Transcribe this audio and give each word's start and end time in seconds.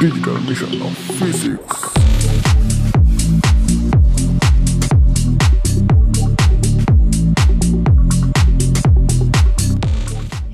Digital 0.00 0.38
Mission 0.46 0.72
of 0.86 0.94
Physics. 1.18 1.76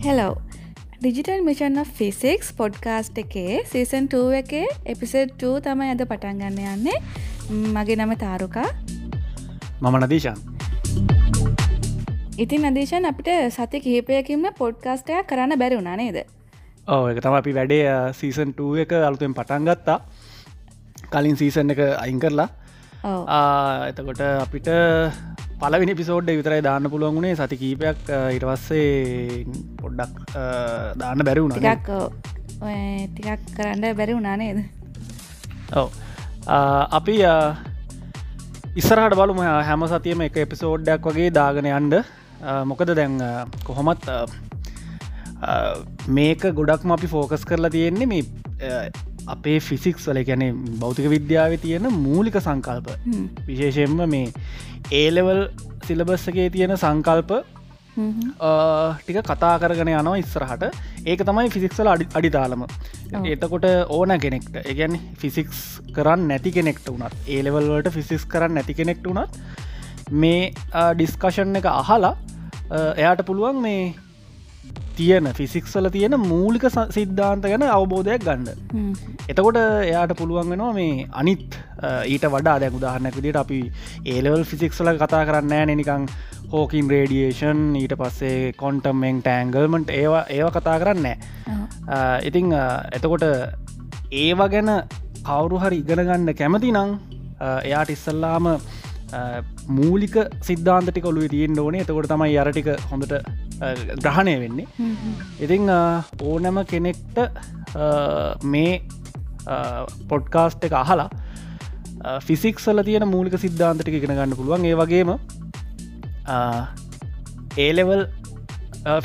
Hello 0.05 0.35
Digital 1.01 1.41
Mission 1.47 1.81
Physics 1.85 2.53
podcast 2.53 3.17
එකේ 3.23 3.65
season 3.73 4.11
2 4.17 4.21
එකේ 4.43 4.67
එපිසෙඩ් 4.85 5.33
2 5.45 5.55
තමයි 5.69 5.89
අද 5.95 6.05
පටන් 6.13 6.45
ගන්න 6.45 6.61
යන්නේ. 6.75 6.99
මගේ 7.79 7.97
නම 7.97 8.13
තාරුකා. 8.25 8.69
මම 9.81 9.97
නදීශන් 10.05 10.37
ඉතින් 12.37 12.69
අදේශන් 12.69 13.09
අපිට 13.09 13.29
සති 13.51 13.79
කිහිපයකින්ම 13.81 14.45
පොඩ්කාස්ටයක් 14.59 15.29
කරන්න 15.29 15.57
බැරි 15.59 15.77
වුණා 15.79 15.97
නේද? 15.97 16.19
ඕ 16.87 17.03
එක 17.11 17.21
තම 17.25 17.37
අපි 17.39 17.53
වැඩේ 17.59 17.95
සීසන් 18.13 18.51
2 18.59 18.83
එක 18.83 18.93
අලුතෙන් 18.99 19.33
පටන් 19.33 19.69
ගත්තා. 19.69 19.99
කලින් 21.13 21.37
සීසන් 21.37 21.73
එක 21.75 21.81
අයින් 21.97 22.21
කරලා. 22.21 22.49
එතකොට 23.89 24.21
අපිට 24.45 24.69
පලවිනි 25.63 25.95
පිසෝඩ් 26.01 26.29
විතරයි 26.31 26.63
දාන්න 26.63 26.91
පුළුවන් 26.93 27.17
වුණේ. 27.17 27.39
සති 27.41 27.57
කීපයක් 27.57 28.05
ඉටවස්සේ 28.37 29.47
පොඩ්ඩක් 29.81 30.37
දාන්න 31.03 31.25
බැරි 31.25 31.41
වුණ 31.41 31.57
ටිකක් 31.57 31.89
ටිකක් 33.15 33.49
කරන්න 33.57 33.97
බැරි 33.97 34.19
වුණා 34.19 34.37
නේද? 34.37 34.61
ඔව. 35.73 35.89
අපි 37.01 37.17
ඉස්සරහට 38.77 39.19
බලුම 39.23 39.43
හැම 39.71 39.89
සතියම 39.89 40.29
එක 40.29 40.39
එපිසෝඩ්ඩක් 40.45 41.11
වගේ 41.11 41.33
දාගෙන 41.33 41.73
යන්ඩ 41.73 42.01
මොකද 42.43 42.95
දැන් 43.01 43.19
කොහොමත් 43.65 44.07
මේක 46.19 46.47
ගොඩක්ම 46.61 46.97
අපි 46.97 47.13
ෆෝකස් 47.15 47.45
කරලා 47.45 47.71
තියෙන්නේ 47.71 48.07
මේ 48.07 48.23
අපේ 49.35 49.59
ෆිසික්ස් 49.61 50.07
වල. 50.09 50.23
ගැන 50.25 50.45
භෞතික 50.81 51.11
විද්‍යාව 51.17 51.59
තියෙන 51.67 51.91
මූලික 52.07 52.39
සංකල්ප. 52.47 52.89
විශේෂයෙන්ම 53.49 54.09
මේ 54.09 54.33
ඒලෙවල් 55.03 55.43
සිලබස්සගේ 55.87 56.49
තියෙන 56.57 56.77
සංකල්ප 56.77 57.33
ටික 57.97 59.19
කතා 59.29 59.53
කරගෙන 59.61 59.91
යනවා 59.93 60.17
ඉස්සරහට. 60.23 60.65
ඒක 61.07 61.21
තමයි 61.29 61.51
ෆිසික්සල 61.57 61.89
අඩි 61.93 62.07
අඩිතාලම. 62.19 62.67
එතකොට 63.35 63.67
ඕන 63.89 64.13
කෙනෙක්ට 64.25 64.57
ඒගැන 64.63 64.99
ෆිසික්ස් 65.23 65.63
කරන්න 65.97 66.29
නැති 66.31 66.53
කෙනෙක්ට 66.59 66.91
වුණත් 66.93 67.15
ඒලෙවල්වලට 67.37 67.89
ෆිසික්ස් 67.97 68.27
කරන්න 68.35 68.55
නැති 68.61 68.75
කෙනෙක්ට 68.81 69.07
වුණත් 69.11 69.41
මේ 70.11 70.53
ඩිස්කෂන් 70.95 71.57
එක 71.57 71.65
අහලා 71.67 72.17
එයාට 72.97 73.23
පුළුවන් 73.27 73.63
මේ 73.63 73.95
තියෙන 74.97 75.27
ෆිසික්සල 75.35 75.89
තියෙන 75.91 76.15
මූලික 76.21 76.65
සිද්ධාන්ත 76.97 77.43
ගැන 77.43 77.65
අවබෝධයක් 77.69 78.23
ගන්න. 78.25 78.47
එතකොට 79.29 79.59
එයාට 79.59 80.15
පුළුවන් 80.17 80.51
වෙනවා 80.51 80.73
මේ 80.73 81.09
අනිත් 81.13 81.59
ඊට 82.07 82.25
වඩා 82.35 82.61
දැ 82.61 82.71
උදාහරනැක 82.71 83.19
විදිට 83.19 83.37
අපි 83.37 83.61
ඒලවල් 84.15 84.45
ෆිසික්ස්ල 84.45 84.93
කතා 85.03 85.25
කරන්න 85.27 85.53
ෑ 85.53 85.75
නිකං 85.75 86.07
හෝකින් 86.53 86.91
රේඩියේෂන් 86.91 87.75
ඊට 87.83 87.97
පස්සේ 87.99 88.53
කොන්ටම්ෙන් 88.63 89.21
ටෑන්ගල්මට 89.23 89.91
ඒවා 89.91 90.25
ඒව 90.31 90.53
කතා 90.55 90.79
කරන්න. 90.79 91.07
ඉතිං 92.23 92.55
එතකොට 92.93 93.27
ඒවා 94.13 94.49
ගැන 94.49 94.73
කවුරු 95.27 95.59
හරි 95.59 95.83
ඉගෙනගන්න 95.83 96.35
කැමති 96.41 96.73
නං 96.73 96.97
එයාට 97.43 97.91
ඉස්සල්ලාම 97.91 98.53
මූලික 99.79 100.17
සිද්ධාන්තටි 100.49 101.01
කොළුව 101.07 101.29
තියෙන් 101.35 101.59
ඕනේ. 101.59 101.83
එතකොට 101.85 102.09
තමයි 102.13 102.37
අරටික 102.43 102.69
හොඳට 102.91 103.15
ග්‍රහණය 104.05 104.35
වෙන්නේ. 104.43 104.67
ඉතිං 105.45 105.71
ඕනෑම 106.31 106.59
කෙනෙක්ට 106.73 107.17
මේ 108.55 108.73
පොඩ්කාස්ට් 110.11 110.67
එක 110.69 110.77
අහලා 110.83 111.09
ෆිසික්සල 112.27 112.83
තියෙන 112.89 113.09
මූලික 113.15 113.35
සිද්ධාන්තටික 113.45 113.99
ඉගෙන 113.99 114.17
ගන්න 114.19 114.37
පුළුවන්. 114.41 114.65
ඒ 114.71 114.77
වගේම 114.83 115.11
ඒලෙවල් 117.67 118.03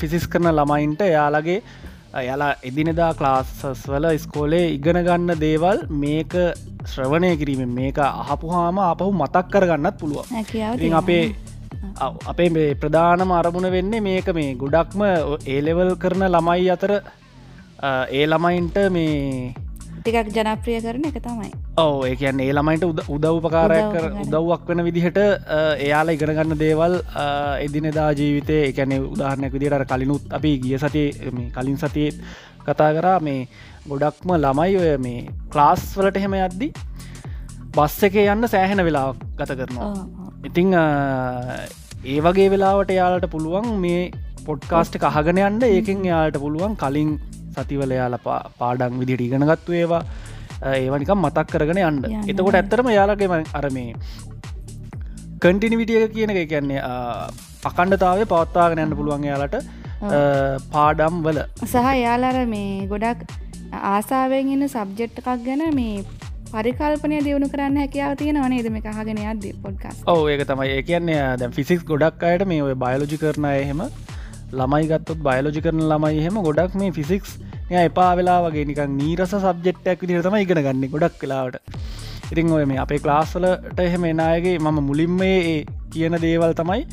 ෆිසිස් 0.01 0.25
කරන 0.33 0.51
ළමයින්ට 0.57 1.01
යාලගේ 1.15 1.59
යාලා 2.19 2.55
එදිනෙදා 2.63 3.13
ක්ලාස්සස් 3.13 3.83
වල 3.87 4.05
ස්කෝලේ 4.17 4.65
ඉගෙන 4.73 4.99
ගන්න 5.05 5.39
දේවල් 5.39 5.79
මේක 6.03 6.33
ශ්‍රවණය 6.93 7.29
කිරීම 7.37 7.71
මේක 7.79 7.97
අහපුහාම 7.99 8.79
අපහු 8.79 9.11
මතක් 9.13 9.45
කරගන්නත් 9.53 9.97
පුළුවන්. 9.97 10.27
අපේ 10.93 11.23
අපේ 12.31 12.49
මේ 12.49 12.75
ප්‍රධානම 12.75 13.31
අරමුණ 13.31 13.71
වෙන්නේ 13.71 14.01
මේක 14.01 14.27
මේ 14.33 14.55
ගොඩක්ම 14.55 15.01
ඒලෙවල් 15.47 15.91
කරන 15.95 16.27
ළමයි 16.27 16.69
අතර 16.69 16.93
ඒ 18.11 18.25
ළමයින්ට 18.25 18.77
මේ 18.91 19.53
ටිකක් 20.01 20.29
ජනප්‍රිය 20.35 20.77
කරන 20.85 21.07
එක 21.09 21.17
තමයි. 21.25 21.49
ඔව 21.83 22.05
ඒ 22.09 22.15
කියන්න 22.21 22.43
ඒ 22.45 22.51
ළමයිට 22.57 22.85
උද 22.91 23.01
උදව්පකාරයක් 23.15 23.89
කර 23.95 24.05
උදව් 24.23 24.37
උදව්වක් 24.37 24.69
වෙන 24.69 24.83
විදිහට 24.87 25.19
එයාලා 25.87 26.15
ඉගෙනගන්න 26.17 26.57
දේවල් 26.61 26.95
එදිනෙදා 27.65 28.07
ජීවිතය 28.19 28.57
එකැනෙ 28.69 28.97
උදාහරණයක් 29.15 29.53
විදිට 29.57 29.85
කලිනුත් 29.91 30.23
අපි 30.37 30.53
ගිය 30.63 30.77
සති 30.83 31.03
කලින් 31.57 31.77
සතියත් 31.83 32.23
කතා 32.67 32.89
කරා 32.97 33.17
මේ 33.27 33.47
ගොඩක්ම 33.91 34.33
ළමයි 34.45 34.79
ඔය 34.81 34.89
මේ 35.05 35.27
ක්ලාස් 35.53 35.83
වලට 35.97 36.21
එහෙම 36.21 36.35
යද්දි 36.39 36.69
බස් 37.77 37.97
එක 38.07 38.17
යන්න 38.23 38.47
සෑහෙන 38.53 38.83
වෙලාවක් 38.87 39.21
ගත 39.39 39.55
කරනවා. 39.59 39.91
ඉතිං 40.47 40.73
ඒ 40.75 42.19
වගේ 42.25 42.49
වෙලාවට 42.53 42.91
යාලට 42.97 43.27
පුළුවන් 43.33 43.69
මේ 43.85 44.01
පොඩ්කාස්ට 44.47 44.97
කහගෙන 45.03 45.39
යන්න. 45.47 45.61
ඒකින් 45.75 46.01
යාලට 46.11 46.37
පුළුවන් 46.43 46.75
කලින් 46.83 47.11
සතිවල 47.53 47.91
යාල 47.93 48.17
පා- 48.19 48.45
පාඩන් 48.59 48.99
විදිට 49.01 49.21
ඉගෙනගත්තු 49.21 49.71
ඒවා. 49.73 50.03
ඒවනිකම් 50.73 51.19
මතක් 51.19 51.47
කරගෙන 51.53 51.79
යන්න. 51.81 51.99
එතකොට 52.27 52.55
ඇත්තරම 52.55 52.89
යාලගේම 52.91 53.33
අරමේ 53.53 53.93
කටිනිවිටිය 55.41 56.07
කියන 56.09 56.33
එක 56.33 56.49
කියන්නේ 56.49 56.81
අකණ්ඩතාවේ 57.69 58.27
පවත්තාගෙන 58.27 58.81
යන්න 58.83 58.97
පුළුවන් 58.97 59.23
යාලට 59.25 59.55
පාඩම් 60.71 61.21
වල. 61.23 61.39
සහ 61.65 61.87
යාලර 61.97 62.37
මේ 62.47 62.87
ගොඩක් 62.87 63.25
ආසාාවෙන් 63.89 64.51
ඉන්න 64.55 64.67
සබ්ජෙට් 64.69 65.19
එකක් 65.21 65.29
ගැන 65.45 65.63
මේ 65.73 66.03
පරිකල්පනය 66.53 67.19
දියුණු 67.25 67.47
කරන්න 67.49 67.77
හැකියාව 67.77 68.13
තියෙන 68.17 68.39
වනේද 68.45 68.69
මේ 68.71 68.81
කහගෙන 68.87 69.19
අද 69.25 69.45
පොඩ්කස් 69.63 70.01
ඔව 70.07 70.23
ඒක 70.29 70.41
තමයි. 70.47 70.69
ඒ 70.69 70.81
කියන්නේ 70.83 71.19
දැ 71.37 71.49
ෆිසික්ස් 71.51 71.83
ගොඩක් 71.85 72.23
අයට 72.23 72.45
මේ 72.45 72.61
ඔය 72.63 72.75
බයලෝජි 72.77 73.17
කරන 73.17 73.45
එහෙම 73.51 73.81
ළමයි 74.51 74.87
ගත්තොත් 74.87 75.19
බයලෝජි 75.27 75.61
කරන 75.61 75.83
ළමයි 75.85 76.21
එහෙම 76.21 76.39
ගොඩක් 76.47 76.75
මේ 76.75 76.91
ෆිසික්ස් 76.91 77.31
එපා 77.81 78.11
වෙලා 78.17 78.39
වගේ 78.45 78.65
නික 78.65 78.81
නීරස 78.95 79.33
සබ්ජෙක්්ටක් 79.37 80.01
විදිර 80.03 80.23
තම 80.23 80.37
ඉගෙන 80.37 80.63
ගන්න 80.65 80.91
ගොඩක් 80.93 81.15
කලාවට 81.21 81.61
ඉතිං 82.31 82.51
ඔය 82.51 82.65
මේ 82.65 82.79
අපේ 82.79 82.99
ක්ලාස්සලට 82.99 83.79
එහෙම 83.79 84.05
එනායගේ 84.05 84.57
මම 84.59 84.77
මුලින්ම 84.89 85.21
ඒ 85.23 85.55
කියන 85.93 86.17
දේවල් 86.21 86.53
තමයි 86.59 86.83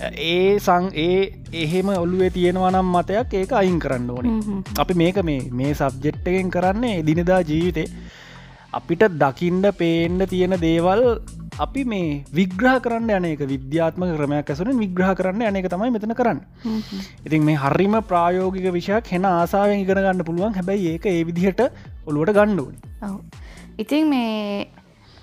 ඒ 0.00 0.58
සං 0.58 0.86
ඒ 0.96 1.18
එහෙම 1.54 1.88
ඔල්ලුවේ 1.94 2.30
තියෙනවා 2.30 2.70
නම් 2.70 2.88
මතයක් 2.94 3.34
ඒක 3.34 3.52
අයින් 3.52 3.78
කරන්න 3.78 4.10
ඕනේ. 4.10 4.62
අපි 4.78 4.94
මේක 4.94 5.18
මේ 5.22 5.42
මේ 5.52 5.72
සබ්ජෙට්ටගෙන් 5.74 6.50
කරන්නේ 6.50 6.96
දිනදා 7.02 7.40
ජීවිතේ 7.42 7.88
අපිට 8.72 9.02
දකින්ඩ 9.20 9.66
පේන්ඩ 9.78 10.22
තියෙන 10.30 10.54
දේවල් 10.64 11.00
අපි 11.58 11.82
මේ 11.84 12.10
විග්‍රහ 12.32 12.76
කරන්න 12.84 13.10
යන 13.16 13.24
එක 13.30 13.42
විද්‍යාත්මක 13.52 14.12
ක්‍රමයක් 14.18 14.50
ඇසුන 14.52 14.70
විග්‍රහ 14.82 15.12
කරන්න 15.18 15.42
යන 15.48 15.58
එක 15.60 15.68
තමයි 15.72 15.90
මෙතන 15.90 16.14
කරන්න. 16.14 16.38
ඉතින් 17.26 17.42
මේ 17.44 17.56
හරිම 17.56 17.96
ප්‍රායෝගික 18.10 18.68
විෂයක් 18.76 19.10
හෙන 19.14 19.26
ආසාාවෙන් 19.26 19.82
ඉගෙන 19.84 19.98
ගන්න 19.98 20.24
පුළුවන්. 20.24 20.54
හැබැයි 20.54 20.92
ඒක 20.92 21.06
ඒ 21.06 21.24
විදිහට 21.24 21.60
ඔළුවට 22.06 22.36
ගණ්ඩුවනි. 22.38 22.78
ඉතින් 23.78 24.08
මේ 24.08 24.70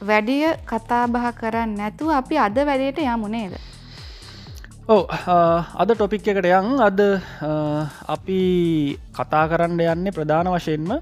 වැඩිය 0.01 0.53
කතා 0.65 1.05
බහ 1.07 1.31
කරන්න 1.39 1.79
නැතු 1.79 2.11
අපි 2.11 2.35
අද 2.37 2.59
වැඩේට 2.61 2.99
යමුණේද 3.05 3.55
ඔව 4.87 5.01
අද 5.75 5.89
ටොපික් 5.91 6.27
එකට 6.27 6.45
යන්. 6.45 6.67
අද 6.81 6.99
අපි 8.07 8.39
කතා 9.15 9.43
කරන්න 9.47 9.79
යන්නේ 9.79 10.11
ප්‍රධාන 10.11 10.51
වශයෙන්ම 10.53 10.99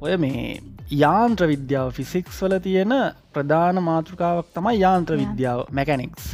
ඔය 0.00 0.16
මේ 0.16 0.60
යාන්ත්‍ර 0.92 1.46
විද්‍යාව 1.46 1.88
ෆිසික්ස් 1.92 2.38
වල 2.42 2.54
තියෙන 2.60 2.92
ප්‍රධාන 3.32 3.78
මාතෘකාවක් 3.82 4.48
තමයි 4.54 4.74
යාන්ත්‍ර 4.80 5.14
විද්‍යාව 5.16 5.60
මැකැනික්ස් 5.70 6.26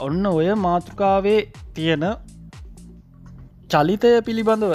ඔන්න 0.00 0.26
ඔය 0.32 0.48
මාතෘකාවේ 0.60 1.40
තියෙන 1.74 2.04
චලිතය 3.70 4.12
පිළිබඳව 4.22 4.74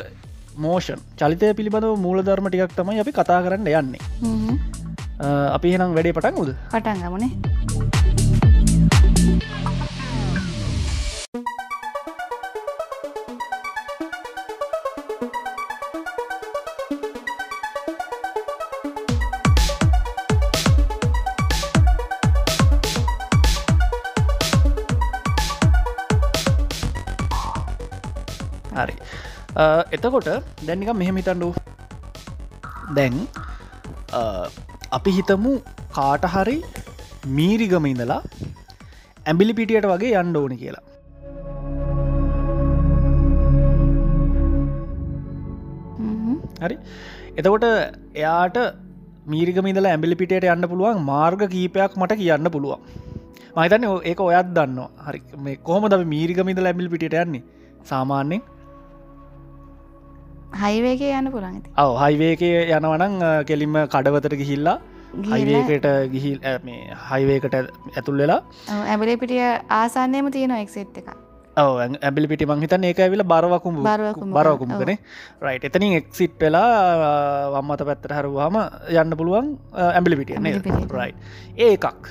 මෝෂන් 0.58 1.00
චලිතය 1.18 1.54
පිළිබඳව 1.54 1.96
මූලධර්ම 2.00 2.50
ටිකක් 2.50 2.76
තමයි 2.76 3.00
අපි 3.00 3.12
කතා 3.14 3.40
කරන්න 3.42 3.70
යන්නේ. 3.74 4.02
අ, 5.20 5.28
අපි 5.56 5.72
හෙනම් 5.74 5.96
වැඩේ 5.96 6.14
පටන් 6.14 6.36
උද 6.38 6.52
පටන් 6.72 6.98
ගමනේ 7.06 7.32
එතකොට 29.58 30.30
දැන්නික 30.66 30.94
මෙහෙමිතන්ඩු 30.94 31.54
දැන් 32.96 33.28
අ, 34.14 34.50
අපි 34.92 35.12
හිතමු 35.12 35.62
කාට 35.94 36.26
හරි 36.26 36.64
මීරිගම 37.28 37.86
ඉඳලා 37.86 38.22
ඇම්බිලි 39.26 39.54
පිටියට 39.54 39.86
වගේ 39.86 40.14
යන්න 40.22 40.36
ඕනි 40.36 40.58
කියලා. 40.58 40.84
හරි. 46.60 46.78
එතකොට 47.38 47.64
එයාට 48.14 48.58
මීරිගමිදල 49.28 49.86
ඇම්බිලි 49.86 50.16
පිටයට 50.16 50.44
යන්න 50.44 50.68
පුළුවන් 50.68 51.04
මාර්ග 51.04 51.42
කීපයක් 51.50 51.98
මට 51.98 52.14
කියන්න 52.18 52.52
පුළුවන්. 52.52 52.80
මහිතන්න 53.58 53.86
ඒක 54.04 54.20
ඔයත් 54.20 54.54
දන්න 54.54 54.80
හරි. 55.08 55.20
කොහම 55.64 55.90
ද 55.90 55.98
මීරිගමිද 56.06 56.60
ලැබිල් 56.60 56.90
පිට 56.90 57.04
යන්නේ? 57.14 57.44
සාමාන්‍යෙන් 57.86 58.42
හයිවේක 60.58 61.02
යන්න 61.10 61.32
පුළන් 61.32 61.62
අව 61.76 61.96
හයිවේක 62.04 62.42
යනවනං 62.78 63.16
කෙලින්ම 63.46 63.80
කඩවතට 63.94 64.36
ගිහිල්ලා 64.42 64.78
හයිවේකට 65.32 65.88
ගිහිල් 66.14 66.38
මේ 66.66 67.00
හයිවේකට 67.10 67.56
ඇතුල් 67.56 68.22
වෙලා 68.24 68.42
ඇබලේ 68.86 69.18
පිටිය 69.18 69.42
ආසන්නයම 69.80 70.32
තියෙන 70.32 70.54
එක්සෙට් 70.60 71.02
එක 71.02 71.10
ඇබිලි 71.58 72.28
පිටි 72.32 72.46
මංහිතන් 72.46 72.84
ඒක 72.90 73.00
ඇවිල 73.00 73.24
බරවකුම් 73.24 73.76
බරවකුඹ. 73.84 74.34
බරවකුම්කනේ 74.38 74.98
රයි් 75.42 75.58
එතනින් 75.70 75.94
එක්සිට් 76.00 76.40
වෙලා 76.40 76.70
වම්මත 77.54 77.82
පැත්තර 77.90 78.14
හරුවාම 78.20 78.56
යන්න 79.02 79.18
පුළුවන් 79.20 79.48
ඇම්බිලි 79.88 80.16
පිටිය. 80.22 80.38
රයි් 81.00 81.14
ඒකක්. 81.68 82.06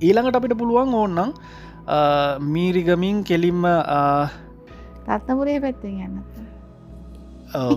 ඊළඟට 0.00 0.38
අපිට 0.40 0.56
පුළුවන් 0.62 0.94
ඕන්නම් 0.94 1.30
මීරිගමින් 2.54 3.18
කෙලින්ම 3.24 3.62
රත්නපුරේ 5.08 5.58
පැත්තෙන් 5.60 6.00
යන්න 6.06 6.35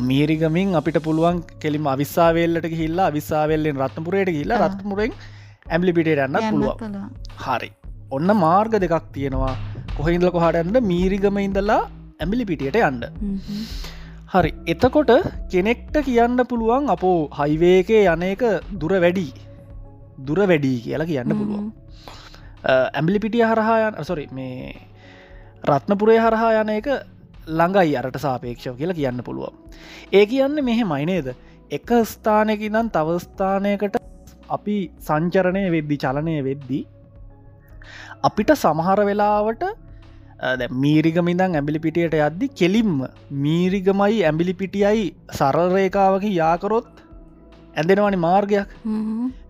මීරිගමින් 0.10 0.76
අපිට 0.80 0.98
පුළුවන් 1.08 1.44
කෙලිම 1.64 1.86
අවිස්සාවේල්ලට 1.94 2.66
හිල්ලා 2.82 3.10
විස්සාවෙල්ලෙන් 3.18 3.78
රත්නපුරයට 3.84 4.52
ආ. 4.52 4.68
රත්මුරෙන් 4.68 5.14
ඇම්ලි 5.70 5.94
පිටට 5.98 6.24
යන්න 6.26 6.38
පුළුවන්. 6.50 7.06
හරි. 7.46 7.70
ඔන්න 8.12 8.32
මාර්ග 8.44 8.74
දෙකක් 8.84 9.14
තියෙනවා. 9.18 9.56
කොහහින්දල 9.98 10.32
කොහටන්ට 10.36 10.80
මීරිගම 10.92 11.38
ඉඳලා 11.46 11.82
ඇමිලි 12.20 12.46
පිටියට 12.50 12.80
යන්න. 12.90 13.04
හරි. 14.34 14.52
එතකොට 14.74 15.12
කෙනෙක්ට 15.52 15.96
කියන්න 16.08 16.42
පුළුවන් 16.50 16.90
අපෝ 16.96 17.30
හයිවේකේ 17.40 18.04
යන 18.14 18.26
එක 18.32 18.44
දුර 18.82 18.94
වැඩි. 19.06 19.28
දුර 20.28 20.40
වැඩී 20.52 20.80
කියලා 20.86 21.10
කියන්න 21.12 21.38
පුළුවන්. 21.40 21.70
ඇම්බිලි 22.66 23.20
පිටිය 23.24 23.46
හරහායන් 23.52 24.04
සොරි 24.10 24.28
මේ 24.32 24.76
රත්නපුරේ 25.70 26.20
හරහා 26.26 26.52
යන 26.62 26.70
එක 26.80 26.90
ළඟයි 27.48 27.96
අරට 28.02 28.20
සාපේක්ෂව 28.26 28.76
කියලා 28.82 29.00
කියන්න 29.00 29.24
පුළුවන්. 29.28 29.56
ඒ 30.18 30.26
කියන්න 30.32 30.64
මෙහෙ 30.70 30.84
මයිනේද 30.94 31.28
එක 31.78 31.90
ස්ථානයකිනම් 32.12 32.94
තවස්ථානයකට 32.96 33.98
අපි 34.58 34.78
සංචරණය 35.08 35.66
වෙද්දි 35.76 35.98
චලනය 36.04 36.38
වෙද්දී 36.48 36.84
අපිට 38.30 38.52
සමහර 38.62 39.02
වෙලාවට 39.10 39.64
මීරිගමිදං 40.84 41.58
ඇඹිලි 41.60 41.80
පිටියට 41.86 42.16
යද්දි 42.20 42.48
කෙලින්ම 42.62 42.96
මීරිගමයි 43.46 44.24
ඇඹිලි 44.30 44.54
පිටියයි 44.62 45.06
සරල්රේකාවක 45.40 46.26
යාකරොත් 46.42 46.90
ඇඳෙනවනි 47.80 48.20
මාර්ගයක්. 48.28 48.70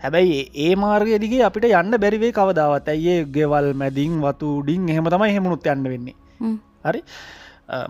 හැබැයි 0.03 0.39
ඒ 0.65 0.73
මාර්ගය 0.83 1.19
දිගේ 1.23 1.43
අපිට 1.49 1.65
යන්න 1.81 1.93
බැරිවේ 2.03 2.31
කවදාවත්. 2.39 2.89
ඇයේ 2.93 3.19
ගෙවල් 3.35 3.67
මැදින් 3.81 4.15
වතු 4.25 4.49
ඩිං 4.63 4.89
එහෙම 4.93 5.07
තමයි 5.13 5.35
හෙමුණුත් 5.35 5.69
යන්න 5.73 5.87
වෙන්නේ. 5.93 6.15
හරි 6.87 7.01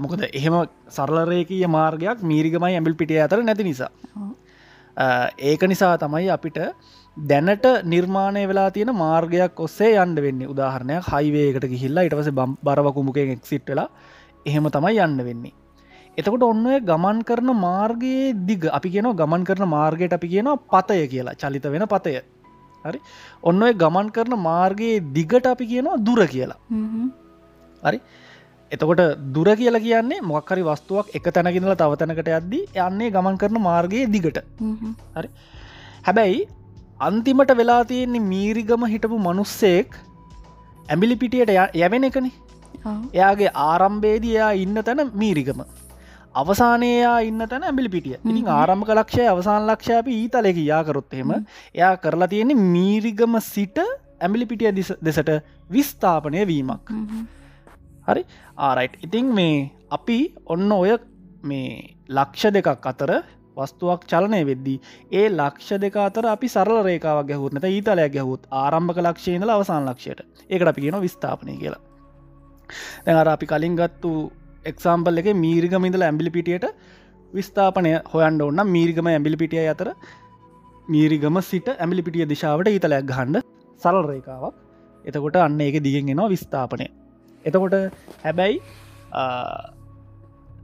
මොකද 0.03 0.21
එහෙම 0.29 0.55
සරලරේකය 0.97 1.59
මාර්ගයක් 1.77 2.23
මීරිගමයි 2.31 2.77
ඇඹිල් 2.77 2.95
පිටිය 3.01 3.21
අතර 3.25 3.43
නැති 3.43 3.67
නිසා. 3.71 3.91
ඒක 5.51 5.61
නිසා 5.71 5.93
තමයි 6.03 6.29
අපිට 6.35 6.59
දැනට 7.17 7.65
නිර්මාණය 7.93 8.43
වෙලා 8.51 8.69
තියෙන 8.75 8.91
මාර්ගයක් 9.03 9.59
ඔස්සේ 9.67 9.93
යන්න 10.03 10.15
වෙන්නේ. 10.25 10.51
උදාහරණයක් 10.53 11.07
හයිවේකට 11.13 11.69
ගිහිල්ලා 11.73 12.05
ඉටවස 12.09 12.31
බම් 12.39 12.57
බරවකුමුකෙන් 12.67 13.31
එක්සිට් 13.37 13.71
වෙලා 13.71 13.89
එහෙම 14.45 14.67
තමයි 14.75 14.99
යන්න 15.05 15.23
වෙන්නේ. 15.29 15.55
එතකොට 16.17 16.43
ඔන්න 16.51 16.65
ගමන් 16.89 17.19
කරන 17.29 17.49
මාර්ගයේ 17.65 18.33
දිග 18.49 18.67
අපි 18.77 18.89
කියන 18.95 19.07
ගමන් 19.21 19.43
කරන 19.49 19.67
මාර්ගයට 19.77 20.15
අපි 20.19 20.27
කියනවා 20.33 20.59
පතය 20.73 21.07
කියලා 21.13 21.39
චලිත 21.41 21.65
වෙන 21.75 21.87
පතය. 21.93 22.15
හරි? 22.85 22.99
ඔන්න 23.49 23.63
ඔය 23.67 23.73
ගමන් 23.83 24.09
කරන 24.15 24.35
මාර්ගයේ 24.49 25.03
දිගට 25.17 25.45
අපි 25.53 25.65
කියනවා 25.71 26.01
දුර 26.07 26.21
කියලා. 26.33 26.59
හරි 27.85 27.99
එතකොට 28.71 29.01
දුර 29.33 29.49
කියලා 29.55 29.79
කියන්නේ 29.79 30.21
මොක්කරි 30.21 30.63
වස්තුවක් 30.63 31.15
එක 31.15 31.27
තැනකිඳල 31.35 31.73
තව 31.75 31.95
තැනකට 31.95 32.29
යද්දී 32.37 32.63
යන්නේ 32.85 33.09
ගමන් 33.11 33.37
කරන 33.37 33.61
මාර්ගයේ 33.61 34.05
දිගට 34.07 34.37
හ්ම්. 34.59 34.93
හැබැයි 36.05 36.39
අන්තිමට 36.99 37.51
වෙලා 37.57 37.81
තියෙන්නේ 37.85 38.23
මීරිගම 38.23 38.85
හිටපු 38.85 39.17
මනුස්සෙක් 39.19 39.97
ඇඹිලි 40.89 41.15
පිටියට 41.15 41.49
ය- 41.51 41.71
යැවෙන 41.73 42.03
එකනේ. 42.03 42.31
එයාගේ 43.13 43.51
ආරම්භේදයා 43.65 44.51
ඉන්න 44.55 44.83
තැන 44.83 45.01
මීරිගම 45.13 45.61
අවසානයා 46.35 47.15
ඉන්න 47.21 47.41
තැන 47.49 47.63
ඇඹිලි 47.63 47.89
පිටිය 47.89 48.15
ඉතින්. 48.15 48.47
ආරම්භ 48.49 48.91
ලක්ෂය 48.91 49.25
අවසාන 49.27 49.67
ලක්ෂාප 49.67 50.07
ඊතලෙක 50.09 50.57
යාකරොත්තෙම. 50.63 51.31
එයා 51.75 51.95
කරලා 51.97 52.27
තියෙන්නේ 52.27 52.55
මීරිගම 52.75 53.39
සිට 53.41 53.77
ඇඹිලි 54.21 54.45
පිටිය 54.45 54.71
දිස- 54.75 54.97
දෙසට 55.05 55.29
විස්ථාපනය 55.69 56.45
වීමක්. 56.47 56.85
හරි? 58.09 58.23
ආරයිට් 58.59 59.03
ඉතිං 59.05 59.27
මේ 59.33 59.57
අපි 59.91 60.19
ඔන්න 60.47 60.71
ඔය 60.73 60.91
මේ 61.43 61.69
ලක්ෂ 62.09 62.53
දෙකක් 62.55 62.87
අතර 62.91 63.11
වස්තුවක් 63.57 64.01
චලනය 64.11 64.41
වෙද්දී 64.45 64.77
ඒ 65.11 65.25
ලක්ෂ 65.31 65.79
දෙක 65.83 65.95
අතර 65.99 66.25
අපි 66.27 66.47
සරල 66.47 66.79
රේකාවක් 66.83 67.27
ගැහුත්නත 67.31 67.65
ඊතලයක් 67.65 68.13
ගැහුත් 68.15 68.47
ආරම්භක 68.53 68.99
ලක්ෂයනල 68.99 69.49
අවසාන 69.49 69.89
ලක්ෂයට. 69.89 70.19
ඒකට 70.49 70.71
අපි 70.71 70.81
කියන 70.81 70.99
විස්ථාපනය 70.99 71.57
කියලා. 71.57 71.81
දැර 73.05 73.27
අපි 73.27 73.45
කලින් 73.45 73.75
ගත්තු 73.75 74.13
එක්සාම්පල් 74.65 75.21
එක 75.21 75.29
මීරිගමිඳල 75.35 76.01
ඇම්බිලි 76.01 76.31
පිටියට 76.31 76.65
විස්ථාපනය 77.33 77.91
හොයන්ඩ 78.13 78.41
ඔන්න 78.41 78.63
මීරිගම 78.67 79.07
ඇම්බිලි 79.07 79.37
පිටිය 79.37 79.67
අතර 79.67 79.91
මීරිගම 80.87 81.37
සිට 81.43 81.69
ඇමිලි 81.73 82.01
පිටිය 82.01 82.25
දිශාවට 82.25 82.69
ඊතලයක් 82.69 83.05
ගහන්ඩ 83.11 83.45
සරල් 83.81 84.05
රේකාවක් 84.05 84.55
එතකොට 85.05 85.37
අන්න 85.37 85.61
ඒක 85.61 85.77
දිගෙන්ගෙනවා 85.79 86.29
විස්ථාපනය. 86.29 86.87
එතකොට 87.45 87.75
හැබැයි 88.23 88.57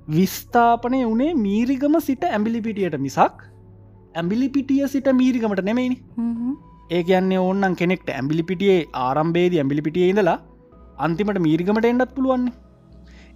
විස්ථාපනය 0.07 1.01
වනේ 1.11 1.33
මීරිගම 1.45 1.95
සිට 2.07 2.23
ඇම්බිලි 2.27 2.61
පිටියට 2.67 2.97
මිසක් 2.99 3.37
ඇම්බිලි 4.15 4.49
පිටිය 4.55 4.87
සිට 4.87 5.07
මීරිගමට 5.21 5.63
නෙමයිනි. 5.69 5.97
ඒ 6.95 7.01
කියන්නේ 7.03 7.39
ඕන්නන් 7.45 7.75
කෙනෙක්ට 7.81 8.09
ඇම්බිලි 8.09 8.43
පිටියේ 8.51 8.81
ආරම්භේද 9.05 9.55
ඇම්බිලි 9.61 9.85
පිටිය 9.87 10.09
ඉඳලා 10.11 10.37
අන්තිමට 11.05 11.39
මීරිගමට 11.47 11.89
එන්නත් 11.91 12.13
පුළුවන්නේ 12.17 12.53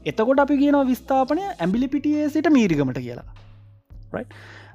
එතකොට 0.05 0.41
අපි 0.45 0.57
කියන 0.61 0.77
විස්ථාපනය 0.91 1.43
ඇම්බිලි 1.47 1.87
පිටියේ 1.95 2.29
සිට 2.35 2.49
මීරිගමට 2.57 2.99
කියලා. 3.05 3.27
Right? 4.13 4.31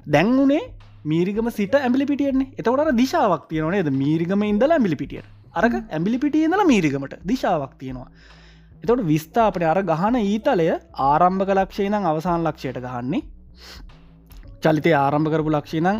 දැන් 0.07 0.29
වනේ 0.39 0.63
මීරිගම 1.05 1.49
සිට 1.59 1.75
ඇම්බිලි 1.77 2.05
පිටියන්නේ 2.11 2.51
එතකොට 2.59 2.91
දිශාවක් 3.01 3.43
තියනවනේද 3.51 3.89
මීරිගම 4.01 4.43
ඉඳලා 4.51 4.77
ඇම්බිලි 4.77 4.97
පිටියට 5.01 5.29
අරක 5.53 5.75
ඇම්බිලි 5.75 6.17
පිටිය 6.23 6.47
ඉඳලා 6.47 6.71
මීරිගමට 6.71 7.15
දිශාවක් 7.31 7.73
තියෙනවා 7.81 8.09
එතකොට 8.85 9.03
විස්ථාපනය 9.03 9.65
අර 9.65 9.81
ගහන 9.83 10.15
ඊතලය 10.23 10.67
ආරම්භක 11.03 11.51
ලක්ෂය 11.55 11.89
නම් 11.89 12.05
අවසාන 12.05 12.43
ලක්ෂයට 12.43 12.79
ගහන්නේ. 12.79 13.21
චලිතය 14.63 14.91
ආරම්භ 14.95 15.29
කරපු 15.33 15.51
ලක්ෂණං 15.51 15.97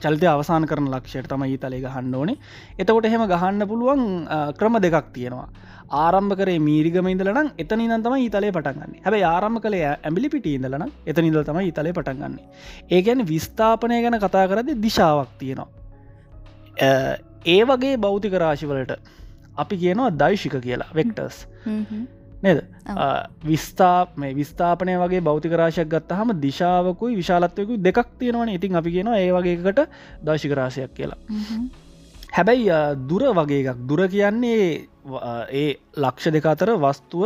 චලිතය 0.00 0.26
අවසාන 0.26 0.66
කරන 0.66 0.86
ලක්ෂයට 0.88 1.28
තම 1.28 1.42
ඊතලේ 1.44 1.80
ගහන්න 1.80 2.14
ඕනේ. 2.14 2.36
එතකොට 2.78 3.04
එහෙම 3.04 3.24
ගහන්න 3.26 3.66
පුළුවන් 3.66 4.02
අ, 4.28 4.52
ක්‍රම 4.52 4.78
දෙකක් 4.80 5.08
තියෙනවා. 5.12 5.48
ආරම්භ 5.90 6.34
කරේ 6.36 6.58
මීරිගම 6.60 7.06
ඉදලනම් 7.08 7.50
එතනි 7.56 7.86
තම 7.98 8.14
ඊතලේ 8.16 8.52
පටන්ගන්න 8.52 8.94
හැබයි 9.04 9.24
ආරම්භ 9.24 9.60
කළේ 9.60 9.84
ඇමිලි 9.88 10.28
පිටි 10.28 10.54
ඉදලන 10.54 10.84
එත 11.06 11.18
නිදල් 11.18 11.42
තම 11.42 11.60
ඊතලේ 11.60 11.92
පටන්ගන්න 11.92 12.34
ඒගැන 12.90 13.24
විස්ථාපනය 13.24 14.00
ගැන 14.04 14.18
කතා 14.20 14.44
කරද 14.48 14.68
දිශාවක් 14.78 15.30
තියෙනවා. 15.38 15.68
අ, 16.78 16.90
ඒ 17.46 17.62
වගේ 17.64 17.96
භෞතික 17.98 18.34
රාශිවලට 18.34 18.92
අපි 19.56 19.76
කියනවා 19.76 20.10
දයිශික 20.14 20.54
කියලා 20.60 20.90
වෙක්ටර්ස් 20.94 21.36
හ්ම්. 21.44 21.57
නේද? 22.42 22.58
විස්ථා 23.44 23.98
මේ 24.16 24.32
විස්ථාපනය 24.34 24.94
වගේ 25.02 25.20
භෞතික 25.20 25.52
රාශයක් 25.60 25.88
ගත්තහම 25.88 26.32
දිශාවකුයි 26.40 27.18
විශාලත්වයකු 27.20 27.82
දෙකක් 27.82 28.08
තියෙනවන. 28.18 28.48
ඉතින් 28.48 28.80
අපි 28.80 28.90
කියෙනවා 28.90 29.18
ඒ 29.18 29.30
වගේකට 29.32 29.80
දශික 30.24 30.52
රාශයක් 30.52 30.90
කියලා. 30.94 31.20
හ්ම්. 31.30 31.68
හැබැයි 32.36 32.68
දුර 33.08 33.22
වගේ 33.38 33.62
එකක්. 33.62 33.80
දුර 33.88 34.00
කියන්නේ 34.08 34.88
ඒ 35.52 35.70
ලක්ෂ 35.96 36.34
දෙක 36.36 36.46
අතර 36.46 36.70
වස්තුව 36.76 37.24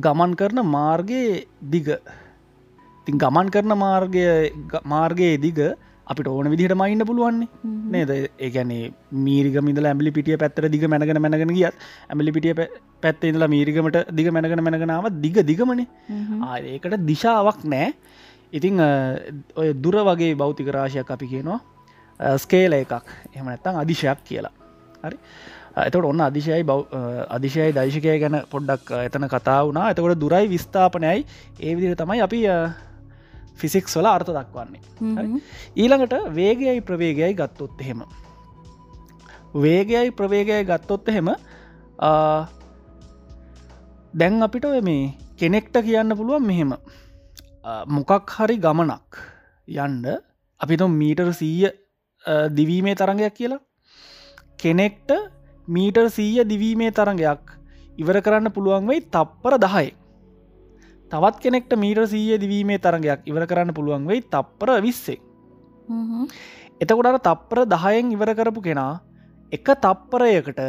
ගමන් 0.00 0.32
කරන 0.34 0.64
මාර්ගයේ 0.76 1.44
දිග. 1.74 1.88
තින් 3.06 3.18
ගමන් 3.18 3.50
කරන 3.50 3.78
මාර්ගය 3.78 4.24
මාර්ගයේ 4.84 5.36
දිග 5.38 5.60
අපිට 6.06 6.28
ඕන 6.32 6.50
විදිහට 6.52 6.76
මයින්න 6.82 7.06
පුළුවන්නේ. 7.10 7.48
නේද? 7.94 8.10
ඒගැනේ 8.46 8.92
මීරිගමිද 9.26 9.80
ඇම්ලි 9.92 10.12
පිටිය 10.18 10.36
පැත්තර 10.42 10.68
දිග 10.74 10.84
මැනගෙන 10.92 11.22
මැනගෙන 11.24 11.54
ගියත් 11.58 11.86
ඇමලි 12.10 12.36
පිටිය 12.36 12.54
පැත්තේ 13.04 13.32
ඉඳලා 13.32 13.50
මීරිගමට 13.54 13.98
දිග 14.18 14.30
මැනගෙන 14.36 14.64
මැනගෙනාව 14.68 15.10
දිග 15.24 15.40
දිගමනේ. 15.50 15.86
ඒකට 16.74 16.96
දිශාවක් 17.10 17.64
නෑ 17.74 17.90
ඉතිං 18.52 18.80
ඔය 19.60 19.72
දුර 19.84 19.98
වගේ 20.10 20.34
බෞතික 20.42 20.70
රාශයක් 20.78 21.10
අපි 21.16 21.26
කියනවා. 21.32 21.60
ස්කේල 22.38 22.72
එකක්. 22.72 23.04
එහම 23.34 23.46
නැත්තං 23.50 23.82
අදිශයක් 23.82 24.24
කියලා. 24.30 24.54
හරි? 25.04 25.18
එතට 25.76 25.96
ඔන්න 26.10 26.20
අදිශයයි 26.30 26.64
බව 26.64 27.00
අදිශයයි 27.36 27.72
දෛශකය 27.78 28.18
ගැන 28.22 28.36
පොඩ්ඩක් 28.52 28.92
එතන 29.02 29.28
කතා 29.34 29.60
වුණා. 29.66 29.90
එතකොට 29.92 30.20
දුරයි 30.22 30.48
විස්ථාපනයයි. 30.54 31.26
ඒ 31.60 31.74
විදිර 31.76 31.96
තමයි 32.02 32.22
අපි 32.26 32.40
ෆිසික්ස් 33.60 33.96
වල 33.98 34.08
අර්ථ 34.12 34.30
දක්වන්නේ. 34.36 34.80
ඊළඟට 35.82 36.14
වේගයයි 36.38 36.80
ප්‍රවේගයයි 36.88 37.34
ගත්තොත් 37.40 37.80
එහෙම. 37.84 38.00
වේගයයි 39.64 40.10
ප්‍රවේගයයි 40.18 40.64
ගත්තොත් 40.70 41.08
එහෙම 41.12 41.28
දැන් 44.20 44.42
අපිට 44.48 44.66
මේ 44.88 45.14
කෙනෙක්ට 45.40 45.76
කියන්න 45.86 46.16
පුළුවන් 46.18 46.46
මෙහෙම. 46.50 46.72
මොකක් 47.96 48.30
හරි 48.38 48.56
ගමනක් 48.66 49.10
යන්ඩ 49.68 50.06
අපිත 50.60 50.82
මීටර් 51.00 51.30
සීය 51.40 51.70
දිවීමේ 52.58 52.96
තරගයක් 53.00 53.34
කියලා. 53.38 53.62
කෙනෙක්ට 54.62 55.10
මීටර් 55.68 56.06
සීය 56.16 56.44
දිවීමේ 56.50 56.92
තරගයක් 56.98 57.44
ඉවර 58.02 58.16
කරන්න 58.24 58.52
පුළුවන් 58.56 58.88
වෙයි 58.90 59.00
තප්පර 59.14 59.54
දහයි 59.64 59.88
තවත් 61.10 61.36
කෙනෙක්ට 61.42 61.72
මීට 61.82 62.00
සීය 62.12 62.38
දිවීමේ 62.42 62.78
තරගයක් 62.84 63.20
ඉවර 63.30 63.44
කරන්න 63.50 63.74
පුළුවන් 63.74 64.06
වෙයි 64.10 64.22
තප්පර 64.34 64.70
විස්සේ. 64.86 65.18
එතකොටට 66.82 67.22
තප්පර 67.28 67.58
දහයෙන් 67.74 68.10
ඉවර 68.16 68.30
කරපු 68.38 68.60
කෙනා 68.68 69.00
එක 69.52 69.68
තප්පරයකට 69.84 70.60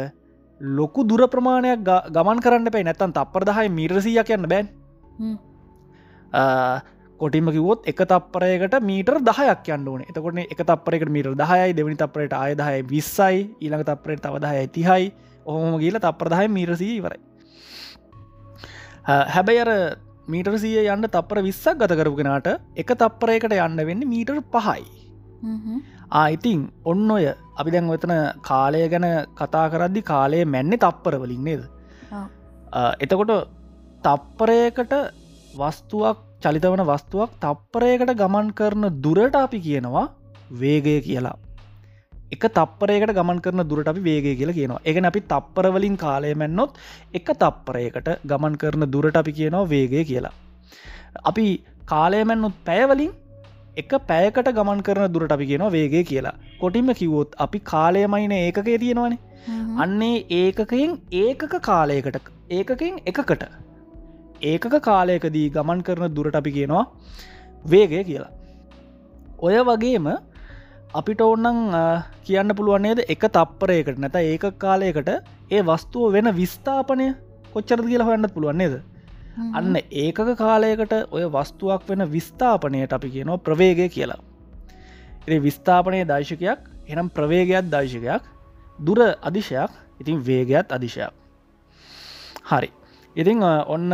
ලොකු 0.60 1.06
දුර 1.08 1.22
ප්‍රමාණයක් 1.32 1.82
ගමන් 2.14 2.44
කරන්න 2.44 2.70
පැයි 2.74 2.86
නැත්තන් 2.90 3.16
තප්පර 3.18 3.48
දහයි 3.50 3.68
මීරසිය 3.78 4.22
කියන්න 4.28 4.48
බෑන්. 4.52 4.70
කොටිම 7.20 7.50
කිවොත් 7.50 7.86
එක 7.90 8.00
තප්පරයකට 8.06 8.74
මීටර් 8.90 9.18
දහයක් 9.28 9.68
යන්න 9.74 9.88
ඕන. 9.90 10.02
එතකොට 10.06 10.38
එක 10.38 10.60
තපරෙකට 10.70 11.10
මීට 11.10 11.34
දහයයි 11.42 11.74
දෙවනි 11.78 11.96
තපරයට 11.98 12.34
අයදහය 12.42 12.82
විස්සයි 12.92 13.38
ඊළඟ 13.60 13.86
තපරයට 13.90 14.22
තවදහය 14.22 14.66
තිහයි. 14.76 15.12
ඔහොම 15.46 15.78
ගීල 15.82 15.96
තප්‍රදහය 15.98 16.46
මීරසී 16.48 16.96
ඉවරයි. 17.00 17.20
හැබැයි 19.34 19.60
අර 19.64 19.70
මීටර් 20.32 20.54
සිය 20.62 20.78
යන්න 20.84 21.08
තපර 21.14 21.38
විස්සක් 21.46 21.78
ගත 21.80 21.96
කරපුගෙනට 21.98 22.48
එක 22.82 22.90
තප්පරයකට 23.02 23.54
යන්න 23.56 23.80
වෙන්න 23.88 24.02
මීටර් 24.12 24.40
පහයි. 24.54 24.84
ආයිතින් 26.12 26.60
ඔන්න 26.84 27.10
ඔය 27.16 27.26
අපි 27.60 27.74
දැන් 27.74 27.90
ඔතන 27.94 28.14
කාලය 28.48 28.82
ගැන 28.94 29.06
කතා 29.40 29.66
කරද්දි 29.72 30.02
කාලය 30.10 30.40
මැන්නේ 30.46 30.82
තප්පර 30.84 31.16
වලින් 31.22 31.42
නේද? 31.48 31.62
එතකොට 33.04 33.34
තප්පරයකට 34.04 34.94
වස්තුවක් 35.54 36.24
චලිතවන 36.44 36.84
වස්තුවක් 36.90 37.30
තප්පරයකට 37.44 38.16
ගමන් 38.20 38.54
කරන 38.58 38.90
දුරට 39.04 39.36
අපි 39.44 39.60
කියනවා 39.66 40.06
වේගය 40.60 40.96
කියලා 41.08 41.36
එක 42.32 42.44
තප්පරයකට 42.50 43.14
ගමන් 43.18 43.40
කරන 43.44 43.62
දුරට 43.70 43.88
අපි 43.92 44.02
වේගය 44.08 44.34
කියලා 44.40 44.58
කියනවා. 44.58 44.82
එක 44.84 44.96
අපි 45.10 45.20
තප්පරවලින් 45.32 45.96
කාලය 45.96 46.34
මැන්නොත් 46.34 46.76
එක 47.14 47.30
තප්පරයකට 47.42 48.08
ගමන් 48.26 48.56
කරන 48.56 48.84
දුරට 48.92 49.22
අපි 49.22 49.32
කියනවා 49.32 49.70
වේගය 49.74 50.04
කියලා. 50.04 50.34
අපි 51.24 51.46
කාලයමැන්නුත් 51.86 52.56
පැයවලින් 52.64 53.12
එක 53.76 53.92
පැයකට 54.10 54.50
ගමන් 54.58 54.82
කරන 54.86 55.12
දුරට 55.14 55.32
අපි 55.36 55.46
කියනවා 55.50 55.74
වේගය 55.76 56.02
කියලා. 56.04 56.36
කොටින්ම 56.60 56.90
කිව්වොත් 57.00 57.38
අපි 57.38 57.58
කාලයමයින 57.72 58.34
ඒකකේ 58.34 58.78
තියෙනවානේ. 58.78 59.20
අන්නේ 59.76 60.16
ඒකකයෙන් 60.30 60.92
ඒකක 61.22 61.54
කාලයකට 61.62 62.18
ඒකකින් 62.50 63.00
එකකට 63.06 63.44
ඒකක 64.42 64.74
කාලයකදී 64.88 65.46
ගමන් 65.50 65.84
කරන 65.86 66.14
දුරට 66.16 66.40
අපි 66.40 66.52
කියනවා 66.52 66.84
වේගය 67.64 68.02
කියලා. 68.04 68.32
ඔය 69.38 69.56
වගේම 69.68 70.08
අපිට 70.94 71.20
ඔන්නන් 71.20 71.72
කියන්න 72.24 72.54
පුළුවන්න්නේද 72.54 73.04
එක 73.06 73.24
තප්පරයකට 73.28 73.98
නැත 73.98 74.14
ඒක 74.16 74.44
කාලයකට 74.58 75.08
ඒ 75.50 75.62
වස්තුව 75.62 76.12
වෙන 76.12 76.32
විස්ථාපනය 76.34 77.08
කොච්චර 77.52 77.82
කියල 77.82 78.02
හොයන්නත් 78.02 78.32
පුළුවන්න්නේද 78.32 78.80
අන්න 79.52 79.76
ඒකක 79.76 80.32
කාලයකට 80.36 80.94
ඔය 81.10 81.24
වස්තුවක් 81.26 81.84
වෙන 81.88 82.04
විස්ථාපනයට 82.06 82.92
අපි 82.92 83.10
කියනවා 83.10 83.38
ප්‍රවේගය 83.38 83.88
කියලා. 83.88 84.20
එ 85.26 85.38
විස්ථාපනය 85.38 86.00
දර්ශකයක් 86.04 86.60
එනම් 86.88 87.10
ප්‍රවේගයක් 87.10 87.68
දර්ශකයක් 87.70 88.22
දුර 88.78 88.98
අදිශයක් 89.22 89.70
ඉතින් 90.00 90.18
වේගයක් 90.20 90.66
අදිශයක්. 90.70 91.12
හරි. 92.44 92.70
ඉතිං 93.16 93.42
ඔන්න 93.42 93.92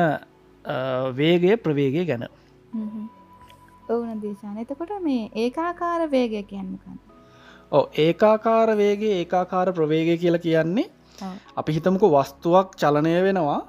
වේගය 1.12 1.56
ප්‍රවේගය 1.56 2.06
ගැන 2.06 2.28
ඔවුන 3.88 4.22
දේශාන 4.22 4.56
එතකොට 4.58 4.94
මේ 5.02 5.30
ඒකාකාර 5.36 6.10
වේගය 6.10 6.42
කියන්නකන්න 6.44 6.98
ඕ 7.72 7.84
ඒකාකාර 7.98 8.76
වේගේ 8.76 9.14
ඒකාකාර 9.20 9.68
ප්‍රවේගය 9.72 10.16
කියලා 10.16 10.44
කියන්නේ 10.46 10.86
අපි 11.56 11.70
හිතමක 11.72 12.04
වස්තුවක් 12.12 12.76
චලනය 12.76 13.14
වෙනවා 13.26 13.60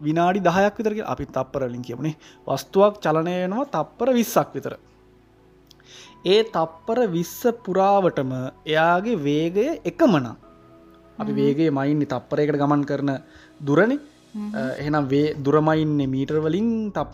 විනාඩි 0.00 0.40
දහයක් 0.40 0.78
විතරක 0.78 1.00
අපි 1.06 1.26
තප්පරලින් 1.28 1.82
කියමුණේ 1.82 2.16
වස්තුවක් 2.46 2.94
චලනය 3.04 3.34
වෙනවා 3.34 3.66
තප්පර 3.66 4.08
විස්සක් 4.12 4.48
විතර. 4.54 4.74
ඒ 6.24 6.40
තප්පර 6.46 6.98
විස්ස 7.08 7.40
පුරාවටම 7.64 8.32
එයාගේ 8.66 9.18
වේගය 9.18 9.66
එකමන 9.84 10.26
අපි 11.18 11.32
වේගේ 11.32 11.70
මයින්නේ 11.70 12.12
තප්පරයකට 12.14 12.60
ගමන් 12.62 12.84
කරන 12.84 13.12
දුරණ 13.60 13.92
එහෙනම් 14.76 15.04
වේ 15.06 15.34
දුරමයින්නේ 15.38 16.12
මීටර් 16.14 16.38
වලින් 16.40 16.70
තප් 16.90 17.10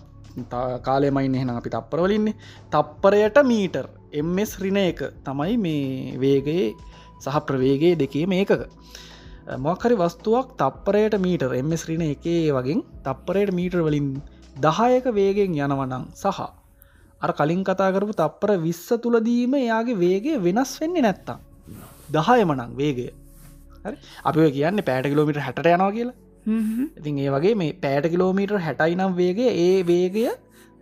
කාලෙමයින් 0.82 1.34
එහෙන 1.34 1.50
අපි 1.50 1.70
තප්පරවලින්නේ 1.70 2.34
තප්පරයට 2.70 3.38
මීටර් 3.44 3.86
එම්ස් 4.12 4.52
රින 4.60 4.78
එක 4.78 5.00
තමයි 5.24 5.56
මේ 5.58 6.18
වේගයේ 6.18 6.66
සහ 7.20 7.38
ප්‍රවේගේ 7.46 7.94
දෙකේ 7.96 8.26
මේකක 8.26 8.68
මොකරි 9.58 9.96
වස්තුවක් 9.96 10.54
තප්පරයට 10.56 11.18
මීටර් 11.18 11.52
එම්ස් 11.54 11.84
රින 11.88 12.04
එකේ 12.04 12.52
වගේ 12.52 12.78
තප්පරයට 13.04 13.52
මීටර් 13.52 13.82
වලින් 13.82 14.08
දහයක 14.56 15.04
වේගෙන් 15.14 15.58
යනවනං 15.58 16.08
සහ 16.14 16.40
අර 17.22 17.30
කලින් 17.32 17.62
කතා 17.64 17.90
කරපු 17.90 18.14
තප්පර 18.14 18.50
විස්ස 18.58 18.88
තුළදීම 18.96 19.54
එයාගේ 19.56 19.98
වේගේ 19.98 20.38
වෙනස් 20.38 20.72
වෙන්නේ 20.80 21.02
නැත්තා 21.02 21.38
දහයමනං 22.10 22.76
වේගය. 22.76 23.10
අපි 24.24 24.50
කියන්න 24.52 24.82
පෑට 24.82 25.06
කිලෝමිට 25.06 25.38
හැට 25.38 25.58
යනවා 25.64 25.92
කියලා. 25.92 26.16
ඉතින් 26.98 27.18
ඒ 27.18 27.30
වගේ 27.30 27.54
මේ 27.54 27.72
පෑට 27.76 28.10
කිලෝමීටර් 28.10 28.58
හැටයි 28.58 28.96
නම් 28.96 29.16
වේගේ 29.16 29.50
ඒ 29.58 29.86
වේගය 29.86 30.26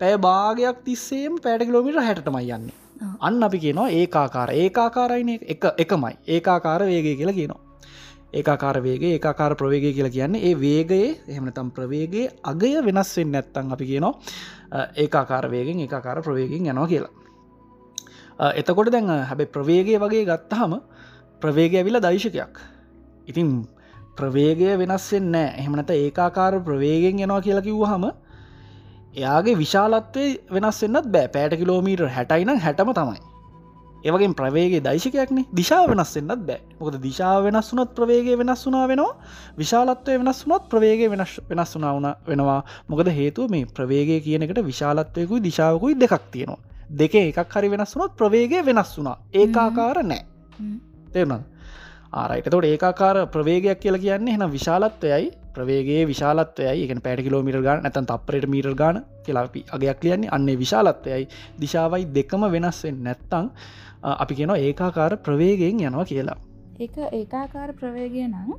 පැය 0.01 0.17
භාගයක් 0.19 0.83
තිස්සේම 0.85 1.39
පෑට 1.39 1.67
කිලෝමිට 1.67 2.01
හැටමයි 2.01 2.51
යන්න. 2.53 2.73
අන්න 3.21 3.43
අපි 3.43 3.59
කියනවා 3.59 3.89
ඒකාකාර. 3.91 4.51
ඒකාකාරයින 4.55 5.31
එක 5.47 5.65
එකමයි. 5.77 6.15
ඒකාකාර 6.29 6.83
වේගය 6.85 7.17
කියලා 7.17 7.39
කියනවා. 7.41 7.61
ඒකාකාර 8.33 8.83
වේගේ 8.83 9.13
ඒකාකාර 9.13 9.55
ප්‍රවේගය 9.57 9.93
කියලා 9.93 10.11
කියන්නේ 10.11 10.43
ඒ 10.43 10.55
වේගයේ 10.57 11.11
එහෙමනතම් 11.29 11.71
ප්‍රවේගේ 11.71 12.27
අගය 12.45 12.73
වෙනස් 12.85 13.13
වෙන්න 13.17 13.33
නැත්තන් 13.33 13.73
අපි 13.73 13.87
කියනවා 13.87 14.15
ඒකාකාර 14.97 15.51
වේගෙන් 15.51 15.81
ඒකාකාර 15.81 16.23
ප්‍රවේගෙන් 16.23 16.67
යනවා 16.67 16.87
කියලා. 16.87 17.13
එතකොට 18.55 18.91
දැන් 18.93 19.09
හැබැ 19.31 19.47
ප්‍රවේගය 19.49 19.99
වගේ 19.99 20.25
ගත්තහම 20.25 20.75
ප්‍රවේගය 21.43 21.77
ඇවිල 21.77 22.01
දයිශකයක් 22.01 22.61
ඉතින් 23.27 23.49
ප්‍රවේගය 24.19 24.67
වෙනස්සෙන් 24.83 25.31
නෑ 25.35 25.49
එහෙමනත 25.61 25.91
ඒකාකාර 25.95 26.55
ප්‍රවේගෙන් 26.69 27.23
යනවා 27.25 27.41
කියලා 27.47 27.67
කිව්ව 27.69 27.87
හම 27.91 28.05
එයාගේ 29.17 29.57
විශාලත්වය 29.63 30.27
වෙනස්සෙන්න්නත් 30.57 31.09
බෑ. 31.15 31.33
පෑට 31.35 31.57
කිලෝමීටර් 31.63 32.13
හැටයිනම් 32.17 32.63
හැටම 32.67 32.93
තමයි. 32.99 33.21
ඒවගේ 34.05 34.31
ප්‍රවේගේ 34.41 34.83
දයිශකයක්න 34.87 35.43
දිශා 35.61 35.83
වෙනස්සෙන්න්නත් 35.93 36.47
බෑ. 36.49 36.61
මොකද 36.81 37.01
දිශාව 37.07 37.41
වෙනස් 37.49 37.73
වනත් 37.73 37.91
ප්‍රවේගේ 37.99 38.39
වෙනස් 38.43 38.63
වනා 38.69 38.87
වෙනවා. 38.93 39.13
විශාලත්වය 39.59 40.19
වෙනස් 40.23 40.41
වනොත් 40.47 40.71
ප්‍රවේගේ 40.73 41.11
වෙනස් 41.13 41.75
වනාවන 41.77 42.09
වෙනවා. 42.31 42.61
මොකද 42.89 43.13
හේතුව 43.19 43.51
මේ 43.51 43.67
ප්‍රවේගේ 43.79 44.21
කියනකට 44.27 44.65
විශාලත්වයකුයි 44.71 45.45
දිශාවකුයි 45.49 46.01
දෙකක් 46.03 46.25
තියෙනවා. 46.33 46.63
දෙක 46.91 47.15
එකක් 47.17 47.53
හරි 47.53 47.69
වෙනස් 47.69 47.97
වනොත් 47.97 48.17
ප්‍රවේගේ 48.17 48.63
වෙනස් 48.65 48.91
වුනා 48.99 49.17
ඒකාකාර 49.35 49.99
නෑ 50.05 50.23
තේරුණද 51.13 51.45
ආරයිට 52.17 52.51
තොට 52.51 52.67
ඒකාකාර 52.67 53.17
ප්‍රවේගයක් 53.35 53.81
කියලා 53.81 54.01
කියන්නේ 54.01 54.35
එන 54.35 54.53
විශාලත්වයයි. 54.53 55.27
ප්‍රවේගේ 55.55 56.07
විශාලත්වයයි. 56.07 56.85
එක 56.85 57.03
පැට 57.03 57.25
කිලෝමිට 57.27 57.61
ගාන 57.63 57.83
නැතන් 57.83 58.07
තපරට 58.07 58.49
මීට 58.49 58.71
ගාන 58.75 59.03
කියලාපි 59.25 59.65
අගයක් 59.73 60.01
කියන්නේ 60.01 60.33
අන්නේ 60.33 60.57
විශාලත්වයයි. 60.59 61.29
දිශාවයි 61.61 62.09
දෙකම 62.15 62.49
වෙනස්වෙන් 62.55 63.03
නැත්තං 63.05 63.51
අපි 64.15 64.35
කියන 64.35 64.57
ඒකාකාර 64.57 65.17
ප්‍රවේගෙන් 65.19 65.85
යනවා 65.85 66.05
කියලා. 66.05 66.39
එක 66.79 66.97
ඒකාකාර 67.13 67.71
ප්‍රවේගය 67.75 68.25
නම් 68.25 68.51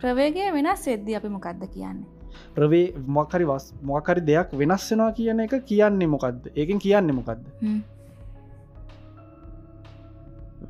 ප්‍රවේගය 0.00 0.50
වෙනස් 0.52 0.86
වෙද්දි 0.86 1.16
අපි 1.16 1.28
මොකක්ද 1.28 1.64
කියන්නේ? 1.68 2.22
ප්‍රවේ 2.54 2.92
මොකරි 3.06 3.44
වස් 3.44 3.72
මොකරි 3.82 4.20
දෙයක් 4.20 4.52
වෙනස්සෙනවා 4.52 5.12
කියන 5.12 5.40
එක 5.40 5.54
කියන්නේ 5.64 6.08
මොකක්ද 6.14 6.48
ඒකින් 6.54 6.78
කියන්නේ 6.78 7.16
මොකක්ද 7.18 7.42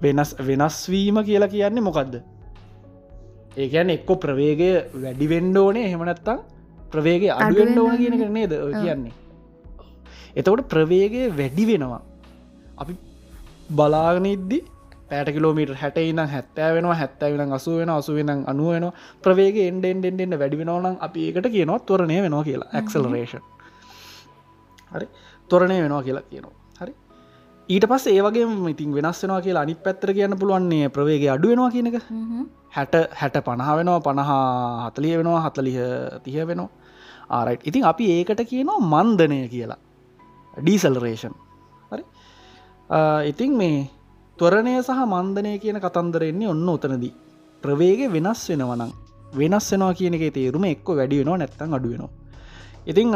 වෙනස් 0.03 0.31
වෙනස්වීම 0.49 1.23
කියලා 1.29 1.53
කියන්නේ 1.55 1.87
මොකක්ද 1.89 2.15
ඒකැන 3.57 3.91
එක්කො 3.91 4.17
ප්‍රවේගය 4.17 4.69
වැඩි 4.97 5.27
වෙන්ඩෝනේ 5.29 5.89
හෙමනත්තං 5.89 6.39
ප්‍රවේග 6.91 7.29
අඩුවෙන්ඩ 7.31 7.79
ඕන 7.79 7.97
කියන 7.97 8.19
කරනේද 8.19 8.53
කියන්නේ? 8.75 9.13
එතකොට 10.37 10.69
ප්‍රවේගය 10.69 11.29
වැඩි 11.31 11.65
වෙනවා. 11.67 12.01
අපි 12.79 12.97
බලාගනිද්දි 13.71 14.59
පෑට 15.09 15.33
කිලෝමීට 15.33 15.75
හැට 15.75 15.99
ඉනම් 15.99 16.23
හැත්තෑ 16.25 16.73
වෙන 16.75 17.53
අසු 17.53 17.77
වෙන 17.79 17.91
අසු 17.91 18.15
වෙන 18.15 18.31
අනුව 18.47 18.73
වෙන 18.75 18.87
ප්‍රවේග 19.23 19.57
එන්ඩෙන් 19.61 20.01
එෙන්ඩෙන්ට 20.03 20.39
වැඩි 20.39 20.59
වෙනවනම් 20.59 20.97
අපි 21.01 21.29
ඒකට 21.29 21.49
කියනවා 21.49 21.81
තොරණය 21.81 22.23
වෙනවා 22.23 22.45
කියලා. 22.45 22.71
ඇක්සලරේෂන් 22.73 23.45
හරි? 24.93 25.07
තොරණය 25.51 25.77
වෙනවා 25.83 26.03
කියලා 26.03 26.25
කියනවා. 26.31 26.55
හරි 26.81 26.93
ඊට 27.69 27.87
පස් 27.91 28.05
ඒවගේ 28.11 28.47
ඉතින් 28.71 28.91
වෙනස් 28.97 29.23
වෙනවා 29.23 29.41
කියලා 29.47 29.63
අනි 29.67 29.75
පැත්තර 29.85 30.11
කියන්න 30.17 30.35
පුළුවන්නේ 30.41 30.89
ප්‍රවේග 30.97 31.25
අඩු 31.35 31.49
වෙනවා 31.53 31.71
කියනක 31.71 31.97
හැට 32.77 32.95
හැට 33.21 33.37
පණහ 33.47 33.71
වෙනවා 33.79 34.01
පණහා 34.07 34.91
හතලිය 34.91 35.15
වෙනවා 35.21 35.41
හතලිය 35.47 35.79
තිය 36.25 36.47
වෙනවා. 36.51 36.71
ආරයිට් 37.31 37.67
ඉතින් 37.69 37.85
අපි 37.91 38.05
ඒකට 38.17 38.43
කියනවා 38.51 38.79
මන්දනය 38.93 39.39
කියලා. 39.55 39.81
ඩීසල්රේෂන් 40.63 41.35
හරි? 41.93 42.05
ඉතින් 43.31 43.53
මේ 43.61 43.79
තොරණය 44.39 44.75
සහ 44.83 45.01
මන්දනය 45.15 45.53
කියන 45.63 45.79
කතන්දරෙන්නේ 45.85 46.49
ඔන්න 46.55 46.69
උතනදී. 46.75 47.15
ප්‍රවේග 47.63 48.01
වෙනස් 48.17 48.43
වෙනවනම් 48.51 48.91
වෙනස් 49.41 49.71
වෙනවා 49.73 49.95
කියන 49.99 50.19
එක 50.19 50.27
තේරුම 50.35 50.65
එක්ක 50.73 50.89
වැඩි 50.99 51.23
වෙනවා 51.23 51.39
නැත්තන් 51.43 51.79
අඩු 51.79 51.95
වෙනවා. 51.95 52.13
ඉතිං 52.91 53.11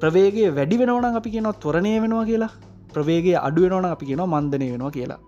ප්‍රවේගේ 0.00 0.54
වැඩි 0.58 0.76
වෙනවන 0.80 1.18
අපි 1.20 1.30
කියනවා 1.34 1.60
තොරණය 1.64 1.92
වෙනවා 2.04 2.24
කියලා 2.30 2.52
ප්‍රවේගේ 2.96 3.38
අඩු 3.46 3.64
වෙනවන 3.64 3.86
අපි 3.94 4.08
කියනවා 4.10 4.32
මන්දනය 4.34 4.66
වෙනවා 4.72 4.92
කියලා. 4.96 5.20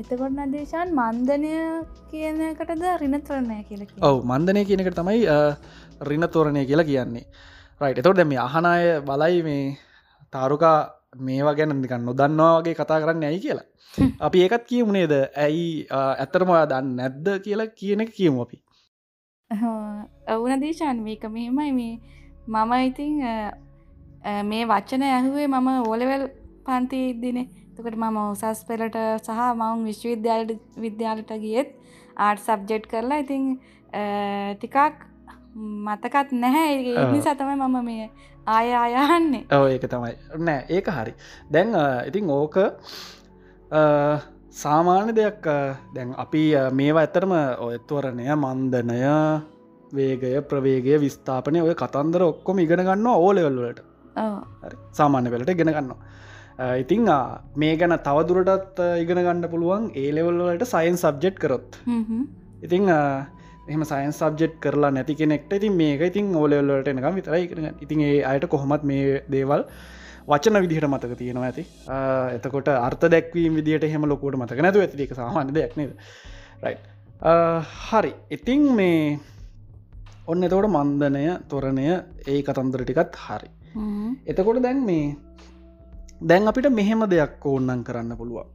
එතකොට 0.00 0.34
නදේශාන් 0.46 0.88
මන්දනය 1.00 1.52
කියනකටද 2.10 2.84
රිනතරණය 3.02 3.58
කියල 3.68 3.82
ඔව 4.08 4.16
මන්දනය 4.30 4.64
කියනකට 4.68 4.98
තමයි 5.00 5.20
රින 6.08 6.24
තෝරණය 6.34 6.64
කියලා 6.70 6.88
කියන්නේ. 6.90 7.26
රයිට 7.80 8.00
එතොට 8.02 8.18
දැම 8.20 8.32
අහනාය 8.46 8.84
බලයි 9.08 9.42
මේ 9.48 9.62
තාරුකා 10.32 10.78
මේවා 11.26 11.54
ගැන 11.58 11.74
නිකන් 11.82 12.04
නොදන්නවා 12.08 12.52
වගේ 12.58 12.74
කතා 12.80 13.00
කරන්න 13.02 13.28
ඇයි 13.28 13.40
කියලා. 13.44 13.66
අපි 14.26 14.42
ඒකත් 14.44 14.64
කියමුණේද 14.70 15.12
ඇයි 15.44 15.66
ඇත්තරම 15.98 16.52
ඔයා 16.54 16.68
දන්න 16.72 16.94
නැද්ද 17.00 17.26
කියලා 17.46 17.68
කියන 17.80 18.06
කියමු 18.16 18.44
අපි. 18.44 18.58
ඔවුන 20.34 20.60
දේශාන් 20.64 21.02
මේක 21.08 21.24
මෙහෙමයි 21.36 21.72
මේ. 21.80 21.94
මම 22.48 22.72
ඉතිං 22.88 23.12
මේ 24.50 24.64
වච්චන 24.70 25.04
ඇහුවේ 25.08 25.48
මම 25.48 25.68
ඕලෙවල් 25.90 26.24
පන්ති 26.66 26.98
ඉදිනේ 27.10 27.46
තකට 27.74 27.96
මම 27.96 28.18
උසස් 28.24 28.64
පෙලට 28.68 28.98
සහ 29.18 29.40
මවුන් 29.60 29.86
විශ්වවිද්‍යාලට 29.88 30.60
විද්‍යාලට 30.84 31.32
ගියත් 31.44 31.70
ආට් 32.16 32.44
සබ්ජෙට් 32.46 32.90
කරලා 32.90 33.22
ඉතිං 33.24 33.46
ටිකක් 33.92 35.08
මතකත් 35.54 36.28
නැහැ. 36.32 36.76
ඒ 36.90 37.20
සතමයි 37.20 37.56
මම 37.56 37.78
මේ 37.84 38.10
ආය 38.46 38.68
අයහන්නේ 38.74 39.44
ඔව 39.50 39.66
ඒක 39.68 39.88
තමයි. 39.88 40.14
නෑ 40.38 40.60
ඒක 40.68 40.86
හරි. 40.88 41.12
දැන් 41.52 41.74
ඉතිං 42.08 42.30
ඕක 42.30 42.56
සාමාන්‍ය 44.52 45.12
දෙයක් 45.14 45.44
දැන් 45.94 46.14
අපි 46.16 46.42
මේවා 46.72 47.04
ඇතරම 47.06 47.32
ඔයත්වරණය 47.66 48.26
මන්දනය 48.36 48.98
වේගය 49.92 50.32
ප්‍රවේගය 50.50 50.98
විස්ථාපනය 51.00 51.60
ඔය 51.60 51.74
කතන්දර 51.74 52.22
ඔක්කොම 52.22 52.58
ඉගෙන 52.58 52.84
ගන්න 52.84 53.06
ඕලෙවල්ලට 53.12 53.80
සාමාන්‍ය 54.92 55.32
වෙලට 55.34 55.54
ගෙන 55.60 55.72
ගන්නවා 55.76 56.00
ඉතිං 56.58 57.06
මේ 57.56 57.76
ගැන 57.76 57.94
තවදුරටත් 58.08 58.82
ඉගෙන 59.02 59.22
ගන්න 59.26 59.48
පුළුවන් 59.54 59.90
ඒලෙවල්ලට 59.94 60.66
සයින් 60.74 60.96
සබ්ජෙට් 60.96 61.38
කරොත්. 61.38 61.78
ඉතිං 62.62 62.90
එහම 63.70 63.82
සයින් 63.92 64.12
සබ්ජෙට් 64.12 64.54
කරලා 64.60 64.90
නැති 64.90 65.14
කෙනෙක්ට 65.14 65.52
ඉතින් 65.58 65.74
මේක 65.80 66.00
ඉතින් 66.10 66.34
ඕලෙවල්ලට 66.36 66.88
එනකම් 66.92 67.18
විතරයි 67.18 67.48
කරන 67.50 67.66
ඉතින් 67.84 68.00
ඒ 68.08 68.22
අයට 68.30 68.46
කොහොමත් 68.54 68.84
මේ 68.90 69.22
දේවල් 69.34 69.64
වචන 70.30 70.60
විදිහට 70.64 70.88
මතක 70.88 71.18
තියෙනවා 71.20 71.48
ඇති. 71.50 71.64
එතකොට 72.36 72.68
අර්ථ 72.68 73.06
දැක්වීම 73.14 73.54
විදිට 73.58 73.84
හෙම 73.92 74.04
ලොකොට 74.12 74.36
මතක 74.40 74.58
නැතු 74.66 74.82
ඇතික 74.84 75.14
සාමාන්‍ය 75.20 75.54
දෙයක්නේද 75.58 75.92
රයි 76.64 76.76
හරි. 77.88 78.12
ඉතිං 78.36 78.62
මේ 78.78 79.18
ඔන්න 80.30 80.46
එතකොට 80.46 80.70
මන්දනය 80.70 81.24
තොරණය 81.50 81.88
ඒ 82.26 82.40
කතන්දර 82.46 82.84
ටිකත් 82.84 83.18
හරි. 83.26 83.50
එතකොට 84.30 84.62
දැන් 84.66 84.80
මේ 84.90 85.16
දැන් 86.28 86.48
අපිට 86.50 86.68
මෙහෙම 86.78 87.02
දෙයක් 87.12 87.44
ඕන්නන් 87.44 87.82
කරන්න 87.86 88.16
පුළුවන්. 88.20 88.46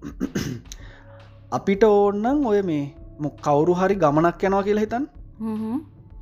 අපිට 1.57 1.83
ඕන්නන් 1.83 2.45
ඔය 2.51 2.61
මේ 2.69 2.93
මො 3.19 3.29
කවුරු 3.45 3.73
හරි 3.79 3.95
ගමනක් 4.03 4.41
යනවා 4.49 4.63
කියලා 4.67 4.85
හිතන් 4.85 5.05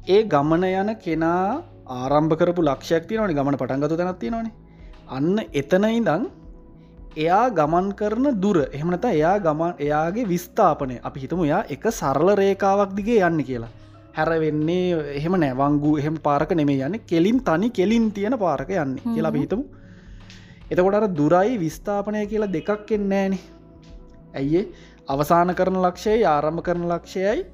ඒ 0.07 0.21
ගමන 0.33 0.65
යන 0.71 0.89
කෙනා 1.05 1.61
ආරම්භ 1.97 2.35
කරපු 2.39 2.65
ලක්ෂයක් 2.69 3.05
තියනවනි 3.09 3.37
ගමන 3.37 3.59
පටන්ගතු 3.61 3.99
තැනත්ති 4.01 4.33
නොනේ 4.35 4.53
අන්න 5.17 5.37
එතන 5.61 5.85
ඉදං 5.91 6.25
එයා 7.23 7.45
ගමන් 7.59 7.87
කරන 7.99 8.27
දුර 8.43 8.57
එහමනත 8.77 9.05
එයා 9.13 9.37
ගමන් 9.45 9.73
එයාගේ 9.85 10.29
විස්ථාපනය 10.33 10.99
අපි 11.07 11.25
හිතමු 11.25 11.49
යා 11.51 11.63
එක 11.75 11.85
සරල 11.91 12.29
රේකාවක් 12.41 12.91
දිගේ 12.99 13.21
යන්න 13.29 13.41
කියලා. 13.49 13.73
හැරවෙන්නේ 14.17 14.83
එහෙම 15.19 15.33
නෑවංගු 15.43 15.97
එහෙම 16.01 16.17
පාරක 16.27 16.51
නෙමේ 16.59 16.83
යන්න 16.87 17.01
කෙලින් 17.11 17.39
තනි 17.47 17.69
කෙලින් 17.79 18.05
තියෙන 18.17 18.35
පාරක 18.45 18.69
යන්න 18.83 18.99
කියලා 19.05 19.35
පිහිතමු 19.37 19.63
එතකොට 20.71 20.95
අර 20.95 21.07
දුරයි 21.09 21.57
විස්ථාපනය 21.57 22.25
කියලා 22.25 22.51
දෙකක් 22.51 22.91
එන්නෑනේ 22.91 23.41
ඇයිඒ 24.33 24.63
අවසාන 25.07 25.55
කරන 25.55 25.77
ලක්ෂයයි 25.81 26.25
ආරම්භ 26.25 26.63
කරන 26.63 26.85
ලක්ෂයයි 26.87 27.45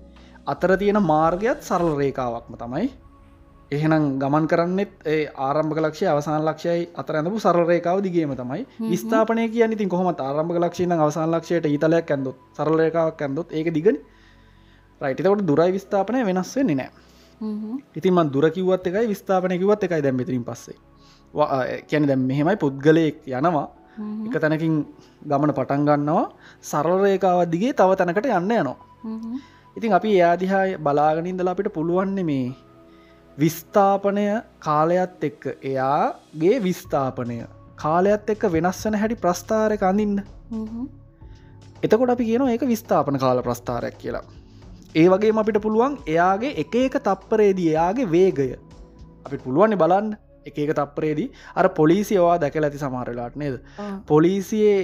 අතර 0.45 0.77
තියෙන 0.77 1.01
මාර්ගයත් 1.03 1.61
සරල 1.61 1.95
රේකාවක්ම 1.95 2.55
තමයි. 2.55 2.87
එහෙනම් 3.71 4.05
ගමන් 4.19 4.47
කරන්නෙත් 4.47 4.93
ඒ 5.05 5.27
ආරම්භ 5.39 5.77
ලක්ෂය 5.79 6.05
අවසාන 6.07 6.43
ලක්ෂයයි 6.43 6.89
අතර 6.95 7.15
ඇඳපු 7.15 7.39
සරලරේකාව 7.39 8.01
දිගේම 8.01 8.33
තමයි. 8.35 8.63
ස්ථාපනය 8.95 9.49
කියන්න 9.49 9.73
ඉතින් 9.73 9.89
කොහොම 9.89 10.07
ආරම්භ 10.09 10.57
ලක්ෂණ 10.57 10.99
අවසාන 10.99 11.31
ලක්ෂයට 11.31 11.67
ඊතලයක් 11.67 12.11
ඇඳොත් 12.11 12.37
සරලරේකාවක් 12.53 13.21
ඇඳොත් 13.21 13.51
ඒක 13.51 13.73
දිගන. 13.73 13.99
රයිටතකොට 15.01 15.41
දුරයි 15.43 15.71
විස්ථාපනය 15.71 16.23
වෙනස් 16.25 16.55
වෙන්නේ 16.55 16.75
නෑ 16.75 16.89
ඉතින් 17.95 18.13
මන් 18.13 18.31
දුරකිවත් 18.33 18.87
එකයි 18.87 19.07
විස්ථාපනය 19.07 19.57
කිවත් 19.57 19.83
එකයි 19.83 20.01
දැම්මතිරින් 20.01 20.43
පස්සේ 20.43 20.77
කැන 21.89 22.07
දැම් 22.07 22.25
මෙහෙමයි 22.31 22.57
පුද්ගලයෙක් 22.63 23.23
යනවා. 23.27 23.67
එක 24.27 24.35
තැනකින් 24.41 24.75
ගමන 25.29 25.53
පටන් 25.53 25.85
ගන්නවා. 25.89 26.25
සරලරේකාවත් 26.61 27.51
දිගේ 27.53 27.73
තව 27.73 27.95
තැනකට 27.95 28.25
යන්න 28.27 28.51
යනවා. 28.51 28.77
ඉතින් 29.77 29.93
අපි 29.93 30.09
එයාදිහා 30.17 30.65
බලාගනින්දලා 30.85 31.53
අපිට 31.55 31.73
පුළුවන්නේ 31.73 32.23
මේ 32.23 32.45
විස්ථාපනය 33.37 34.25
කාලයත් 34.59 35.23
එක්ක 35.29 35.43
එයාගේ 35.63 36.55
විස්ථාපනය. 36.63 37.37
කාලයත් 37.75 38.29
එක්ක 38.33 38.43
වෙනස් 38.55 38.81
වන 38.85 38.99
හැටි 39.01 39.21
ප්‍රස්ථාරක 39.23 39.83
අඳන්න. 39.91 40.17
එතකොට 41.83 42.13
අපි 42.15 42.25
කියන 42.29 42.47
ඒක 42.47 42.65
විස්ථාපන 42.73 43.19
කාල 43.23 43.41
ප්‍රස්ථාරයක් 43.47 43.95
කියලා. 44.01 44.25
ඒ 44.95 45.07
වගේ 45.13 45.31
අපිට 45.43 45.61
පුළුවන් 45.65 45.93
එයාගේ 46.13 46.57
එක 46.63 46.75
එක 46.75 46.95
තප්පරේදී 47.07 47.69
එයාගේ 47.73 48.11
වේගය. 48.15 48.49
අපි 49.25 49.37
පුළුවන්ි 49.45 49.79
බලන්න 49.83 50.09
එක 50.49 50.73
තප්පරේදී 50.79 51.29
අර 51.59 51.65
පොලිසියවා 51.79 52.37
දැකල 52.43 52.67
ඇති 52.67 52.81
සමහරලාට 52.83 53.35
නේද? 53.41 53.55
පොලිසියේ 54.11 54.79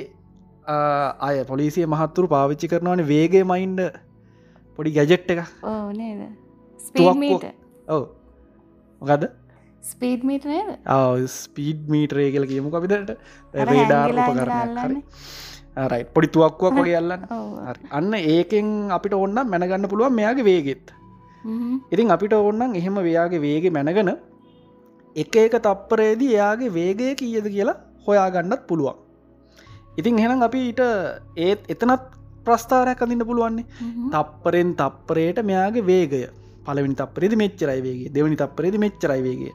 අය 1.27 1.37
පොලිසිය 1.51 1.85
මහත්තුරු 1.93 2.27
පාවිච්චි 2.35 2.71
කරනවන 2.73 3.01
වේගේ 3.13 3.43
මයින්ඩ 3.53 3.81
පොඩි 4.77 4.91
ගැජෙට් 4.99 5.31
එක 5.33 5.39
ඔව 7.87 8.03
මොකද 9.01 9.23
ස්පීඩ් 9.89 10.21
මීට 10.29 10.45
නේද? 10.51 10.69
ස්පීඩ් 11.39 11.81
මීටරේ 11.93 12.29
කියල 12.35 12.45
කියමු 12.51 12.69
අපිට. 12.77 13.11
රේඩාර් 13.71 14.09
උපකරණයක් 14.13 14.79
හරි. 14.83 14.97
රයි 15.91 16.03
පොඩි 16.13 16.27
තුවක්කුවක් 16.35 16.77
වගේ 16.79 16.97
අල්ලන්න. 17.01 17.23
අන්න 17.97 18.13
ඒකෙන් 18.13 18.67
අපිට 18.97 19.13
ඔන්න 19.23 19.37
මැනගන්න 19.53 19.89
පුළුවන් 19.91 20.15
මෙයාගේ 20.19 20.47
වේගෙත්. 20.49 20.85
ඉතින් 21.93 22.13
අපිට 22.15 22.33
ඔන්නන් 22.33 22.75
එහෙම 22.79 22.97
වයාගේ 23.07 23.41
වේගේ 23.45 23.75
මැනගන 23.77 24.11
එක 25.17 25.35
එක 25.37 25.55
තප්පරේදී 25.59 26.33
එයාගේ 26.35 26.71
වේගය 26.71 27.09
කියද 27.15 27.47
කියලා 27.47 27.77
හොයාගන්නත් 28.07 28.67
පුළුවන්. 28.67 28.97
ඉතින් 29.97 30.19
එහෙනම් 30.19 30.47
අපි 30.47 30.59
ඊට 30.67 30.81
ඒත් 31.37 31.61
එතනත් 31.73 32.03
ප්‍රස්ථාරයක් 32.45 33.01
අඳන්න 33.01 33.29
පුළුවන්නේ. 33.29 33.65
තප්පරෙන් 34.13 34.75
තප්පරයට 34.75 35.39
මෙයාගේ 35.43 35.87
වේගය. 35.91 36.21
පලවිනි 36.65 36.95
තප්පරේද 36.95 37.33
මෙච්චරයි 37.41 37.81
වේගේ 37.81 38.13
දෙවනි 38.15 38.35
තප්පරේද 38.35 38.75
මෙච්චරයි 38.83 39.21
වේගේ 39.27 39.53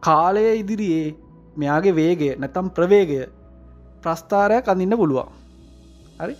කාලය 0.00 0.44
ඉදිරියේ 0.62 1.06
මෙයාගේ 1.56 1.94
වේගය 2.00 2.28
නැතම් 2.38 2.66
ප්‍රවේගය 2.76 3.20
ප්‍රස්ථාරයක් 4.04 4.72
අඳන්න 4.72 4.96
පුළුවන්. 4.96 5.30
හරි? 6.20 6.34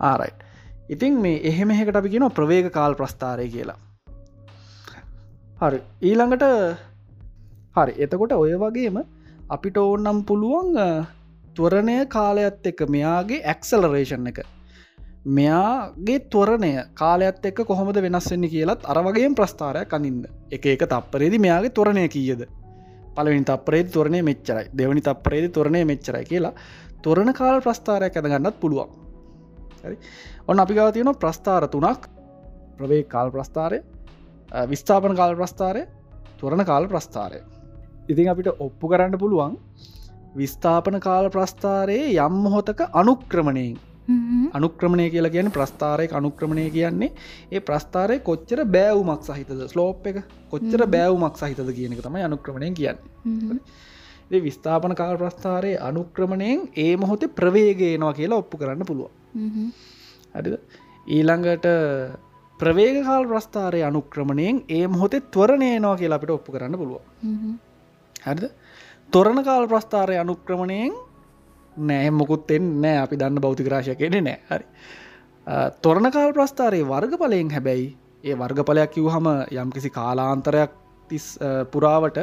ආරයි 0.00 0.32
ඉතින් 0.88 1.20
මේ 1.20 1.40
එහෙම 1.42 1.70
එකට 1.72 1.98
අපි 2.00 2.12
කියෙන 2.14 2.30
ප්‍රවේග 2.30 2.70
කාල් 2.72 2.94
ප්‍රස්ථාරය 2.94 3.48
කියලා. 3.48 3.78
හරි. 5.60 5.80
ඊළඟට 6.02 6.44
හරි 7.76 7.94
එතකොට 7.98 8.32
ඔය 8.32 8.56
වගේම 8.56 8.98
අපිට 9.48 9.76
ඕන්නම් 9.76 10.24
පුළුවන් 10.24 10.76
තුවරණය 11.56 11.96
කාලයත් 12.08 12.66
එක 12.66 12.80
මෙයාගේ 12.88 13.42
ඇක්සලරේෂන් 13.44 14.26
එක. 14.30 14.38
මෙයාගේ 15.26 16.18
තොරණය 16.30 16.72
කාලයත් 16.94 17.44
එක්ක 17.44 17.64
කොහොමද 17.66 17.96
වෙනස්වෙන්නේ 17.96 18.50
කියලත් 18.50 18.84
අරවගේ 18.84 19.30
ප්‍රස්ථාරයක් 19.34 19.94
අනින්න 19.94 20.22
එක 20.50 20.66
එක 20.66 20.86
තප්පරේදි 20.86 21.38
මෙයාගේ 21.38 21.70
තොරණය 21.70 22.08
කියද? 22.08 22.46
පලවිනි 23.16 23.44
තප්පරේදි 23.44 23.90
තොරණය 23.90 24.22
මෙච්චරයි. 24.22 24.70
දෙවනි 24.78 25.00
තප්පරේදි 25.00 25.48
තොරණය 25.48 25.84
මෙච්චරයි 25.84 26.24
කියලා 26.24 26.54
තොරණ 27.02 27.32
කාල 27.34 27.60
ප්‍රස්ථාරයක් 27.60 28.16
ඇදගන්නත් 28.16 28.60
පුළුවන්. 28.60 28.88
හරි. 29.84 29.96
ඔන්න 30.48 30.60
අපි 30.60 30.74
ගව 30.74 30.92
තියෙන 30.92 31.14
ප්‍රස්ථාර 31.16 31.68
තුනක්. 31.68 32.08
ප්‍රවේ 32.78 33.04
කාල් 33.04 33.30
ප්‍රස්ථාරය 33.30 33.82
විස්ථාපන 34.70 35.16
කාල 35.16 35.36
ප්‍රස්ථාරය 35.36 35.82
තොරණ 36.38 36.64
කාල 36.64 36.88
ප්‍රස්ථාරය. 36.88 37.40
ඉතින් 38.08 38.28
අපිට 38.28 38.48
ඔප්පු 38.58 38.88
කරන්න 38.88 39.18
පුළුවන් 39.18 39.56
විස්ථාපන 40.36 41.00
කාල 41.00 41.26
ප්‍රස්ථාරයේ 41.30 42.14
යම් 42.18 42.34
මොහොතක 42.44 42.80
අනුක්‍රමණයෙන්. 42.92 43.76
අනුක්‍රමණය 44.54 45.06
කියලා 45.10 45.34
කියන 45.34 45.50
ප්‍රස්ථාරය 45.50 46.06
අනුක්‍රමණය 46.12 46.66
කියන්නේ 46.70 47.10
ඒ 47.52 47.60
ප්‍රස්ථාරය 47.60 48.18
කොච්චර 48.20 48.62
බෑවුමක් 48.66 49.22
සහිතද? 49.22 49.60
ස්ලෝප් 49.72 50.06
එක 50.06 50.22
කොච්චර 50.52 50.86
බෑවුමක් 50.86 51.36
සහිතද 51.36 51.72
කියනක 51.78 52.00
තමයි 52.00 52.22
අනුක්‍රමණය 52.28 52.70
කියන්න. 52.72 52.98
විස්ථාපන 54.40 54.94
කාල 54.94 55.16
ප්‍රස්ථාරයේ 55.16 55.80
අනුක්‍රමණයෙන් 55.80 56.68
ඒ 56.76 56.94
මොහොතේ 56.96 57.34
ප්‍රවේගයනවා 57.40 58.14
කියලා 58.14 58.38
ඔප්පු 58.38 58.56
කරන්න 58.56 58.86
පුළුව 58.86 59.10
හරිද? 60.34 60.56
ඊළඟට 61.08 61.66
ප්‍රවේග 62.60 62.96
කාල් 63.04 63.24
ප්‍රස්ථාරය 63.26 63.80
අනුක්‍රමණයෙන් 63.82 64.64
ඒ 64.70 64.86
මොහොතේ 64.88 65.26
ත්වරණයනවා 65.28 65.96
කියලා 65.96 66.18
අපිට 66.18 66.36
ඔප්පු 66.38 66.52
කරන්න 66.52 66.78
පුළුව 66.78 67.02
හරිද? 68.26 68.50
තොරණ 69.12 69.44
කාල 69.44 69.66
ප්‍රස්ථාරය 69.66 70.16
අනුක්‍රමණයෙන් 70.18 70.94
නෑ 71.76 72.10
මොකුත් 72.12 72.50
එන්නේ 72.50 72.96
අපි 72.98 73.16
දන්න 73.16 73.40
බෞතිකරාශය 73.40 73.94
කෙනෙ 73.94 74.20
නෑ. 74.20 74.38
හරි. 74.50 74.64
තොරණ 75.82 76.10
කාල් 76.10 76.32
ප්‍රස්ථාරයේ 76.32 76.84
වර්ගඵලයෙන් 76.84 77.50
හැබැයි 77.50 77.86
ඒ 78.24 78.34
වර්ගඵලයක් 78.34 78.90
කිව් 78.92 79.08
හම 79.08 79.26
යම්කිසි 79.54 79.90
කාලාන්තරයක් 79.90 80.70
තිස් 81.10 81.38
පුරාවට 81.70 82.18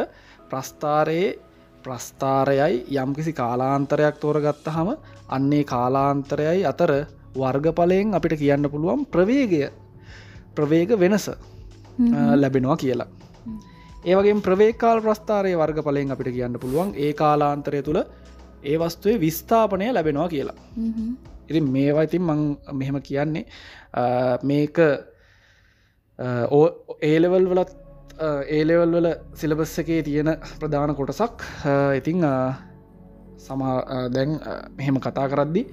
ප්‍රස්ථාරයේ 0.49 1.39
ප්‍රස්ථාරයයි 1.83 2.83
යම්කිසි 2.95 3.33
කාලාන්තරයක් 3.33 4.15
තෝරගත්ත 4.17 4.67
හම 4.67 4.89
අන්නේ 5.29 5.63
කාලාන්තරයයි 5.65 6.65
අතර 6.65 6.91
වර්ගඵලයෙන් 7.35 8.13
අපිට 8.13 8.37
කියන්න 8.37 8.69
පුළුවන් 8.69 9.05
ප්‍රවේගය 9.07 9.63
ප්‍රවේග 10.55 10.99
වෙනස 10.99 11.31
ලැබෙනවා 12.35 12.77
කියලා 12.77 13.09
ඒවගේ 14.05 14.35
ප්‍රවේකාල් 14.47 14.99
ප්‍රස්ථාරය 15.01 15.53
වර්ගඵලයෙන් 15.55 16.13
අපිට 16.15 16.33
කියන්න 16.37 16.59
පුළුවන්. 16.59 16.89
ඒ 16.95 17.11
කාලාන්තරය 17.13 17.81
තුළ 17.81 18.01
ඒ 18.63 18.77
වස්තුවේ 18.77 19.19
විස්ථාපනය 19.19 19.87
ලැබෙනවා 19.93 20.29
කියලා. 20.29 20.57
ඉති 21.49 21.61
මේවා 21.75 22.03
ඉතින් 22.03 22.23
මං 22.23 22.41
මෙහෙම 22.73 22.97
කියන්නේ 23.01 23.45
මේක 24.43 24.77
ඒලෙවල් 27.03 27.47
වලත් 27.51 27.71
ඒලෙවල් 28.49 28.91
වල 28.91 29.07
සිලබස් 29.33 29.73
එකේ 29.79 30.01
තියෙන 30.03 30.29
ප්‍රධාන 30.59 30.95
කොටසක් 30.95 31.43
ඉතිං 31.99 32.23
සමා 33.37 33.75
දැන් 34.09 34.39
මෙහෙම 34.77 34.99
කතා 34.99 35.27
කරද්දි 35.27 35.63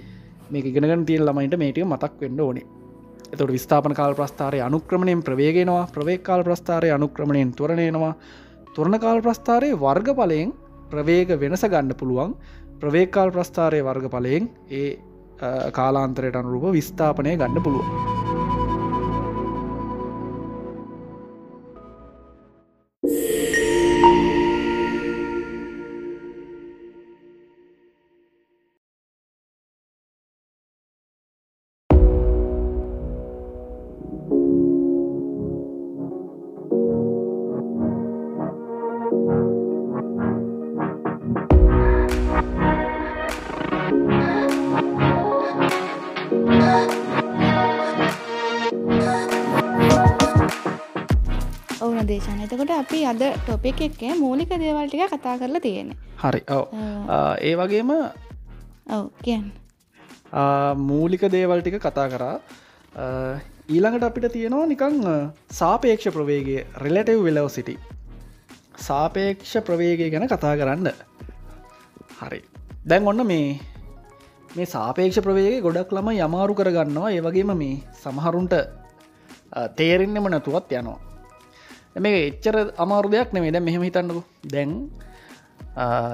මේ 0.50 0.62
ඉගෙනගන 0.62 1.06
තියල් 1.06 1.24
ළමයිට 1.26 1.56
මේටිය 1.56 1.84
මතක් 1.84 2.14
වෙන්න 2.20 2.40
ඕනේ 2.40 2.66
එතට 3.32 3.46
විස්ථාපන 3.48 3.94
කාල 3.94 4.14
ප්‍රස්ථාරය 4.14 4.60
අනුක්‍රමණයෙන් 4.60 5.22
ප්‍රවේගෙනවා 5.22 5.88
ප්‍රවේකාල් 5.94 6.42
ප්‍රස්ථාරය 6.42 6.90
අනුක්‍රමණයෙන් 6.90 7.52
තුරණයනවා 7.52 8.14
තුරණ 8.74 8.98
කාල් 8.98 9.20
ප්‍රස්ථාරයේ 9.20 9.76
වර්ගඵලයෙන් 9.76 10.52
ප්‍රවේග 10.90 11.34
වෙනස 11.38 11.62
ගන්න 11.64 11.94
පුළුවන්. 11.94 12.34
ප්‍රවේකාල් 12.80 13.30
ප්‍රස්ථාරය 13.30 13.82
වර්ගඵලයෙන් 13.82 14.50
ඒ 14.70 14.88
කාලාන්තරයට 15.72 16.36
අනුරූප 16.36 16.72
විස්ථාපනය 16.72 17.36
ගන්න 17.36 17.62
පුළුවන්. 17.62 18.19
දේශන 52.20 52.40
එතකොට 52.44 52.72
අපි 52.76 52.98
අද 53.10 53.22
ටොපික් 53.44 53.80
එක්ක 53.86 54.02
මූලික 54.22 54.50
දේවල්ටික 54.62 55.02
කතා 55.12 55.36
කරලා 55.40 55.62
තියෙන 55.66 55.88
හරි. 56.22 56.40
ඒ 57.48 57.54
වගේම 57.60 57.90
ඔව 58.96 59.04
කියන්න. 59.24 59.46
මූලික 60.90 61.24
දේවල් 61.36 61.62
ටික 61.62 61.78
කතා 61.86 62.08
කරා. 62.12 62.36
ඊළඟට 63.74 64.08
අපිට 64.08 64.28
තියෙනවා 64.36 64.68
නිකං 64.72 65.00
සාපේක්ෂ 65.60 66.12
ප්‍රවේගේ 66.16 66.66
රෙලටව් 66.84 67.24
වෙලව 67.26 67.48
සිටි 67.56 67.76
සාපේක්ෂ 68.88 69.56
ප්‍රවේගය 69.68 70.10
ගැන 70.12 70.28
කතා 70.28 70.54
කරන්න. 70.60 70.88
හරි. 72.20 72.40
දැන් 72.88 73.12
ඔන්න 73.12 73.26
මේ 73.32 73.58
මේ 74.56 74.72
සාපේක්ෂ 74.76 75.24
ප්‍රවේගේ 75.28 75.64
ගොඩක් 75.68 75.94
ළම 75.96 76.10
යමාරු 76.26 76.58
කරගන්නවා. 76.60 77.14
ඒ 77.16 77.22
වගේම 77.28 77.54
මේ 77.62 77.82
සමහරුන්ට 78.02 78.56
තේරෙන්නෙම 79.78 80.28
නැතුවත් 80.34 80.76
යනවා 80.80 81.09
මේ 81.96 82.18
එච්චර 82.28 82.56
අමාරු 82.78 83.10
දෙයක් 83.10 83.32
නෙමේ 83.32 83.52
දැ 83.52 83.60
මෙහෙම 83.60 83.82
හිතන්නකු. 83.82 84.22
දැන් 84.46 84.70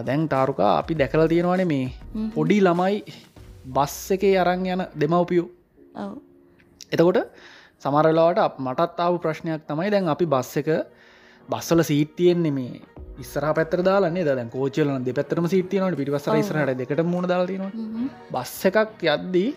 දැන් 0.09 0.29
තාරුකා 0.29 0.73
අපි 0.81 0.95
දැකල 0.95 1.27
තියෙනවාන 1.29 1.67
මේ 1.67 1.93
පොඩි 2.35 2.59
ළමයි 2.61 3.03
බස් 3.69 3.97
එකේ 4.17 4.35
අරං 4.39 4.67
යන 4.67 4.83
දෙමවපියෝ. 5.03 5.49
එතකොට 6.93 7.19
සමරලාවට 7.83 8.59
මටත් 8.59 9.01
ආව 9.01 9.17
ප්‍රශ්නයක් 9.25 9.67
තමයි 9.69 9.91
දැන් 9.91 10.09
අපි 10.09 10.27
බස් 10.27 10.53
එක 10.63 10.69
බස්සල 11.49 11.83
සීට්තියෙන්නේ 11.83 12.57
මේ 12.59 12.81
ඉස්සර 13.21 13.45
පැත්තර 13.59 13.81
දාලන්නේ 13.83 14.25
දැන් 14.25 14.51
කෝචලන 14.51 15.05
දෙ 15.05 15.13
පැත්තරම 15.13 15.47
සිටියනට 15.53 15.99
පිටිවසර 16.01 16.37
ඉස්රට 16.41 16.75
දෙකට 16.81 17.05
මුණ 17.13 17.29
දාලතිනවා 17.29 17.71
බස්ස 18.33 18.67
එකක් 18.71 19.07
යද්දී 19.15 19.51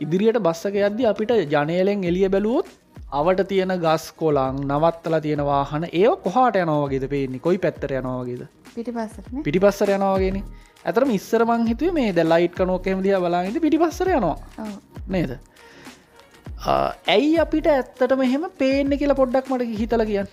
ඉදිරියට 0.00 0.40
බස්සක 0.46 0.74
යද්දි 0.88 1.06
අපිට 1.12 1.32
ජනයලෙන් 1.54 2.02
එලිය 2.10 2.28
බැලුවොත් 2.28 2.68
අවට 3.12 3.42
තියෙන 3.50 3.72
ගස් 3.84 4.06
කොලං 4.20 4.62
නවත්තලා 4.68 5.20
තියෙන 5.26 5.42
වාහන 5.50 5.88
ඒ 5.92 6.06
කොහට 6.26 6.56
යනවාගේද 6.62 7.08
පේන්නේ? 7.14 7.42
කොයි 7.46 7.58
පැත්තර 7.64 7.92
යනවාගේද 8.00 8.46
පිටිපස්ස 8.76 9.20
පිටි 9.44 9.60
පස්සර 9.64 9.92
යනවාගෙන 9.96 10.38
ඇතරම 10.84 11.12
ඉස්සර 11.18 11.44
මං 11.44 11.68
හිතුව 11.70 11.94
මේ 11.98 12.12
ද 12.16 12.24
ලයිට් 12.32 12.56
කනෝකෙම 12.58 13.04
දිය 13.04 13.18
බලාගට 13.24 13.60
පිටි 13.64 13.78
පස්සර 13.82 14.10
යනවා. 14.16 14.36
නේද? 15.14 15.32
ඇයි 17.14 17.32
අපිට 17.44 17.70
ඇත්තට 17.72 18.16
මෙහෙම 18.22 18.44
පේන්න 18.60 18.98
කියලා 19.00 19.20
පොඩ්ඩක් 19.22 19.50
මට 19.52 19.78
හිතල 19.80 20.04
කියන්න. 20.10 20.28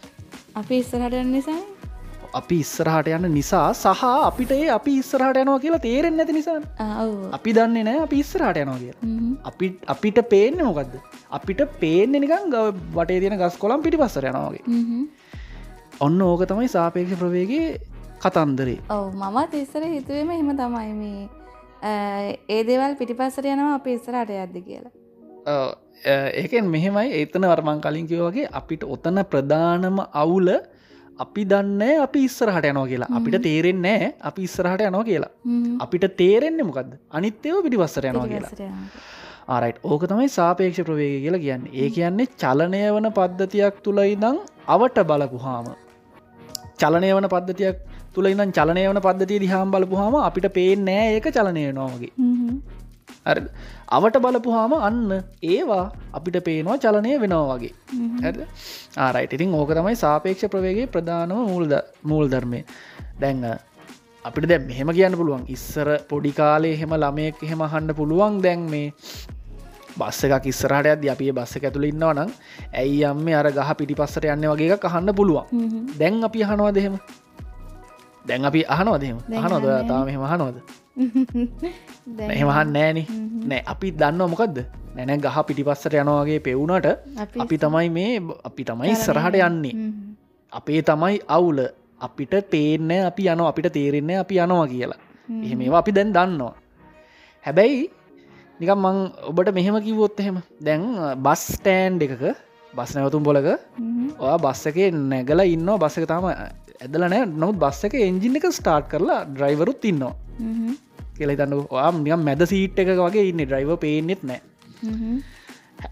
අපි 0.62 0.80
ඉස්සරහට 0.84 1.24
නිසා 1.30 1.62
අපි 2.40 2.58
ඉස්සරහට 2.66 3.10
යන්න 3.18 3.30
නිසා 3.38 3.66
සහ 3.74 4.04
අපිට 4.30 4.52
ඒ 4.58 4.70
අපි 4.78 4.94
ඉස්සරහට 5.02 5.42
යනවා 5.44 5.60
කියලා 5.66 5.82
තේරෙන් 5.88 6.18
නැති 6.20 6.38
නිසා 6.40 6.58
අපි 7.38 7.56
දන්නේ 7.58 7.86
නෑ 7.90 8.04
අපි 8.06 8.22
ඉස්සරහට 8.24 8.62
යනවා 8.64 8.80
කිය 8.84 8.94
අපි 9.52 9.72
අපිට 9.96 10.20
පේන්න 10.34 10.64
මොකක්ද 10.70 10.96
අපිට 11.40 11.64
පේන්න 11.84 12.20
නිකන් 12.26 12.50
ගව 12.56 12.66
වටේ 12.98 13.20
තියෙන 13.24 13.40
ගස් 13.42 13.58
කොළම් 13.64 13.86
පිටි 13.88 14.02
පස්සර 14.04 14.30
යනවාගේ 14.32 14.64
ඔන්න 16.02 16.22
ඕක 16.28 16.46
තමයි 16.52 16.70
සාපේක්ෂ 16.70 17.20
ප්‍රවේගේ 17.20 17.68
කතන්දරේ. 18.24 18.80
ඔව 18.90 19.08
මමත් 19.14 19.62
ඉස්සර 19.62 19.86
හිතුවම 19.86 20.30
එහෙම 20.36 20.52
තමයි 20.58 20.92
මේ 21.00 21.30
ඒ 22.50 22.62
දේවල් 22.70 22.96
පිටිපස්සර 23.00 23.48
යනවා 23.54 23.74
අපි 23.80 23.96
ඉස්සරට 23.98 24.32
යද්ද 24.36 24.58
කියලා. 24.68 24.94
ඒකෙන් 26.42 26.70
මෙහෙමයි 26.76 27.10
ඒතන 27.20 27.48
වර්මං 27.50 27.82
කලින් 27.86 28.08
කිවගේ 28.08 28.48
අපිට 28.60 28.86
ඔතන 28.96 29.24
ප්‍රධානම 29.32 30.00
අවුල 30.24 30.50
අපි 31.20 31.44
දන්න 31.52 31.82
අපි 32.06 32.20
ඉස්සරහට 32.28 32.66
යනවා 32.72 32.88
කියලා. 32.92 33.10
අපිට 33.18 33.38
තේරෙන්නේ 33.48 34.14
අපි 34.30 34.42
ඉස්සරහට 34.48 34.82
යනවා 34.90 35.04
කියලා. 35.10 35.32
අපිට 35.86 36.06
තේරෙන්නේ 36.22 36.68
මොකක්ද 36.70 36.94
අනිත්‍යව 37.12 37.62
පිටිපස්සර 37.66 38.08
යනවා 38.12 38.28
කියලා. 38.32 38.52
ආරයිට් 39.54 39.80
ඕක 39.92 40.04
තමයි 40.12 40.30
සාපේක්ෂ 40.38 40.84
ප්‍රවේග 40.90 41.16
කියලා 41.26 41.46
කියන්න. 41.46 41.64
ඒ 41.82 41.90
කියන්නේ 41.96 42.28
චලනය 42.44 42.84
වන 42.96 43.10
පද්ධතියක් 43.20 43.82
තුළ 43.88 44.02
ඉදං 44.06 44.38
අවට 44.76 45.00
බලපුහාම 45.12 45.68
චලනය 46.82 47.10
වන 47.18 47.28
පද්ධතියක් 47.36 47.78
තුළ 48.16 48.28
ඉඳන් 48.32 48.52
චලනය 48.58 48.82
වන 48.90 49.00
පද්ධතිය 49.06 49.40
දිහාම් 49.44 49.72
බලපුහාම 49.74 50.16
අපිට 50.28 50.48
පේෙන් 50.58 50.90
ඒක 50.96 51.28
චලනය 51.38 51.64
නොවගේ 51.80 52.12
අවට 53.96 54.18
බලපුහාම 54.24 54.74
අන්න 54.88 55.12
ඒවා 55.54 55.84
අපිට 56.18 56.38
පේනවා 56.48 56.78
චලනය 56.84 57.12
වෙනවා 57.24 57.58
වගේ. 57.60 57.74
ඇද 58.28 58.38
ආරයිට 59.06 59.36
ඉතින් 59.38 59.54
ඕක 59.60 59.72
තමයි 59.78 59.96
සාපේක්ෂ 60.04 60.50
ප්‍රවේගේ 60.54 60.88
ප්‍රධානම 60.94 61.38
මුල්ද 61.52 61.74
මූල් 62.10 62.26
ධර්මය. 62.34 62.62
දැන්න 63.22 63.44
අපිට 64.26 64.48
දැ 64.52 64.60
මෙහෙම 64.70 64.90
කියන්න 64.98 65.20
පුළුවන්. 65.20 65.46
ඉස්සර 65.56 65.88
පොඩි 66.12 66.32
කාලේ 66.40 66.76
හෙම 66.82 66.94
ළමයෙක් 66.96 67.44
එහෙම 67.48 67.64
හන්ඩ 67.74 67.98
පුළුවන් 68.00 68.42
දැන් 68.46 68.62
මේ 68.74 68.94
බස්ස 69.98 70.24
එකක් 70.26 70.46
ඉස්සරහට 70.52 70.94
අද 70.94 71.04
අපිය 71.16 71.32
බස්ස 71.32 71.58
ඇතුළ 71.60 71.90
ඉන්නවා 71.92 72.14
නම් 72.18 72.32
ඇයි 72.82 73.02
අම්ම 73.10 73.28
අර 73.40 73.48
ගහ 73.58 73.74
පිටි 73.80 74.00
පස්සට 74.00 74.26
යන්න 74.36 74.48
වගේ 74.54 74.78
කහන්න 74.86 75.16
පුළුවන්. 75.20 75.46
දැන් 76.00 76.24
අපි 76.30 76.40
අහනවා 76.46 76.72
දෙහෙම 76.78 76.96
දැන් 78.26 78.46
අපි 78.50 78.62
අහනවා 78.76 79.02
දෙහෙම 79.04 79.20
දැන් 79.30 79.44
අහනොද 79.44 79.66
අහන්නේ. 79.66 79.88
තාම 79.90 80.08
එහෙම 80.08 80.24
අහනොද 80.30 80.58
දැන් 82.18 82.32
එහෙමහන් 82.32 82.74
නෑන. 82.76 83.00
නෑ 83.50 83.62
අපි 83.74 83.92
දන්න 83.92 84.30
මොකක්ද 84.34 84.58
නැන 84.96 85.22
ගහ 85.24 85.38
පිටිපස්සට 85.48 85.96
යනවාගේ 86.02 86.40
පෙවුණට 86.48 86.88
අපි 87.44 87.58
තමයි 87.58 87.90
මේ 87.90 88.20
අපි 88.50 88.64
තමයි 88.64 88.92
ඉස්සරහට 88.96 89.40
යන්නේ. 89.48 89.74
අපේ 90.52 90.82
තමයි 90.82 91.18
අවුල. 91.28 91.60
අපිට 92.00 92.34
පේන්න 92.52 92.92
අපි 93.10 93.28
යන 93.32 93.42
අපිට 93.42 93.72
තේරෙන්නේ 93.74 94.20
අපි 94.24 94.40
යනවා 94.46 94.68
කියලා. 94.68 95.00
හ්ම්. 95.30 95.44
එහෙම 95.44 95.62
ඒවා 95.62 95.82
අපි 95.84 95.92
දැන් 95.92 96.14
දන්නවා. 96.14 96.54
හැබැයි 97.46 97.84
නිකම් 98.60 98.80
මං 98.80 98.98
ඔබට 99.30 99.54
මෙහෙම 99.58 99.78
කිවොත් 99.82 100.20
එහෙම. 100.20 100.42
දැන් 100.62 100.84
බස් 101.26 101.42
ස්ටෑන්් 101.56 102.02
එකක 102.02 102.24
බස් 102.74 102.92
නැවතුම් 102.96 103.24
බොලක. 103.24 103.48
ඔයා 104.20 104.38
බස්ස 104.38 104.68
එක 104.70 104.78
නැගල 104.94 105.42
ඉන්න 105.46 105.70
බස්ස 105.82 105.98
එක 105.98 106.08
තම 106.08 106.28
ඇදල 106.82 107.06
නෑ. 107.06 107.26
නොත් 107.38 107.56
බස්ස 107.58 107.90
එක 107.90 108.00
එන්ජින 108.00 108.40
එක 108.40 108.48
ස්ටාර්ට් 108.52 108.90
කරලා 108.90 109.22
ඩ්‍රයිවරුත් 109.28 109.86
ඉන්නවා. 109.86 110.14
හ්ම්. 110.40 110.74
කෙලෙ 111.18 111.36
තන්න 111.36 111.68
ඔයා 111.70 111.92
නිකම් 112.00 112.26
මැද 112.30 112.46
සීට් 112.46 112.80
එක 112.80 112.96
වගේ 113.00 113.30
ඉන්න. 113.30 113.46
ඩ්‍රයිව 113.46 113.76
පේනෙත් 113.80 114.24
නෑ. 114.24 114.42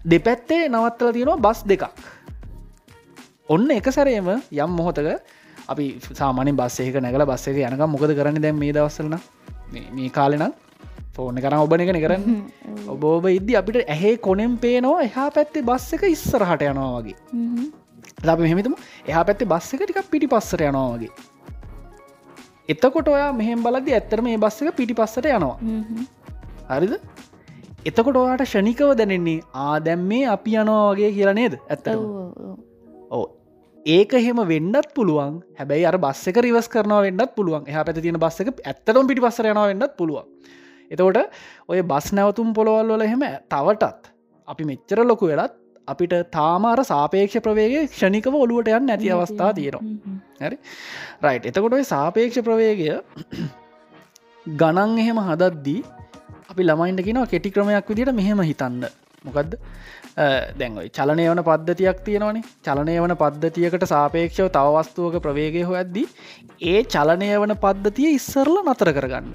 දෙපැත්තේ 0.06 0.68
නවත්තල 0.68 1.12
තියෙනවා 1.12 1.44
බස් 1.46 1.62
දෙකක්. 1.66 1.84
ඔන්න 3.48 3.70
එක 3.70 3.88
සැරේම 3.90 4.28
යම් 4.32 4.70
මොහොතක 4.70 5.08
අපි 5.68 5.86
සාමානෙන් 6.12 6.56
බස්සේක 6.56 6.96
නැගල 6.96 7.24
බස්ස 7.26 7.48
එක 7.48 7.62
යනක 7.68 7.86
මොකද 7.86 8.14
කරන්න 8.18 8.42
දැන් 8.42 8.58
මේ 8.58 8.72
දවස්සලන 8.72 9.16
මේ 9.72 10.10
කාලෙනම් 10.10 10.54
ෆෝන 11.14 11.36
කරන 11.36 11.58
ඔබන 11.58 11.84
එකන 11.84 12.00
කරන්න. 12.04 12.24
ඔබෝබ 12.94 13.28
ඉද්දි 13.28 13.56
අපිට 13.56 13.84
ඇහේ 13.86 14.16
කොනෙම් 14.18 14.56
පේනවා 14.58 15.02
එහා 15.02 15.28
පැත්තේ 15.30 15.62
බස්ස 15.62 15.96
එක 15.98 16.08
ඉස්සරහට 16.08 16.66
යනවා 16.70 16.90
වගේ. 16.98 17.16
අපි 18.18 18.42
මෙහෙමතුම 18.42 18.74
එහා 19.08 19.24
පැත්තේ 19.28 19.50
බස්ස 19.52 19.74
එක 19.74 19.84
ටිකක් 19.84 20.10
පිටි 20.14 20.28
පස්සට 20.32 20.64
යනවා 20.68 20.88
වගේ. 20.94 21.10
එතකොට 22.68 23.08
ඔයා 23.08 23.32
මෙහෙම 23.40 23.62
බලද 23.66 23.92
ඇත්තර 23.98 24.22
මේ 24.22 24.38
බස්ස 24.38 24.62
එක 24.62 24.76
පිටි 24.80 24.94
පස්සට 24.94 25.26
යනවා. 25.26 25.56
හ්ම්. 25.60 26.06
හරිද? 26.70 26.94
එතකොට 27.84 28.16
ඔයාට 28.16 28.44
ෂණිකව 28.46 28.94
දැනෙන්නේ 29.00 29.42
ආදැම් 29.66 30.02
මේ 30.10 30.26
අපි 30.34 30.58
යනවා 30.62 30.90
වගේ 30.94 31.12
කියලා 31.16 31.38
නේද? 31.40 31.54
ඔව්. 31.94 32.02
ඕ 33.10 33.24
ඒක 33.96 34.12
එහෙම 34.14 34.40
වෙන්නත් 34.52 34.88
පුළුවන්. 34.94 35.40
හැබැයි 35.58 35.86
අර 35.90 35.98
බස්සක 36.04 36.36
රිවස් 36.46 36.68
කරනවා 36.74 37.02
වෙන්නත් 37.06 37.34
පුළුවන්. 37.36 37.66
එහ 37.68 37.74
පැති 37.86 38.04
තියෙන 38.04 38.20
බස්සක 38.24 38.54
ඇත්තටම 38.62 39.08
පිටි 39.10 39.24
පස්සර 39.26 39.50
යනවා 39.52 39.66
වෙන්නත් 39.72 39.96
පුළුවන්. 39.98 40.28
එතකොට 40.90 41.18
ඔය 41.68 41.82
බස් 41.82 42.12
නැවතුම් 42.18 42.54
පොළොවල් 42.58 42.94
වල 42.94 43.04
එහෙම 43.08 43.26
තවටත් 43.52 44.12
අපි 44.48 44.64
මෙච්චර 44.70 45.02
ලොකු 45.10 45.26
වෙලත් 45.32 45.58
අපිට 45.92 46.14
තාමාර 46.36 46.78
සාපේක්ෂ 46.92 47.42
ප්‍රවේගේ 47.46 47.82
ක්ෂණිකව 47.94 48.36
ඔලුවට 48.44 48.70
යන්න 48.76 48.86
නැති 48.90 49.10
අවස්ථා 49.16 49.50
තියෙනවා. 49.58 49.82
හරි? 50.44 50.56
රයිට් 51.24 51.50
එතකොට 51.50 51.76
සාපේක්ෂ 51.94 52.44
ප්‍රවේගය 52.48 52.88
ගණන් 54.46 54.98
එහෙම 55.04 55.18
හදද්දී 55.28 55.80
අපි 56.52 56.62
ළමයින්ට 56.68 57.04
කියෙනවා 57.06 57.32
කෙටි 57.32 57.54
ක්‍රමයක් 57.54 57.90
විදිට 57.90 58.14
මෙහෙම 58.20 58.40
හිතන්න. 58.50 58.84
මොකක්ද 59.26 59.52
දැන්යි 60.60 60.88
චලනය 60.96 61.24
වන 61.30 61.42
පද්ධතියක් 61.48 62.00
තියෙනවනේ. 62.06 62.42
චලනය 62.66 62.96
වන 63.04 63.14
පද්ධතියකට 63.22 63.86
සාපේක්ෂව 63.92 64.48
තවවස්තුවක 64.56 65.16
ප්‍රවේගය 65.26 65.62
හොයද්දී 65.70 66.06
ඒ 66.72 66.82
චලනය 66.94 67.30
වන 67.42 67.54
පද්ධතිය 67.64 68.10
ඉස්සරල 68.18 68.58
නතර 68.64 68.90
කරගන්න. 68.98 69.32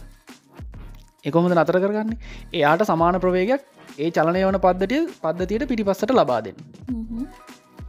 එකොහොද 1.28 1.56
නතර 1.58 1.80
කරගන්න? 1.84 2.14
එයාට 2.54 2.86
සමාන 2.92 3.20
ප්‍රවේගයක් 3.24 3.64
ඒ 3.98 4.10
චලනය 4.12 4.42
වන 4.46 4.60
පද්ධතිය 4.60 5.02
පද්ධතියට 5.22 5.68
පිටිපස්සට 5.68 6.12
ලබා 6.12 6.40
දෙන්න. 6.42 6.58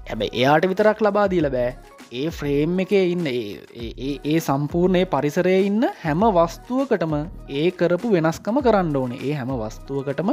හැබැ 0.08 0.28
එයාට 0.32 0.66
විතරක් 0.66 1.00
ලබා 1.00 1.26
දීල 1.28 1.48
බෑ 1.50 1.70
ඒ 2.12 2.30
ෆ්‍රේම් 2.30 2.78
එක 2.80 2.92
ඉන්න 2.92 3.26
ඒ- 3.26 4.40
සම්පූර්ණය 4.40 5.02
පරිසරය 5.06 5.54
ඉන්න 5.66 5.82
හැම 6.02 6.22
වස්තුවකටම 6.36 7.14
ඒ 7.50 7.66
කරපු 7.72 8.12
වෙනස්කම 8.14 8.60
කරන්න 8.62 8.96
ඕන 8.96 9.12
ඒ 9.18 9.34
හැම 9.34 9.52
වස්තුවකටම 9.62 10.30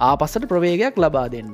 ආපස්සට 0.00 0.48
ප්‍රවේගයක් 0.48 0.98
ලබා 0.98 1.26
දෙන්න. 1.28 1.50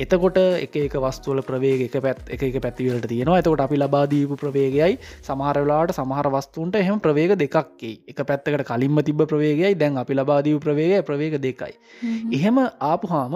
එතකොට 0.00 0.38
එක 0.58 0.76
එක 0.78 0.94
වස්තුවල 0.96 1.42
ප්‍රවේග 1.42 1.82
එක 1.86 1.96
පැත් 2.00 2.20
එක 2.28 2.56
පැතිවලට 2.58 3.06
තියෙනවා. 3.06 3.40
එතකොට 3.40 3.60
අපි 3.60 3.76
ලබාදීපු 3.76 4.36
ප්‍රවේගයයි 4.36 4.96
සමහරලාට 5.20 5.92
සමහර 5.92 6.28
වස්තුන්ට 6.30 6.74
එහෙම 6.74 7.00
ප්‍රවේග 7.00 7.36
දෙකක්කේ. 7.36 7.94
එක 8.08 8.22
පැත්තකට 8.24 8.64
කලින්ම 8.64 9.02
තිබ 9.02 9.20
ප්‍රවේගයි 9.24 9.74
දැන් 9.76 9.98
අපි 9.98 10.14
ලබාදීව 10.14 10.58
ප්‍රවේගය 10.58 11.02
ප්‍රවේග 11.04 11.36
දෙකයි. 11.38 11.74
හ්ම්. 12.00 12.32
එහෙම 12.32 12.58
ආපුහාම 12.82 13.34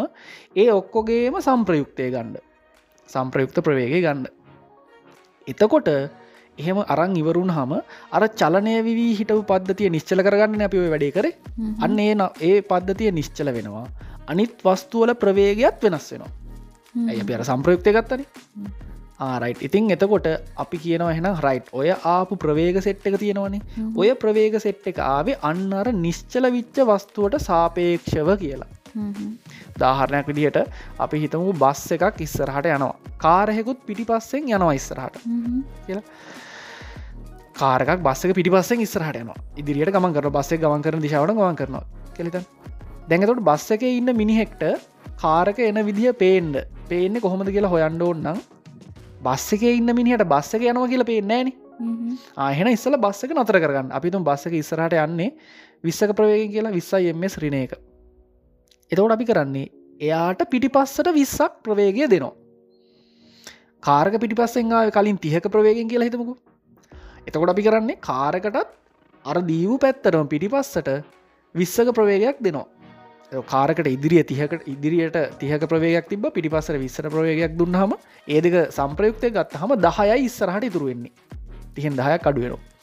ඒ 0.57 0.69
ඔක්කොගේම 0.73 1.37
සම්ප්‍රයුක්තය 1.41 2.11
ගණ්ඩ 2.11 2.41
සම්ප්‍රයුක්ත 3.09 3.61
ප්‍රවේගය 3.61 4.01
ගන්න. 4.01 4.27
එතකොට 5.47 5.91
එහෙම 6.59 6.81
අරං 6.87 7.17
ඉවරුන් 7.17 7.51
හම 7.51 7.75
අර 8.13 8.23
චලනය 8.41 8.77
වී 8.89 9.11
හිටපු 9.19 9.43
පද්ධතිය 9.45 9.91
නිශ්චල 9.91 10.23
කරගන්න 10.23 10.65
අපි 10.69 10.87
වැඩේ 10.87 11.13
කර. 11.13 11.29
අන්න 11.81 12.01
ඒ 12.01 12.17
ඒ 12.43 12.57
පද්ධතිය 12.63 13.13
නිශ්චල 13.13 13.53
වෙනවා. 13.59 13.85
අනිත් 14.27 14.57
වස්තුවල 14.65 15.13
ප්‍රවේගයක් 15.17 15.79
වෙනස් 15.83 16.09
වෙනවා. 16.15 16.33
ඇය 17.09 17.21
අපි 17.23 17.37
අර 17.37 17.45
සම්ප්‍රයුක්තය 17.51 17.95
ගත්තන? 17.97 18.25
ආරයිට් 19.21 19.65
ඉතින් 19.69 19.91
එතකොට 19.95 20.29
අපි 20.65 20.79
කියනවා 20.85 21.11
එහෙන 21.15 21.29
රයිට් 21.47 21.69
ඔය 21.81 21.91
ආපු 22.15 22.39
ප්‍රවේග 22.45 22.79
සෙට් 22.87 23.07
එක 23.11 23.19
තියෙනවනේ. 23.25 23.63
ඔය 23.97 24.13
ප්‍රවේග 24.23 24.57
සෙට් 24.67 24.87
එක 24.93 25.01
ආවේ 25.09 25.41
අන්න 25.51 25.67
අර 25.81 25.93
නිශ්චල 26.05 26.51
විච්ච 26.57 26.81
වස්තුවට 26.91 27.41
සාපේක්ෂව 27.49 28.31
කියලා. 28.45 28.71
දාහරණයක් 29.83 30.27
විදිහට 30.31 30.59
අපි 31.07 31.23
හිතමු 31.25 31.53
බස් 31.65 31.85
එකක් 31.97 32.23
ඉස්සරහට 32.29 32.71
යනවා. 32.77 32.95
කාරහෙකුත් 33.25 33.87
පිටි 33.89 34.07
පස්සෙන් 34.11 34.51
යනවා 34.51 34.79
ඉස්සරහට. 34.81 35.21
කියලා. 35.87 36.07
කාරක් 37.55 38.01
බස්සක 38.07 38.35
පිටිපස්සෙන් 38.39 38.81
ඉස්සරහට 38.87 39.21
යනවා. 39.23 39.39
ඉදිරියට 39.61 39.95
ගමන් 39.95 40.15
කර 40.17 40.31
බස්සේ 40.37 40.59
ගමන් 40.63 40.83
කරන 40.87 41.03
දිශාවට 41.07 41.35
ගමන් 41.39 41.59
කරනවා. 41.61 41.85
කෙලිත 42.17 42.37
දැඟතට 43.09 43.43
බස්ස 43.49 43.75
එක 43.77 43.85
ඉන්න 43.91 44.11
මිනිහෙක්ට 44.21 44.65
කාරක 45.23 45.59
එන 45.69 45.79
විදිහ 45.89 46.13
පේන්ඩ 46.23 46.57
පේන්නේ 46.89 47.25
කොහොමද 47.25 47.51
කියලා 47.55 47.73
හොයන්ඩ 47.75 48.03
ඕන්නම් 48.07 48.41
බස්ස 49.27 49.55
එක 49.57 49.63
ඉන්න 49.69 49.91
මිනිහට 49.99 50.25
බස්ස 50.33 50.57
එක 50.57 50.65
යනවා 50.71 50.91
කියලා 50.93 51.09
පේනෑන 51.11 51.49
හ්ම්. 51.79 52.17
ආහෙන 52.37 52.69
ඉස්සල 52.77 52.97
බස්සක 53.05 53.33
නතර 53.35 53.59
කරගන්න. 53.65 53.89
අපිතුම් 53.99 54.25
බස්සක 54.29 54.55
ඉස්සරහට 54.61 54.97
යන්නේ 55.05 55.31
විස්සක 55.87 56.13
ප්‍රවේගෙන් 56.19 56.51
කියලා 56.55 56.77
විස්සයි 56.79 57.11
එම 57.13 57.27
ශ්‍රණ 57.35 57.59
එක. 57.65 57.75
එතවට 58.93 59.17
අපි 59.17 59.29
කරන්නේ 59.31 59.67
එයාට 60.01 60.45
පිටිපස්සට 60.53 61.09
විස්සක් 61.19 61.61
ප්‍රවේගය 61.67 62.09
දෙනවා. 62.15 62.35
කාරක 63.83 64.21
පිටිපස්සෙන් 64.23 64.73
ආව 64.73 64.93
කලින් 64.99 65.19
තිහක 65.25 65.49
ප්‍රවේගෙන් 65.57 65.89
කියලා 65.93 66.09
හිතමකු. 66.11 66.37
එතකොට 67.27 67.55
අපි 67.55 67.63
කරන්නේ 67.69 68.01
කාරකටත් 68.09 68.73
අර 69.25 69.37
දීවූ 69.51 69.79
පැත්තරම 69.79 70.29
පිටිපස්සට 70.33 70.89
විස්සක 71.55 71.89
ප්‍රවේගයක් 71.99 72.39
දෙනවා 72.47 72.67
කාරකට 73.47 73.87
ඉදිරිය 73.87 74.23
තිහකට 74.25 74.69
ඉදිරියට 74.69 75.19
තිහක 75.39 75.67
ප්‍රවේගයක් 75.67 76.09
තිබ 76.09 76.29
පිටිපස්සර 76.29 76.79
විස්සර 76.79 77.09
ප්‍රවේගයක් 77.09 77.57
දුන්නහම 77.57 77.97
ඒදක 78.29 78.61
සම්ප්‍රයුක්තය 78.71 79.31
ගත් 79.31 79.63
හම 79.63 79.75
දහයයි 79.81 80.21
ඉස්සරහට 80.25 80.71
ඉතුරුවෙන්නේ 80.71 81.13
තිහෙන් 81.75 81.97
දහයක් 81.97 82.31
අඩුවෙනවා 82.31 82.75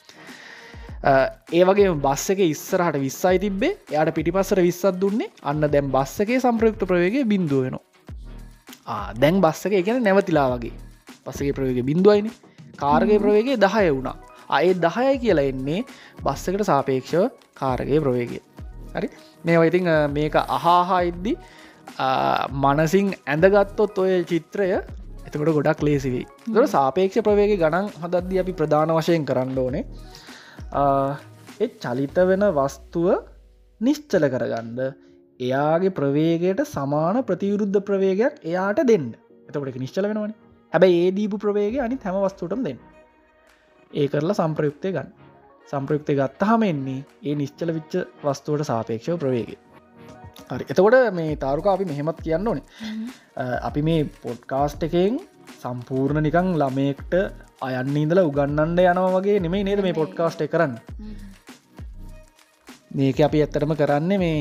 ඒ 1.03 1.63
වගේ 1.65 1.93
බස්ස 1.97 2.29
එක 2.29 2.41
ඉස්සරහට 2.45 2.97
විස්සයි 2.99 3.39
තිබේ 3.39 3.73
යට 3.91 4.13
පිටිපස්සර 4.13 4.61
විස්සත් 4.61 4.99
දුන්නේ 4.99 5.31
අන්න 5.43 5.61
දැම් 5.67 5.89
බස්සගේ 5.89 6.37
සම්ප්‍රයුක්ත 6.39 6.83
ප්‍රවේගේ 6.83 7.25
බින්දුව 7.25 7.63
වෙනවා. 7.65 7.81
දැන් 9.15 9.41
බස්සක 9.41 9.73
එකන 9.73 10.03
නැවතිලා 10.03 10.47
වගේ. 10.53 10.73
පස්සගේ 11.25 11.53
ප්‍රවේග 11.53 11.81
බින්දුවයින 11.83 12.29
කාර්ගය 12.77 13.17
ප්‍රවේගේ 13.17 13.57
දහය 13.57 13.89
වුණා. 13.89 14.15
අය 14.49 14.73
දහය 14.75 15.17
කියලා 15.17 15.49
එන්නේ 15.49 15.81
බස්සකට 16.21 16.63
සාපේක්ෂව 16.63 17.29
කාරගේ 17.55 17.99
ප්‍රවේගය. 17.99 18.37
හරි? 18.95 19.09
මේ 19.45 19.67
ඉතිං 19.69 19.89
මේක 20.17 20.35
අහාහා 20.57 21.01
ඉද්දි 21.11 21.33
මනසිං 22.63 23.07
ඇඳගත්තොත් 23.33 23.97
ඔය 24.03 24.13
චිත්‍රය 24.31 24.67
එතකට 25.27 25.51
ගොඩක් 25.57 25.81
ලේසිවී 25.87 26.25
දොර 26.55 26.65
සාපේක්ෂ 26.75 27.23
ප්‍රවේග 27.27 27.53
ගණන් 27.61 27.87
හදද්දි 28.03 28.41
අපි 28.43 28.53
ප්‍රධාන 28.59 28.93
වශයෙන් 28.97 29.25
කරන්න 29.29 29.57
ඕනේ. 29.63 29.83
එ 31.63 31.67
චලිත 31.83 32.17
වෙන 32.29 32.45
වස්තුව 32.59 33.09
නිශ්චල 33.81 34.25
කරගන්න. 34.33 34.79
එයාගේ 35.39 35.95
ප්‍රවේගයට 35.99 36.61
සමාන 36.75 37.17
ප්‍රතිවරුද්ධ 37.29 37.81
ප්‍රවේගයක් 37.89 38.39
එයාට 38.51 38.81
දෙන්න. 38.91 39.07
එතකට 39.47 39.81
නිශ්චල 39.83 40.07
වෙනවන. 40.11 40.33
හැබැයි 40.73 41.01
ඒ 41.05 41.11
දීපු 41.17 41.37
ප්‍රවේග 41.45 41.75
අනි 41.85 41.99
හැම 42.05 42.21
වස්තුටම 42.25 42.61
දෙන්න. 42.67 42.79
ඒ 43.91 44.07
කරලා 44.11 44.39
සම්ප්‍රයුක්තය 44.39 44.91
ගන්න 44.95 45.20
සම්ප්‍රයුක්තය 45.69 46.13
ගත්තහම 46.19 46.63
එන්නේ 46.63 47.01
ඒ 47.27 47.35
නිශ්චල 47.35 47.71
විච්ච 47.77 47.93
වස්තුවට 48.23 48.69
සාපේක්ෂව 48.69 49.17
ප්‍රවේග 49.23 49.51
හරි. 50.49 50.65
එතකොට 50.71 50.97
මේ 51.13 51.35
තාරුක 51.43 51.67
අපි 51.73 51.85
මෙහෙමත් 51.85 52.19
කියන්න 52.25 52.47
ඕනේ. 52.47 52.65
අපි 53.69 53.81
මේ 53.81 54.09
පොඩ්කාස්ට් 54.25 54.83
එකෙන් 54.87 55.19
සම්පූර්ණ 55.61 56.23
නිකං 56.27 56.53
ළමයෙක්ට 56.61 57.13
අයන්න 57.61 57.97
ඉඳල 58.03 58.21
උගන්නන්ඩ 58.27 58.79
යනවා 58.83 59.11
වගේ 59.17 59.39
නෙමේ 59.45 59.63
නේද 59.67 59.81
මේ 59.85 59.99
පොඩ්කාස්ට් 60.01 60.43
කරන්න? 60.53 60.73
මේක 62.97 63.19
අපි 63.27 63.43
ඇත්තරම 63.43 63.73
කරන්න 63.81 64.13
මේ 64.23 64.39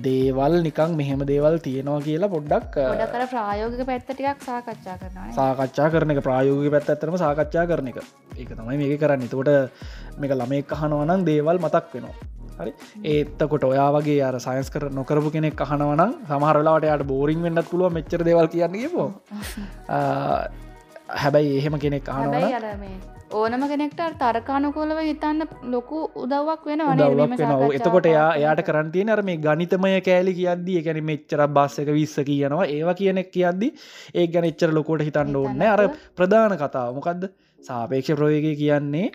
දේවල් 0.00 0.54
නිකං 0.62 0.96
මෙහෙම 0.96 1.24
දේවල් 1.26 1.56
තියෙනවා 1.66 2.00
කියලා 2.00 2.30
පොඩ්ඩක් 2.30 2.76
ගොඩ 2.82 3.04
කර 3.08 3.24
ප්‍රායෝගික 3.30 3.86
පැත්ත 3.86 4.04
ටිකක් 4.06 4.44
සාකච්ඡා 4.44 4.96
කරනවා 4.98 5.32
සාකච්ඡා 5.32 5.88
කරන 5.90 6.14
එක 6.14 6.20
ප්‍රායෝග 6.22 6.68
පැත් 6.70 6.90
ඇතරම 6.90 7.16
සාකච්ඡා 7.16 7.66
කරන 7.66 7.90
එක. 7.92 7.98
ඒක 8.34 8.50
තමයි 8.52 8.76
මේක 8.76 9.00
කරන්න. 9.00 9.28
තකොට 9.28 9.50
මේක 10.18 10.32
ළමෙක් 10.32 10.68
කහනවනම් 10.70 11.24
දේවල් 11.24 11.58
මතක් 11.58 11.94
වෙනවා. 11.94 12.14
හරි? 12.58 12.72
ඒත්තකොට 13.04 13.64
ඔයා 13.64 13.88
වගේ 13.92 14.20
අර 14.22 14.36
සයින්ස් 14.40 14.70
කර 14.70 14.90
නොකරපු 14.90 15.32
කෙනෙක් 15.32 15.60
අහනවනම් 15.60 16.12
සමහරලාට 16.28 16.86
යට 16.86 17.06
බෝරිං 17.06 17.42
වෙන්නත් 17.42 17.70
පුළුව 17.70 17.92
මෙච්චර 17.92 18.20
දේවල් 18.22 18.52
කියන්නේ 18.52 18.88
පෝ 18.90 19.08
හැබැයි 21.22 21.58
එහෙම 21.58 21.78
කෙනෙක් 21.78 22.08
අහනවන 22.08 23.13
ඕනම 23.32 23.62
කෙනෙක්ට 23.70 24.00
තර්කානුකෝලව 24.20 24.98
හිතන්න 25.08 25.44
ලොකු 25.74 25.98
උදව්වක් 26.22 26.64
වෙන 26.66 26.82
වෙනවා. 26.90 27.70
එතකොට 27.78 28.06
එයා 28.06 28.28
එයාට 28.40 28.62
කරන්තිය 28.68 29.04
අර 29.10 29.22
මේ 29.22 29.36
ගනිතමය 29.36 30.00
කෑලි 30.08 30.34
කියද්දී 30.40 30.78
එකැන 30.80 31.00
මෙච්චර 31.04 31.46
බස්සක 31.56 31.88
විස්ස 31.98 32.16
කියනවා. 32.30 32.66
ඒවා 32.66 32.94
කියනෙක් 32.94 33.30
කියද්දි 33.30 33.72
ඒ 34.14 34.26
ගැන 34.26 34.50
එච්චර 34.50 34.70
ලොකොට 34.72 35.06
හිතන්න 35.08 35.36
ඕන්න 35.36 35.62
අර 35.62 35.82
ප්‍රධාන 36.16 36.56
කතාව. 36.56 36.94
මොකක්ද 36.98 37.24
සාපේක්ෂ 37.60 38.16
ප්‍රවේගය 38.18 38.54
කියන්නේ 38.62 39.08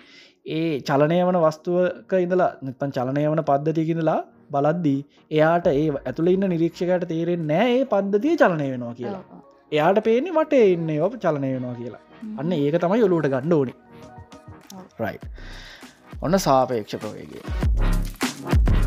ඒ 0.58 0.82
චලනය 0.82 1.20
වන 1.28 1.40
වස්තුවක 1.46 2.14
ඉඳලා 2.26 2.52
නතන් 2.66 2.96
චලනය 2.98 3.26
වන 3.32 3.44
පද්ධතියකිඳලා 3.50 4.20
බලද්දී 4.54 5.00
එයාට 5.32 5.68
ඒ 5.74 5.88
ඇතුළ 6.00 6.34
ඉන්න 6.36 6.50
නිරීක්ෂකට 6.54 7.08
තේරෙන් 7.14 7.48
නෑ 7.52 7.70
ඒ 7.76 7.86
පද්ධතිය 7.94 8.36
චලනය 8.44 8.70
වෙනවා 8.74 8.94
කියලා. 8.94 9.24
එයාට 9.72 10.00
පේනි 10.08 10.38
මට 10.38 10.64
එන්න 10.70 10.96
ඔ 11.06 11.10
චලනය 11.26 11.52
වෙනවා 11.56 11.76
කියලා. 11.82 12.04
අන්න 12.40 12.52
ඒක 12.56 12.76
තමයි 12.84 13.06
ඔලුට 13.08 13.28
ගණ්ඩ 13.34 13.54
ඕනි 13.58 13.74
රයි් 15.00 15.20
ඔන්න 16.22 16.40
සාපේක්ෂ 16.40 16.96
ප්‍රවේගේ 16.98 18.79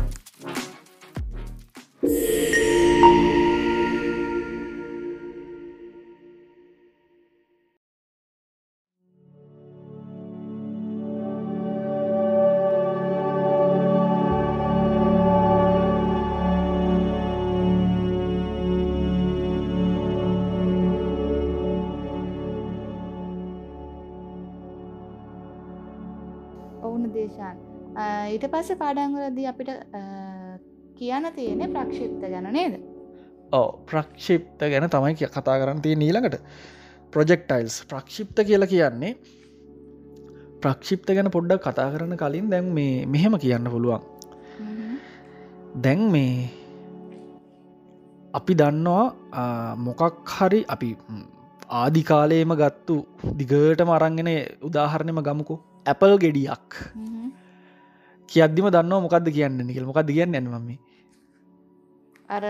පාඩංගලදී 28.93 29.47
අපිට 29.51 29.69
කියන්න 30.97 31.27
තියෙනෙ 31.35 31.67
ප්‍රක්ෂිප්ත 31.75 32.23
ගැන 32.33 32.47
නේද? 32.57 32.73
ඕ 33.51 33.67
ප්‍රක්ෂිප්ත 33.89 34.59
ගැන 34.73 34.89
තමයි 34.95 35.15
කිය 35.19 35.29
කතා 35.35 35.57
කරන්න 35.61 35.81
තිය 35.85 35.95
නීළඟට 36.01 36.37
ප්‍රොජෙක්ටයිල්ස් 37.13 37.77
ප්‍රක්ෂිප්ත 37.91 38.37
කියලා 38.49 38.71
කියන්නේ 38.73 39.13
ප්‍රක්ෂිප්ත 40.65 41.13
ගැන 41.17 41.31
පොඩ්ඩක් 41.35 41.65
කතා 41.67 41.89
කරන 41.93 42.17
කලින් 42.23 42.49
දැන් 42.53 42.73
මේ 42.79 43.05
මෙහෙම 43.05 43.37
කියන්න 43.45 43.71
පුළුවන්. 43.75 44.01
දැන් 45.85 46.01
මේ 46.15 46.49
අපි 48.39 48.53
දන්නවා 48.61 49.75
මොකක් 49.87 50.35
හරි 50.37 50.61
අපි 50.75 50.95
ආදිකාලයේම 51.81 52.53
ගත්තු 52.61 52.95
දිගටම 53.41 53.89
අරංගෙන 53.97 54.31
උදාහරණයම 54.69 55.21
ගමුකු. 55.27 55.57
ඇපල් 55.91 56.13
ගෙඩියක් 56.23 56.79
කියද්දිම 58.29 58.67
දන්න 58.69 59.03
මොකක්ද 59.03 59.29
කියන්න 59.29 59.61
නිකල් 59.61 59.85
මොකක්ද 59.85 60.09
කියන්න 60.09 60.35
ඇනමම 60.35 60.73
අර 62.29 62.43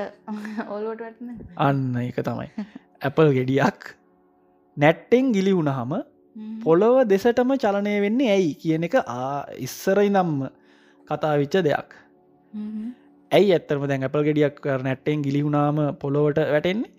අන්න 1.58 1.84
එක 2.00 2.18
තමයි. 2.22 2.50
ඇපල් 3.02 3.30
ගෙඩියක් 3.34 3.94
නැට්ටෙන් 4.78 5.34
ගිලි 5.34 5.54
වුණහම 5.54 5.94
පොළොව 6.64 6.96
දෙසටම 7.06 7.54
චලනය 7.58 7.96
වෙන්නේ 8.02 8.32
ඇයි 8.32 8.54
කියන 8.56 8.84
එක 8.84 8.96
ඉස්සරයි 9.60 10.10
නම්ම 10.10 10.50
කතාවිච්ච 11.08 11.62
දෙයක්. 11.62 11.90
ඇයි 13.32 13.54
ඇත්තරම 13.54 13.88
දැන් 13.88 14.04
ඇපල් 14.04 14.24
ගෙඩියක් 14.24 14.66
නැට්ටෙන් 14.84 15.22
ගිලිහුණාම 15.22 15.78
පොළොවට 16.00 16.40
වැටෙන්නේ? 16.48 16.92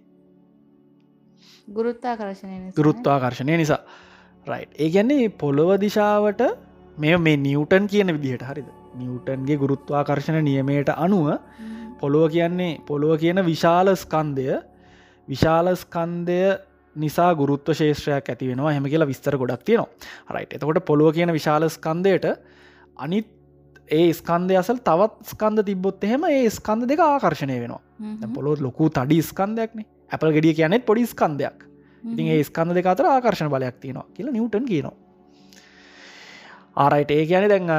ගුරුත්තා 1.68 2.16
කරශනය 2.16 2.72
ගුරුත්වාකර්ශණය 2.76 3.56
නිසා. 3.56 3.82
රයි් 4.46 4.64
ඒ 4.78 4.90
ගැන්නේ 4.90 5.28
පොළොව 5.40 5.70
දිශාවට 5.80 6.42
මේ 6.96 7.16
මේ 7.18 7.36
නිවටන් 7.38 7.86
කියන 7.86 8.12
විදිහට 8.14 8.42
හරිද? 8.42 8.68
නිවටන්ගේ 8.94 9.56
ගුරුත්වාකර්ශණ 9.56 10.44
නියමයට 10.44 10.90
අනුව 10.96 11.38
පොළොව 12.00 12.30
කියන්නේ 12.30 12.80
පොළොව 12.82 13.18
කියන 13.18 13.44
විශාල 13.44 13.94
ස්කන්දය 13.94 14.48
විශාල 15.28 15.70
ස්කන්දය 15.74 16.40
නිසා 16.96 17.30
ගුරුත්ව 17.34 17.72
ශේෂත්‍රයක් 17.72 18.28
ඇති 18.28 18.48
වෙනවා. 18.48 18.72
හෙම 18.72 18.84
කියලා 18.84 19.06
විස්තර 19.06 19.36
ගොඩක් 19.36 19.62
තියෙනවා. 19.62 19.88
රයිට 20.30 20.52
එතකොට 20.52 20.84
පොළොව 20.84 21.14
කියන 21.14 21.32
විශාල 21.32 21.68
ස්කන්දයට 21.68 22.26
අනිත් 22.96 23.26
ඒ 23.90 24.12
ස්කන්දය 24.12 24.56
අසල් 24.56 24.78
තවත් 24.80 25.32
ස්කන්ද 25.32 25.64
තිබොත් 25.64 26.04
එහෙම 26.04 26.24
ඒ 26.26 26.46
ස්කන්ද 26.50 26.86
දෙක 26.86 27.00
ආකර්ශණය 27.00 27.58
වෙනවා. 27.60 27.82
පොළොත් 28.34 28.60
ලොකු 28.60 28.88
තඩි 28.90 29.22
ස්කන්දයක්නේ 29.22 29.86
ඇපල් 30.10 30.32
ගෙඩිය 30.32 30.54
කියනෙත් 30.54 30.84
පොඩි 30.86 31.06
ස්කන්දයක් 31.06 31.64
ඉතින් 32.04 32.26
ඒ 32.28 32.42
ස්කන්ද 32.42 32.74
දෙක 32.74 32.86
අතර 32.86 33.06
ආකර්ශණ 33.06 33.50
බලයක් 33.50 33.80
තියෙනවා 33.80 34.06
කියලා 34.14 34.34
නිවටන් 34.34 34.66
කියනවා 34.66 34.94
ආරයිට 36.76 37.10
ඒ 37.10 37.26
කියන 37.26 37.48
දැන් 37.48 37.70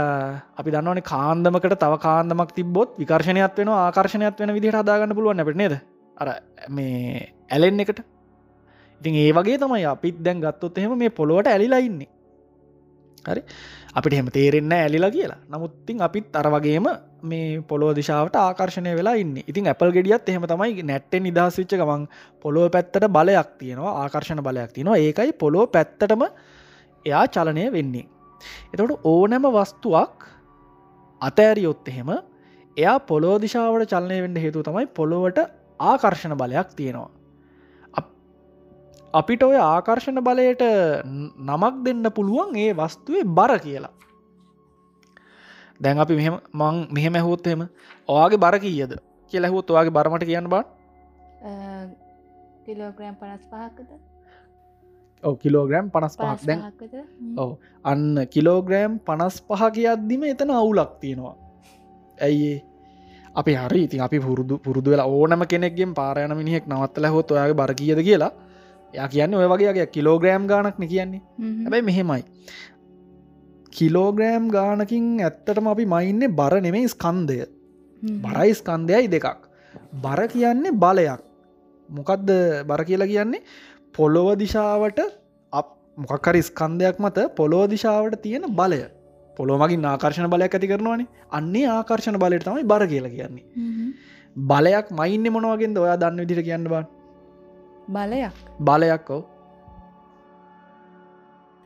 අපි 0.57 0.69
දන්නවන 0.71 1.01
කාන්දමකට 1.03 1.77
තව 1.83 1.93
කාන්දමක් 1.99 2.51
තිබොත් 2.55 2.97
විකර්ශණයක් 2.97 3.57
වෙන 3.57 3.69
ආකර්ශණයක් 3.69 4.39
වෙන 4.39 4.53
විදිහට 4.53 4.81
අදාගන්න 4.81 5.15
පුළුවන් 5.15 5.39
අපට 5.39 5.55
නේද? 5.55 5.79
අර 6.17 6.27
මේ 6.69 7.33
ඇලෙන් 7.51 7.79
එකට. 7.79 7.99
ඉතින් 9.01 9.15
ඒ 9.15 9.31
වගේ 9.33 9.57
තමයි 9.57 9.85
අපිත් 9.85 10.19
දැන් 10.19 10.39
ගත්තොත් 10.41 10.77
එහෙම 10.77 10.97
මේ 10.97 11.09
පොළොවට 11.11 11.47
ඇලිලා 11.47 11.79
ඉන්නේ. 11.79 12.07
හරි? 13.25 13.41
අපිට 13.93 14.13
හෙම 14.13 14.31
තේරෙන්න 14.31 14.71
ඇලිලා 14.71 15.11
කියලා. 15.11 15.39
නමුත්තින් 15.49 16.01
අපිත් 16.01 16.35
අර 16.35 16.47
වගේම 16.47 16.87
මේ 17.23 17.61
පොලෝ 17.61 17.91
දිශාවට 17.95 18.35
ආකර්ශණය 18.37 18.95
වෙලා 18.95 19.15
ඉන්න. 19.15 19.37
ඉතින් 19.43 19.67
ඇපල් 19.67 19.91
ගෙඩියත් 19.91 20.29
එහෙම 20.29 20.47
තමයි 20.47 20.83
නැට්ටෙන් 20.83 21.23
නිදහස් 21.23 21.59
විච්ච 21.59 21.75
ගමන් 21.75 22.07
පොලෝ 22.41 22.67
පැත්තට 22.69 23.11
බලයක් 23.11 23.49
තියෙනවා 23.59 23.93
ආකර්ශණ 24.03 24.43
බලයක් 24.43 24.71
තියෙනවා. 24.71 24.97
ඒකයි 24.97 25.33
පොලෝ 25.33 25.67
පැත්තටම 25.67 26.27
එයා 27.05 27.27
චලනය 27.27 27.71
වෙන්නේ. 27.71 28.14
එතකොට 28.73 29.05
ඕනෑම 29.05 29.47
වස්තුවක් 29.55 30.25
අතෑරියොත් 31.21 31.87
එහෙම 31.87 32.09
එයා 32.77 32.97
පොලෝ 33.11 33.35
දිශාවට 33.41 33.93
චලනය 33.93 34.21
වෙන්න 34.25 34.41
හේතු 34.45 34.63
තමයි 34.63 34.87
පොළොවට 34.99 35.39
ආකර්ශණ 35.79 36.37
බලයක් 36.37 36.69
තියෙනවා. 36.75 37.09
අපිට 39.13 39.43
ඔය 39.43 39.57
ආකර්ශණ 39.57 40.23
බලයට 40.27 40.63
නමක් 41.49 41.75
දෙන්න 41.85 42.11
පුළුවන් 42.11 42.55
ඒ 42.57 42.71
වස්තුවේ 42.73 43.25
බර 43.37 43.57
කියලා. 43.59 43.93
දැන් 45.81 45.99
අපි 45.99 46.15
මෙම 46.15 46.39
මං 46.53 46.87
මෙහෙම 46.91 47.15
ඇහෝත්තෙම 47.15 47.67
ඔයාගේ 48.09 48.43
බර 48.45 48.57
කීයද? 48.59 48.97
කියලැහුත් 49.31 49.71
ඔයාගේ 49.71 49.95
බරමට 49.97 50.25
කියන්න 50.25 50.49
බා 50.49 50.63
කිලෝග්‍රම් 52.65 53.15
පනස් 53.21 53.43
පහක්කද 53.51 53.89
ඔව 53.91 54.14
කිලෝග්‍රම් 55.41 55.89
පනස් 55.93 56.15
පහක්. 56.17 56.45
දැන් 56.47 56.61
ඔව. 57.37 57.57
අන්න 57.85 58.27
කිලෝග්‍රෑම් 58.33 58.99
පනස් 59.07 59.41
පහ 59.47 59.61
කියද්දිම 59.75 60.23
එතන 60.31 60.51
අවුලක් 60.51 60.91
තියෙනවා. 61.01 61.35
ඇයිඒ 62.21 62.63
අපි 63.35 63.53
හරි 63.61 63.81
ඉතින් 63.87 64.01
අපි 64.07 64.19
පුරුදු 64.19 64.57
පුරුදු 64.65 64.91
වෙලා 64.93 65.07
ඕනම 65.07 65.41
කෙනෙක්ගෙන් 65.51 65.93
පාරයන 65.93 66.35
මිනිහෙක් 66.37 66.67
නවත්තල 66.67 67.07
හොත් 67.15 67.31
ඔයාගේ 67.31 67.59
බර 67.61 67.73
කියද 67.81 67.99
කියලා. 68.09 68.31
ය 68.93 69.07
කියන්න 69.13 69.35
ඔය 69.35 69.47
වගේගේ 69.53 69.87
කිලෝග්‍රෑම් 69.95 70.47
ගානක්න 70.47 70.87
කියන්නේ. 70.93 71.21
හැබැයි 71.63 71.87
මෙහෙමයි. 71.89 72.23
කිලෝග්‍රෑම් 73.75 74.45
ගානකින් 74.55 75.05
ඇත්තටම 75.27 75.67
අපි 75.73 75.85
මයින්නේ 75.93 76.35
බර 76.39 76.53
නෙමේ 76.61 76.87
ස්කන්දය 76.87 77.39
බරයි 78.23 78.51
ස්කන්දයයි 78.61 79.11
දෙකක්. 79.15 79.39
බර 80.03 80.21
කියන්නේ 80.33 80.77
බලයක්. 80.83 81.21
මොකක්ද 81.89 82.29
බර 82.69 82.81
කියලා 82.85 83.07
කියන්නේ 83.07 83.41
පොළොව 83.97 84.27
දිශාවට 84.41 84.99
මොකක්කර 85.97 86.35
ස්කන්දයක් 86.47 86.97
මත 86.99 87.17
පොළොව 87.37 87.63
දිශාවට 87.73 88.21
තියෙන 88.23 88.45
බලය. 88.59 88.81
පොළොමගින් 89.37 89.85
ආකර්ශණ 89.91 90.29
බලයක් 90.33 90.55
ඇති 90.55 90.67
කරනවානේ. 90.71 91.07
අන්නේ 91.31 91.67
ආකර්ශණ 91.77 92.19
බලයට 92.23 92.45
තමයි 92.47 92.65
බර 92.71 92.83
කියලා 92.91 93.13
කියන්නේ. 93.15 93.45
බලයක් 94.35 94.91
මයින්න 94.99 95.31
මොනවගෙන්ද 95.35 95.77
ඔයා 95.77 95.97
දන්න 96.01 96.21
විදිට 96.23 96.45
කියන්න 96.47 96.67
බා. 96.73 96.83
බලයක්? 97.87 98.35
බලයක් 98.69 99.09
ඔව. 99.15 99.23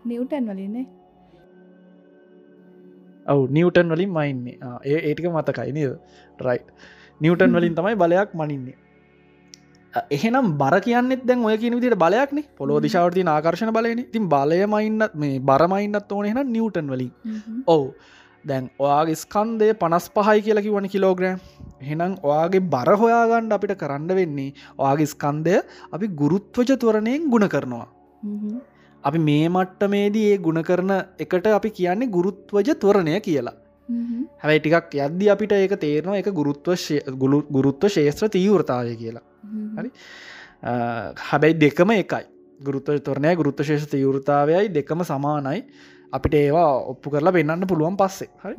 නිවටන් 0.06 0.46
වලින්නේ 0.52 0.86
ඔවු 3.28 3.48
නිවටන් 3.56 3.96
වලින් 3.96 4.12
මයින්නේ. 4.18 4.58
ඒ 4.86 5.00
ඒටික 5.08 5.26
මතකයි 5.32 5.72
නද? 5.72 5.98
රයි් 6.40 6.62
නිවටන් 7.22 7.58
වලින් 7.58 7.76
තමයි 7.76 7.96
බලයක් 8.04 8.32
මනින්නේ 8.34 8.78
එහෙනම් 10.12 10.52
බර 10.58 10.80
කියන්නෙත් 10.82 11.26
දැන් 11.26 11.44
ඔය 11.44 11.58
කියන 11.58 11.76
විදිට 11.76 11.98
බලයක්නේ. 11.98 12.46
පොලෝ 12.58 12.80
දිශාවර්ති 12.80 13.26
ආකර්ශණ 13.26 13.74
බලන 13.74 14.06
තින් 14.14 14.30
බලය 14.30 14.62
මයින්නත් 14.68 15.14
මේ 15.16 15.40
බරමයින්නත් 15.42 16.12
ඕන 16.12 16.26
එහෙන 16.26 16.52
නිවටන් 16.52 16.88
වලින්. 16.88 17.12
ඔවු. 17.68 17.94
දැන් 18.46 18.70
ඔයාගේ 18.80 19.16
ස්කන්දය 19.16 19.70
පනස් 19.74 20.10
පහයි 20.10 20.42
කියලා 20.42 20.66
කිවන 20.66 20.88
කිලෝග්‍රෑම්. 20.88 21.40
හෙනම් 21.82 22.18
ඔයාගේ 22.24 22.66
බර 22.74 22.92
හොයාගණ්ඩ 23.04 23.56
අපිට 23.58 23.76
කරන්න 23.78 24.12
වෙන්නේ 24.20 24.54
ඔයාගේ 24.78 25.14
ස්කන්දය 25.14 25.56
අපි 25.92 26.12
ගුරුත්වජ 26.22 26.76
තුවරණයෙන් 26.76 27.30
ගුණ 27.34 27.48
කරනවා. 27.48 27.88
අපි 29.04 29.20
මේ 29.30 29.48
මට්ටමේදී 29.50 30.28
ඒ 30.34 30.38
ගුණ 30.46 30.62
කරන 30.70 30.94
එකට 31.26 31.50
අපි 31.60 31.72
කියන්නේ 31.72 32.14
ගුරුත්වජ 32.18 32.70
තුවරණය 32.84 33.18
කියලා. 33.22 33.58
හැබැයි 34.42 34.62
ටිකක් 34.64 34.96
යද්දි 35.08 35.34
අපිට 35.34 35.58
ඒක 35.58 35.76
තේරනවා 35.86 36.22
එක 36.22 36.30
ගුරුත්ව 36.40 36.72
ගුරුත්ව 37.56 37.92
ශේත්‍ර 37.98 38.30
තීවෘතාවය 38.36 38.96
කියලා 39.02 39.29
හරි? 39.78 39.90
හැබැයි 41.30 41.60
දෙකම 41.64 41.92
එකයි. 41.96 42.26
ගුරුත්ව 42.60 43.00
තොරණය 43.08 43.36
ගුරුත්ව 43.40 43.64
ශේෂ 43.70 43.88
තීවෘතාවයයි 43.94 44.74
දෙකම 44.78 45.04
සමානයි. 45.12 45.62
අපිට 46.12 46.34
ඒවා 46.34 46.72
ඔප්පු 46.92 47.14
කරලා 47.14 47.36
පෙන්න්න 47.38 47.68
පුළුවන් 47.72 47.98
පස්සේ. 48.02 48.30
හරි? 48.44 48.56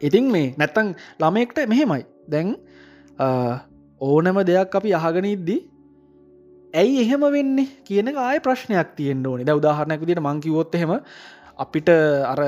ඉතින් 0.00 0.30
මේ 0.34 0.54
නැත්තං 0.60 0.94
ළමෙක්ට 1.20 1.58
මෙහෙමයි. 1.72 2.04
දැන් 2.28 2.56
ඕනම 4.00 4.38
දෙයක් 4.50 4.74
අපි 4.80 4.94
අහගෙන 4.98 5.28
ඉද්දි 5.34 5.56
ඇයි 6.74 7.02
එහෙම 7.04 7.22
වෙන්නේ? 7.34 7.68
කියන 7.84 8.08
ආය 8.16 8.38
ප්‍රශ්නයක් 8.40 8.96
තියෙන් 8.96 9.26
ඕනි. 9.26 9.44
ද 9.44 9.50
උදාහරණයක් 9.60 10.00
විදිට 10.00 10.22
මංකිවොත් 10.22 10.74
එහෙම 10.74 10.92
අපිට 11.58 11.88
අර 12.32 12.40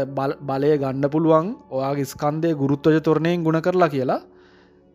බලය 0.49 0.73
ගණ්ඩ 0.83 1.13
පුළුවන් 1.15 1.49
ඔයාගේ 1.77 2.09
ස්කන්දය 2.13 2.55
ගුරුත්වජ 2.63 2.99
තොරණයෙන් 3.09 3.45
ගුණ 3.45 3.61
කරලා 3.61 3.93
කියලා. 3.95 4.21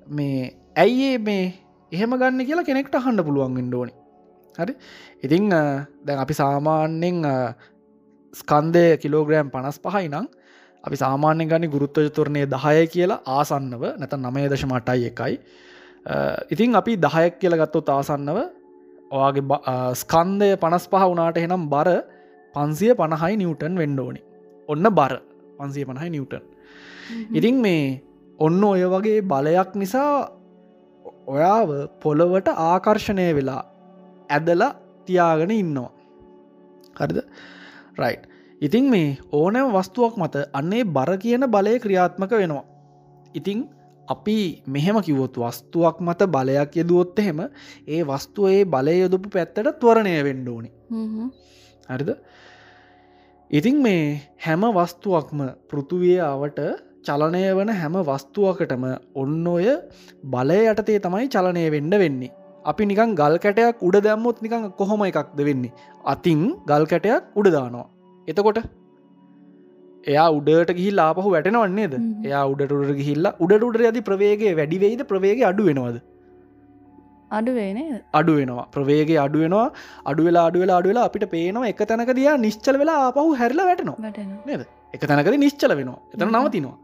මේ 0.07 0.55
ඇයි 0.83 1.17
මේ 1.19 1.53
එහෙම 1.91 2.11
ගන්න 2.13 2.45
කියලා 2.45 2.67
කෙනෙක්ට 2.69 2.95
අහන්න 2.95 3.23
පුළුවන් 3.23 3.57
ඉන්ඩෝනි 3.57 3.93
හරි? 4.55 4.73
ඉතිං 5.23 5.49
දැන් 5.49 6.19
අපි 6.19 6.33
සාමාන්‍යෙන් 6.33 7.23
ස්කන්දය 8.33 8.85
කිලෝග්‍රෑම් 8.97 9.49
පනස් 9.49 9.79
පහයි 9.79 10.09
නම් 10.09 10.27
අපි 10.83 10.95
සාමාන්‍ය 10.95 11.45
ගනි 11.45 11.67
ගුරුත්වජ 11.67 12.09
තුරණය 12.09 12.43
දහය 12.45 12.85
කියලා 12.87 13.23
ආසන්නව 13.27 13.83
නැත 13.99 14.13
නමය 14.17 14.47
දශමටයි 14.49 15.09
එකයි. 15.11 15.33
ඉතිං 16.51 16.75
අපි 16.75 16.97
දහයක් 16.97 17.39
කියල 17.39 17.55
ගත්තොත් 17.55 17.89
ආසන්නව 17.89 18.37
ඔයාගේ 19.11 19.43
ස්කන්දය 19.95 20.49
පනස් 20.57 20.85
පහ 20.87 21.03
වනාට 21.05 21.37
එනම් 21.37 21.69
බර 21.69 21.89
පන්සිය 22.55 22.93
පණහයි 22.93 23.33
නිවටන් 23.37 23.73
වෙන්ඩෝනි 23.77 24.21
ඔන්න 24.69 24.87
බර 24.91 25.13
පන්සිය 25.59 25.85
පණහයි 25.85 26.09
නිවටන්. 26.09 26.43
ඉතිං 27.31 27.61
මේ 27.61 28.01
ඔන්න 28.39 28.63
ඔය 28.63 28.83
වගේ 28.85 29.21
බලයක් 29.23 29.71
නිසා 29.75 30.36
ඔයාව 31.27 31.69
පොළොවට 32.01 32.47
ආකර්ෂණය 32.69 33.27
වෙලා 33.37 33.61
ඇදලා 34.29 34.71
තියාගෙන 35.05 35.51
ඉන්නවා. 35.51 35.91
හරිද? 36.99 37.19
රයි් 37.97 38.17
ඉතිං 38.61 38.85
මේ 38.89 39.17
ඕනෑම 39.31 39.73
වස්තුවක් 39.73 40.13
මත 40.17 40.35
අන්නේ 40.53 40.83
බර 40.87 41.11
කියන 41.17 41.43
බලය 41.47 41.79
ක්‍රියාත්මක 41.79 42.31
වෙනවා. 42.33 42.65
ඉතිං 43.35 43.59
අපි 44.07 44.37
මෙහෙම 44.67 44.97
කිවොත් 45.01 45.35
වස්තුවක් 45.37 45.97
මත 46.01 46.21
බලයක් 46.27 46.75
යෙදුවොත් 46.75 47.19
එහෙම 47.19 47.39
ඒ 47.87 48.01
වස්තුව 48.03 48.49
ඒ 48.49 48.63
බලය 48.65 48.95
යොදපු 49.01 49.29
පැත්තට 49.29 49.79
ත්වරණය 49.81 50.13
වෙන්ඩෝනි 50.23 50.69
හරිද? 51.89 52.09
ඉතිං 53.51 53.77
මේ 53.81 54.21
හැම 54.39 54.63
වස්තුවක්ම 54.77 55.39
පෘතුවිය 55.69 56.19
අවට 56.23 56.59
චලනය 57.07 57.43
වන 57.59 57.71
හැම 57.81 57.95
වස්තුවකටම 58.09 58.85
ඔන්න 59.21 59.45
ඔය 59.53 59.67
බලය 60.33 60.59
යටතේ 60.71 60.99
තමයි 61.05 61.29
චලනය 61.35 61.63
වෙන්න 61.75 61.93
වෙන්නේ. 62.03 62.33
අපි 62.71 62.89
නිකන් 62.91 63.13
ගල් 63.21 63.37
කැටයක් 63.45 63.85
උඩ 63.89 63.97
දැම්මොත් 64.07 64.41
නිකං 64.45 64.65
කොහොම 64.81 65.05
එකක්ද 65.09 65.39
වෙන්නේ? 65.49 65.73
අතින් 66.13 66.41
ගල් 66.71 66.85
කැටයක් 66.91 67.39
උඩදානවා 67.41 67.87
එතකොට? 68.27 68.59
එයා 70.11 70.27
උඩට 70.37 70.75
ගිහිල් 70.79 71.01
ආපහු 71.05 71.29
වැටෙනවන්නේද 71.35 71.95
එයා 72.27 72.43
උඩටුඩ 72.53 72.93
ගිහිල්ලා 72.99 73.35
උඩට 73.45 73.67
උඩ 73.69 73.81
ඇති 73.89 74.07
ප්‍රවේගේ 74.09 74.53
වැඩිවෙයිද 74.59 75.03
ප්‍රවේග 75.11 75.41
අඩු 75.51 75.65
වෙනවද? 75.69 75.97
අඩුවේන 77.31 77.79
අඩු 78.19 78.33
වෙනවා. 78.39 78.67
ප්‍රවේගේ 78.75 79.19
අඩු 79.25 79.39
වෙනවා. 79.43 79.67
අඩු 80.09 80.27
වෙලා 80.27 80.45
අඩු 80.49 80.59
වෙලා 80.63 80.79
අඩු 80.81 80.89
වෙලා 80.91 81.07
අපිට 81.09 81.25
පේනවා 81.35 81.69
එක 81.73 81.81
තැනක 81.91 82.11
දයා 82.19 82.35
නිශ්චල 82.45 82.77
වෙලා 82.83 82.99
ආපහු 83.05 83.29
හැරලා 83.41 83.69
වැටනවා. 83.69 84.13
නේද 84.49 84.63
එක 84.93 85.03
තැනකද 85.09 85.37
නිශ්චල 85.45 85.73
වෙනවා. 85.79 85.99
එතන 86.13 86.33
නවතිනවා. 86.37 86.75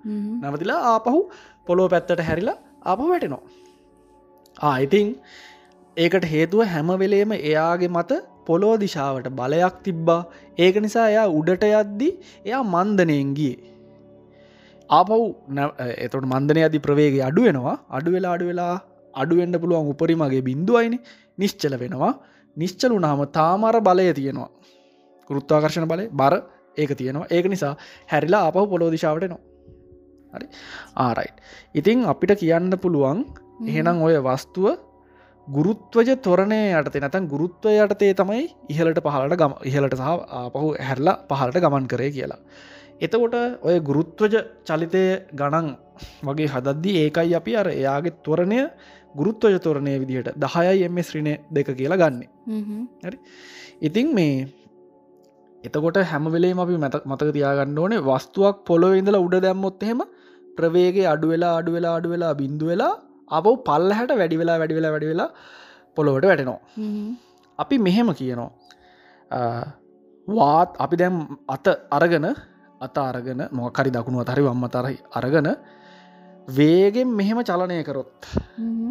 නවතිලා 0.43 0.79
ආපහු 0.93 1.19
පොලෝ 1.67 1.87
පැත්තට 1.93 2.23
හැරිලා 2.29 2.57
ආපහු 2.91 3.09
වැටෙනවා. 3.13 3.43
ආයිතිං 4.69 5.09
ඒකට 5.97 6.25
හේතුව 6.33 6.63
හැම 6.73 6.89
වෙලේම 7.03 7.33
එයාගේ 7.39 7.91
මත 7.97 8.21
පොලෝ 8.47 8.73
දිශාවට 8.83 9.29
බලයක් 9.39 9.75
තිබ්බා. 9.85 10.21
ඒක 10.63 10.75
නිසා 10.85 11.05
එයා 11.13 11.27
උඩට 11.39 11.63
යද්දි 11.69 12.09
එයා 12.47 12.63
මන්දනයෙන් 12.73 13.29
ගිය. 13.37 13.53
ආපව් 14.89 15.13
එතට 16.05 16.25
මන්දනය 16.31 16.61
අධි 16.69 16.79
ප්‍රවේගේ 16.87 17.23
අඩු 17.29 17.41
වෙනවා. 17.47 17.77
අඩු 17.97 18.09
වෙලා 18.15 18.33
අඩු 18.37 18.47
වෙලා 18.51 18.75
අඩුවෙන්ඩ 19.21 19.55
පුළුවන් 19.63 19.89
උපරිමගේ 19.93 20.43
බින්දුවයින 20.49 20.95
නිශ්චල 21.41 21.75
වෙනවා. 21.83 22.13
නිශ්චලු 22.57 22.97
නාම 23.05 23.21
තාමර 23.37 23.75
බලය 23.87 24.07
තියෙනවා. 24.19 24.49
කෘත්තාකර්ශණ 25.29 25.87
බලය 25.91 26.05
බර 26.21 26.33
ඒක 26.77 26.91
තියෙනවා. 26.93 27.27
ඒක 27.29 27.45
නිසා 27.47 27.73
හැරිලා 28.07 28.43
අප 28.47 28.57
පොලෝදිශාවට 28.71 29.25
නවා 29.25 29.41
හරි? 30.33 30.47
ආරයි් 30.97 31.31
ඉතිං 31.75 32.05
අපිට 32.05 32.33
කියන්න 32.39 32.73
පුළුවන් 32.77 33.19
එහෙනම් 33.67 34.01
ඔය 34.01 34.15
වස්තුව 34.19 34.67
ගුරුත්වජ 35.47 36.09
තොරණය 36.17 36.59
යටතේ 36.71 37.03
නැතන් 37.03 37.27
ගුරුත්වය 37.27 37.75
යටතේ 37.77 38.13
තමයි 38.13 38.43
ඉහලට 38.69 38.99
පහලට 39.05 39.35
ගම 39.35 39.53
ඉහලට 39.63 39.95
සහ 39.95 40.09
පහු 40.53 40.69
හැරලා 40.79 41.15
පහලට 41.29 41.59
ගමන් 41.59 41.87
කරේ 41.87 42.11
කියලා. 42.11 42.41
එතකොට 43.01 43.35
ඔය 43.61 43.77
ගුරුත්වජ 43.81 44.35
චලිතය 44.63 45.05
ගණන් 45.33 45.69
වගේ 46.23 46.47
හදද්දි 46.47 46.91
ඒකයි 47.03 47.35
අපි 47.35 47.55
අර 47.55 47.67
එයාගේ 47.69 48.17
තොරණය 48.23 48.59
ගුරුත්වජ 49.15 49.59
තොරණය 49.59 49.93
විදිහට 49.99 50.33
දහයයි 50.37 50.85
එම 50.85 50.97
ශ්‍රීණය 51.01 51.33
දෙක 51.51 51.69
කියලා 51.73 52.01
ගන්න. 52.01 52.23
හරි? 53.03 53.17
ඉතිං 53.81 54.13
මේ 54.15 54.47
එතකොට 55.63 55.97
හැමවෙලේ 56.11 56.53
අපි 56.63 56.75
මත 56.81 56.95
මතක 57.09 57.29
තියාගන්න 57.35 57.79
ඕනේ 57.83 58.01
වස්තුවක් 58.07 58.57
පොළොව 58.69 58.93
ඉඳලා 58.99 59.25
උඩ 59.25 59.35
දැම්මොත් 59.45 59.83
එහෙම 59.85 60.01
ප්‍රවේගේ 60.57 61.05
අඩු 61.13 61.27
වෙලා 61.33 61.53
අඩු 61.59 61.71
වෙලා 61.75 61.93
අඩු 61.99 62.09
වෙලා 62.13 62.33
බින්දු 62.41 62.65
වෙලා 62.71 62.93
අප 63.31 63.45
පල්ලහැට 63.67 64.11
වැඩි 64.21 64.39
වෙලා 64.41 64.57
වැඩි 64.61 64.77
වෙලා 64.77 64.91
වැඩි 64.95 65.11
වෙලා 65.11 65.29
පොළොවට 65.97 66.25
වැටෙනවා. 66.25 66.59
අපි 67.59 67.75
මෙහෙම 67.79 68.09
කියනවා. 68.19 68.51
වාත් 70.27 70.69
අපි 70.79 70.95
දැම් 70.95 71.15
අත 71.47 71.67
අරගෙන 71.91 72.27
අත 72.81 72.97
අරගෙන 72.99 73.41
මොකරි 73.51 73.89
දකුණු 73.89 74.19
අතරි 74.23 74.41
වම්ම 74.41 74.65
තරයි 74.69 74.97
අරගෙන 75.13 75.49
වේගෙන් 76.49 77.09
මෙහෙම 77.11 77.39
චලනය 77.41 77.79
කරොත් 77.83 78.27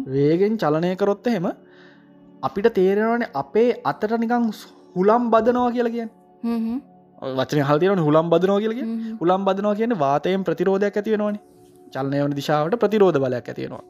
වේගෙන් 0.07 0.57
චලනය 0.57 0.91
කරොත්ත 0.95 1.25
හෙම 1.27 1.47
අපිට 2.43 2.73
තේරෙනවනේ 2.73 3.31
අපේ 3.35 3.69
අතට 3.85 4.11
නිකං 4.17 4.51
හුලම් 4.95 5.23
බදනවා 5.31 5.71
කියලා 5.71 5.95
කියෙන් 5.95 6.11
වචන 7.37 7.63
හල්තිරන 7.63 7.99
හුලම් 7.99 8.29
බදනවා 8.29 8.59
කියලගේ 8.59 8.87
හුලම් 9.21 9.41
බදනවා 9.45 9.75
කියන 9.75 9.97
වාතයෙන් 9.99 10.43
ප්‍රතිරෝධයක් 10.43 11.01
ඇතිවෙනවානි 11.01 11.41
චලනය 11.91 12.23
වන 12.23 12.35
දිශාවට 12.35 12.79
ප්‍රතිරෝධ 12.79 13.19
බලයක් 13.19 13.49
ඇතියෙනවා 13.49 13.83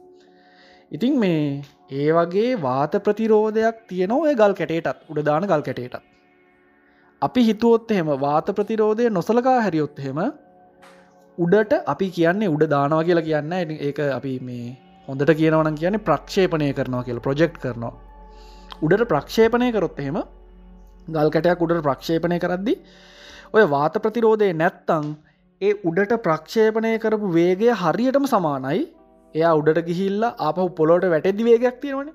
ඉතින් 0.92 1.18
මේ 1.18 1.62
ඒ 1.92 2.08
වගේ 2.12 2.50
වාත 2.62 2.94
ප්‍රතිරෝධයක් 3.02 3.76
තියනව 3.88 4.26
ගල් 4.34 4.52
කැටේටත් 4.52 5.10
උඩදාන 5.10 5.42
ගල් 5.42 5.62
කැටේටත්. 5.62 6.02
අපි 7.22 7.40
හිතුවොත් 7.44 7.90
එහෙම 7.90 8.08
වාත 8.20 8.48
ප්‍රතිරෝධය 8.54 9.10
නොසලකා 9.10 9.58
හැරියොත් 9.60 9.98
එහෙම 9.98 10.20
උඩට 11.38 11.72
අපි 11.86 12.10
කියන්නේ 12.10 12.48
උඩ 12.48 12.64
දානවා 12.70 13.04
කියලා 13.04 13.24
කියන්න 13.24 13.52
ඒක 13.80 13.98
අපි 14.10 14.34
මේ 14.40 14.76
හොඳට 15.08 15.34
කියනවන 15.34 15.74
කියන්නේ 15.74 15.98
ප්‍රක්ෂේපනය 16.00 16.72
කරනවා 16.72 17.02
කියල 17.02 17.20
ප්‍රජෙක්් 17.20 17.58
කරනවා. 17.58 17.94
උඩට 18.82 19.08
ප්‍රක්ෂේපනය 19.08 19.72
කරොත් 19.72 19.98
එහෙම 19.98 20.18
ගල් 21.08 21.30
කැටයක් 21.34 21.62
උඩට 21.64 21.84
ප්‍රක්ෂේපනය 21.86 22.38
කරද්දි 22.44 22.74
ඔය 23.54 23.64
වාත 23.74 23.96
ප්‍රතිරෝධය 24.04 24.50
නැත්තං 24.62 25.06
ඒ 25.60 25.72
උඩට 25.88 26.14
ප්‍රක්ෂේපනය 26.26 26.92
කරපු 26.98 27.32
වේගය 27.38 27.70
හරියටම 27.82 28.26
සමානයි. 28.26 28.80
එයා 29.34 29.54
උඩට 29.60 29.80
ගිහිල්ල 29.88 30.24
අප 30.48 30.58
පොලොට 30.78 31.06
වැටදි 31.14 31.48
වේගයක් 31.50 31.78
තියෙනවන. 31.82 32.10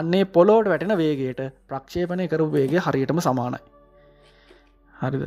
අන්නේ 0.00 0.24
පොලෝට 0.36 0.68
වැටෙන 0.72 0.94
වේගේට 1.02 1.42
ප්‍රක්ෂේපනය 1.68 2.28
කරපු 2.32 2.50
වේගේ 2.52 2.84
හරියටම 2.86 3.20
සමානයි. 3.28 3.60
හරිද? 4.92 5.24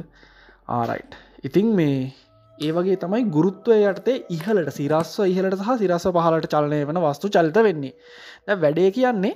ආරයිට් 0.70 1.16
ඉතිං 1.44 1.70
මේ 1.80 2.14
ඒ 2.58 2.72
වගේ 2.78 2.98
තමයි 3.04 3.24
ගුරුත්වය 3.36 3.78
යටතේ 3.90 4.18
ඉහලට 4.36 4.72
සිරස්ව 4.78 5.26
ඉහලට 5.34 5.58
සහ 5.60 5.72
සිරස්ව 5.82 6.18
පහලට 6.18 6.48
චලනය 6.54 6.80
වන 6.90 7.02
වස්තු 7.06 7.34
චලිත 7.36 7.58
වෙන්නේ. 7.68 7.94
වැඩේ 8.64 8.90
කියන්නේ 8.98 9.34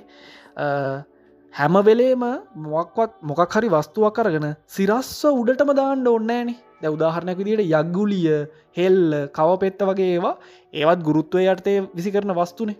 හැමවෙලේම 1.56 2.24
මොක්වත් 2.64 3.12
මොකක් 3.22 3.54
හරි 3.54 3.68
වස්තුවක් 3.68 4.16
කරගෙන 4.16 4.46
සිරස්ව 4.68 5.28
උඩටම 5.34 5.70
දාන්න 5.72 6.08
ඔන්නෑන 6.08 6.48
දැ 6.80 6.90
උදාහරණයක් 6.90 7.38
විදිට 7.40 7.62
යග්ගුලිය 7.72 8.26
හෙල්ල 8.76 9.14
කවපෙත්ත 9.30 9.80
වගේ 9.82 10.08
ඒවා 10.10 10.34
ඒවත් 10.74 11.00
ගුරුත්වය 11.02 11.46
යටතේ 11.46 11.78
විසි 11.94 12.12
කරන 12.12 12.34
වස්තුනේ 12.34 12.76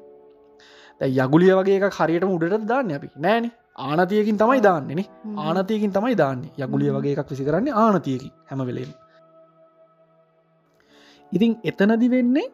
යගුලිය 1.00 1.52
වගේ 1.52 1.78
එක 1.80 1.94
හරියට 1.94 2.26
උඩට 2.26 2.66
දාන්න 2.66 2.92
අපි. 2.92 3.08
නෑන 3.18 3.50
ආනතියකින් 3.78 4.36
තමයි 4.36 4.60
දාන්නේන 4.62 5.04
ආනතියකින් 5.38 5.92
තමයි 5.92 6.14
දාන්න. 6.14 6.42
යගුලිය 6.58 6.90
වගේ 6.90 7.14
එකක් 7.14 7.30
විසි 7.30 7.44
කරන්නේ 7.44 7.72
ආනතියකි 7.74 8.28
හැම 8.46 8.60
වෙලේම 8.62 8.92
ඉතින් 11.32 11.56
එතනදි 11.64 12.10
වෙන්නේ 12.10 12.52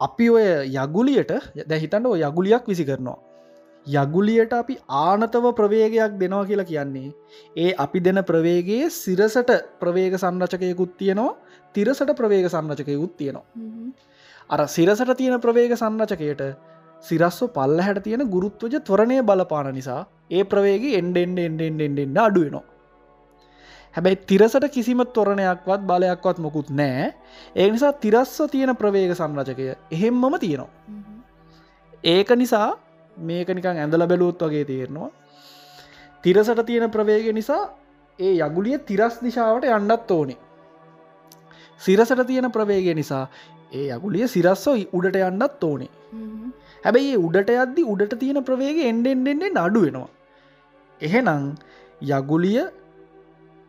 අපි 0.00 0.28
ඔය 0.30 0.46
යගුලියට 0.76 1.32
දැහිතන්ට 1.64 2.06
ඔය 2.06 2.20
යගුලියක් 2.22 2.66
විසි 2.66 2.84
කරනවා 2.84 3.18
යගුලියට 3.94 4.52
අපි 4.52 4.74
ආනතව 5.00 5.46
ප්‍රවේගයක් 5.52 6.18
දෙනවා 6.18 6.44
කියලා 6.44 6.64
කියන්නේ. 6.64 7.14
ඒ 7.56 7.74
අපි 7.76 8.00
දෙන 8.00 8.20
ප්‍රවේගේ 8.22 8.90
සිරසට 8.92 9.52
ප්‍රවේග 9.80 10.14
සංරචකයකුත් 10.16 10.96
තියෙනවා 10.96 11.36
තිරසට 11.74 12.14
ප්‍රවේග 12.14 12.48
සංරචකයකුත් 12.48 13.16
තියෙනවා. 13.16 13.44
අර 14.50 14.60
සිරසට 14.68 15.12
තියෙන 15.16 15.40
ප්‍රවේග 15.40 15.74
සංරචකයට 15.74 16.42
සිරස්ව 17.04 17.46
පල්ල 17.50 17.80
හැට 17.80 18.02
තියෙන 18.02 18.24
ගුරුත්වජ 18.28 18.80
ත්වරණය 18.80 19.20
බලපාන 19.22 19.70
නිසා 19.74 20.02
ඒ 20.30 20.42
ප්‍රවේගේ 20.44 20.98
එන්ඩෙන්ඩ 20.98 21.38
එන්ඩෙන්ඩ 21.40 21.80
එන්ඩෙන්ඩ 21.80 22.18
අඩුවෙනවා 22.18 22.66
හැබැයි 23.94 24.18
තිරසට 24.24 24.66
කිසිම 24.68 25.00
තොරණයක්වත් 25.08 25.82
බලයක්වත් 25.82 26.38
මොකුත් 26.38 26.68
නෑ 26.72 27.06
ඒ 27.56 27.68
නිසා 27.68 27.92
තිරස්ව 27.94 28.48
තියෙන 28.48 28.72
ප්‍රවේග 28.76 29.12
සංරචකය 29.12 29.66
එහෙම්මම 29.90 30.34
තියෙනවා. 30.38 30.70
ඒක 32.04 32.30
නිසා 32.32 32.68
මේක 33.20 33.48
නිකං 33.50 33.76
ඇඳල 33.76 34.06
බැලූත් 34.06 34.42
වගේ 34.42 34.64
තේරෙනවා. 34.64 35.10
තිරසට 36.24 36.60
තියෙන 36.66 36.90
ප්‍රවේග 36.90 37.26
නිසා 37.34 37.62
ඒ 38.18 38.34
යගුලිය 38.38 38.78
තිරස් 38.80 39.18
දිශාවට 39.22 39.64
යන්නත් 39.68 40.10
ඕනේ. 40.10 40.38
සිරසට 41.80 42.26
තියෙන 42.26 42.50
ප්‍රවේගය 42.50 42.94
නිසා 42.94 43.24
ඒ 43.72 43.86
යගුලිය 43.90 44.26
සිරස්සෝ 44.28 44.76
උඩට 44.92 45.18
යන්නත් 45.22 45.64
ඕනේ. 45.64 45.90
හැබැයි 46.84 47.16
උඩට 47.18 47.50
යද්දි 47.56 47.84
උඩට 47.84 48.18
තියෙන 48.18 48.44
ප්‍රවේග 48.44 48.78
එන්ඩෙන්ඩෙන්ඩෙන් 48.84 49.58
අඩු 49.58 49.84
වෙනවා. 49.86 50.08
එහෙනම් 51.00 51.44
යගුලිය 52.10 52.60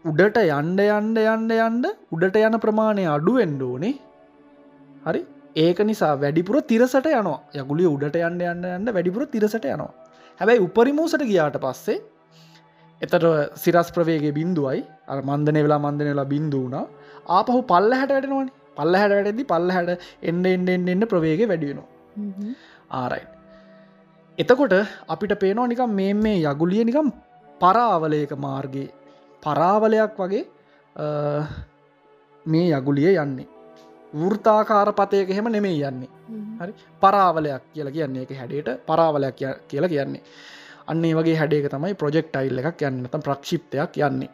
උඩට 0.06 0.38
යන්ඩ 0.50 0.80
යන්ඩ 0.88 1.18
යන්ඩ 1.26 1.52
යන්ඩ 1.58 1.86
උඩට 2.12 2.40
යන 2.42 2.60
ප්‍රමාණය 2.60 3.06
අඩුවෙන්ඩ 3.08 3.62
ඕනේ. 3.62 3.96
හරි 5.06 5.22
ඒක 5.56 5.80
නිසා 5.82 6.14
වැඩිපුර 6.16 6.62
තිරසට 6.64 7.08
යනවා. 7.08 7.40
යගුලිය 7.54 7.88
උඩට 7.88 8.16
යන්න 8.18 8.42
යන්න 8.44 8.64
යන්න 8.68 8.94
වැඩිපුර 8.94 9.26
තිරසට 9.28 9.66
යනවා. 9.66 9.92
හැබැයි 10.40 10.62
උපරිමූසට 10.62 11.24
ගියාට 11.24 11.58
පස්සේ 11.58 12.00
එතට 13.02 13.26
සිරස් 13.56 13.92
ප්‍රවේගේ 13.92 14.32
බින්දුවයි 14.32 14.84
අ 15.08 15.22
මන්දන 15.22 15.58
වෙලා 15.58 15.80
මන්දන 15.80 16.10
වෙලා 16.10 16.26
බින්දුවන 16.26 16.76
ආපහු 17.30 17.62
පල්ල 17.64 17.94
හැට 17.94 18.12
වැටනවන. 18.12 18.50
පල්ල 18.76 18.96
හැට 18.96 19.16
වැටදි 19.18 19.44
පල්ල 19.46 19.72
හැට 19.72 20.08
එන්න 20.24 20.46
එන්න 20.46 20.68
එන්න 20.68 20.88
එන්න 20.88 21.08
ප්‍රවේග 21.08 21.44
වැඩියෙනවා 21.48 21.88
ආරයි. 22.92 23.26
එතකොට 24.38 24.76
අපිට 25.08 25.34
පේනවා 25.40 25.68
නිකම් 25.68 25.92
මේ 25.92 26.14
මේ 26.16 26.40
යගුලිය 26.44 26.84
නිකම් 26.84 27.10
පරාවලයක 27.62 28.32
මාර්ගයේ 28.38 28.90
පරාවලයක් 29.44 30.14
වගේ 30.18 30.44
මේ 32.46 32.68
යගුලිය 32.72 33.16
යන්නේ 33.18 33.48
වෘතාකාර 34.14 34.94
පතයක 34.94 35.30
එහෙම 35.30 35.52
නෙමේ 35.52 35.78
යන්නේ. 35.82 36.10
හරි? 36.60 36.74
පරාවලයක් 37.02 37.64
කියලා 37.74 37.92
කියන්නේ 37.92 38.24
එක 38.24 38.32
හැඩයට 38.32 38.86
පරාවලයක් 38.88 39.36
කියලා 39.68 39.90
කියන්නේ. 39.90 40.22
අන්නේ 40.88 41.14
වගේ 41.16 41.38
හැඩේක 41.38 41.70
තමයි 41.70 41.94
ප්‍රජෙක්් 41.94 42.36
අයිල් 42.36 42.58
එකක් 42.60 42.82
යන්න. 42.82 43.06
තම් 43.06 43.22
ප්‍රක්ෂිප්තයක් 43.22 43.98
යන්නේ. 43.98 44.30